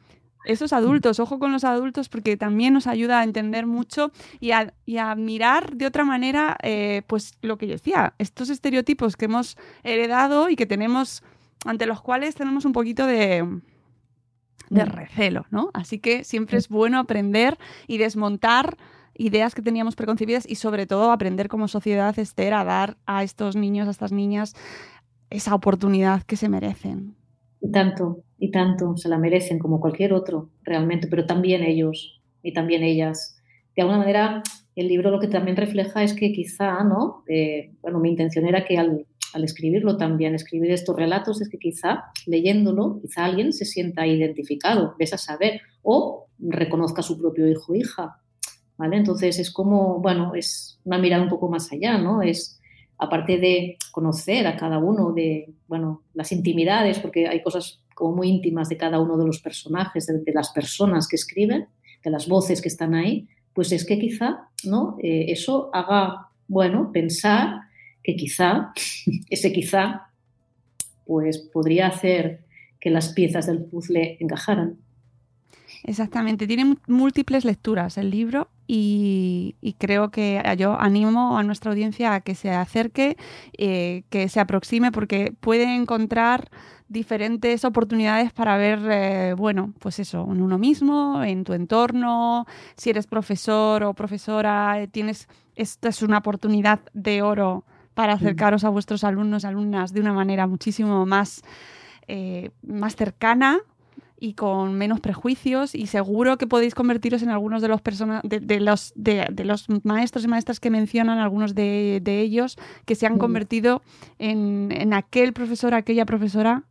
[0.45, 4.11] Esos adultos, ojo con los adultos, porque también nos ayuda a entender mucho
[4.41, 8.51] y a, y a mirar de otra manera, eh, pues lo que yo decía, estos
[8.51, 11.23] estereotipos que hemos heredado y que tenemos
[11.65, 13.47] ante los cuales tenemos un poquito de,
[14.71, 14.89] de Mm.
[14.89, 15.71] recelo, ¿no?
[15.75, 18.77] Así que siempre es bueno aprender y desmontar
[19.15, 23.57] ideas que teníamos preconcebidas y sobre todo aprender como sociedad, Esther, a dar a estos
[23.57, 24.55] niños, a estas niñas,
[25.31, 27.15] esa oportunidad que se merecen.
[27.61, 32.53] Y tanto, y tanto, se la merecen como cualquier otro, realmente, pero también ellos y
[32.53, 33.37] también ellas.
[33.77, 34.43] De alguna manera,
[34.75, 37.23] el libro lo que también refleja es que quizá, ¿no?
[37.29, 41.59] Eh, bueno, mi intención era que al, al escribirlo también, escribir estos relatos, es que
[41.59, 47.49] quizá leyéndolo, quizá alguien se sienta identificado, ves a saber, o reconozca a su propio
[47.49, 48.19] hijo o hija,
[48.77, 48.97] ¿vale?
[48.97, 52.23] Entonces es como, bueno, es una mirada un poco más allá, ¿no?
[52.23, 52.61] Es,
[52.99, 58.29] aparte de conocer a cada uno de, bueno, las intimidades, porque hay cosas como muy
[58.29, 61.67] íntimas de cada uno de los personajes, de, las personas que escriben,
[62.03, 64.97] de las voces que están ahí, pues es que quizá ¿no?
[65.03, 67.63] Eh, eso haga, bueno, pensar
[68.03, 68.73] que quizá,
[69.31, 70.09] ese quizá,
[71.07, 72.45] pues podría hacer
[72.81, 74.79] que las piezas del puzzle encajaran.
[75.85, 82.21] Exactamente, tiene múltiples lecturas el libro y, creo que yo animo a nuestra audiencia a
[82.21, 83.17] que se acerque,
[83.59, 86.51] eh, que se aproxime, porque puede encontrar
[86.89, 92.47] diferentes oportunidades para ver, eh, bueno, pues eso, en uno mismo, en tu entorno,
[92.77, 95.27] si eres profesor o profesora, eh, tienes,
[95.57, 100.47] esta es una oportunidad de oro para acercaros a vuestros alumnos, alumnas de una manera
[100.47, 101.43] muchísimo más,
[102.63, 103.61] más cercana,
[104.23, 105.75] y con menos prejuicios.
[105.75, 110.29] Y seguro que podéis convertiros en algunos de los, de, los, de, los maestros y
[110.29, 113.83] maestras que mencionan, algunos de, ellos que se han convertido
[114.21, 116.63] en, aquel profesor, aquella profesora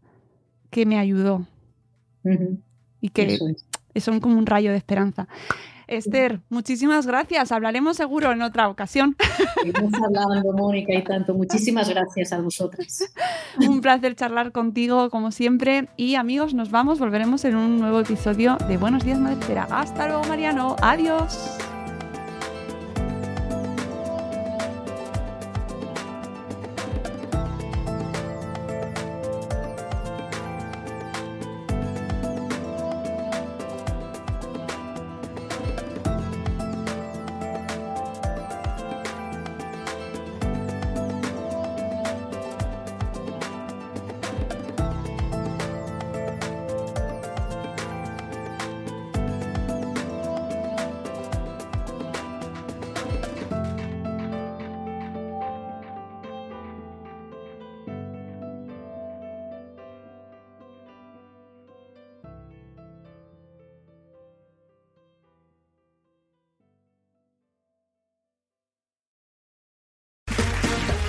[0.70, 1.46] que me ayudó.
[3.02, 3.38] Y que
[4.00, 5.28] son como un rayo de esperanza.
[5.92, 7.52] Esther, muchísimas gracias.
[7.52, 9.16] Hablaremos seguro en otra ocasión.
[9.64, 11.34] Hemos hablado, Mónica, y tanto.
[11.34, 13.04] Muchísimas gracias a vosotras.
[13.60, 15.90] un placer charlar contigo, como siempre.
[15.98, 17.00] Y amigos, nos vamos.
[17.00, 19.68] Volveremos en un nuevo episodio de Buenos Días, Madre Espera.
[19.70, 20.76] Hasta luego, Mariano.
[20.82, 21.58] Adiós.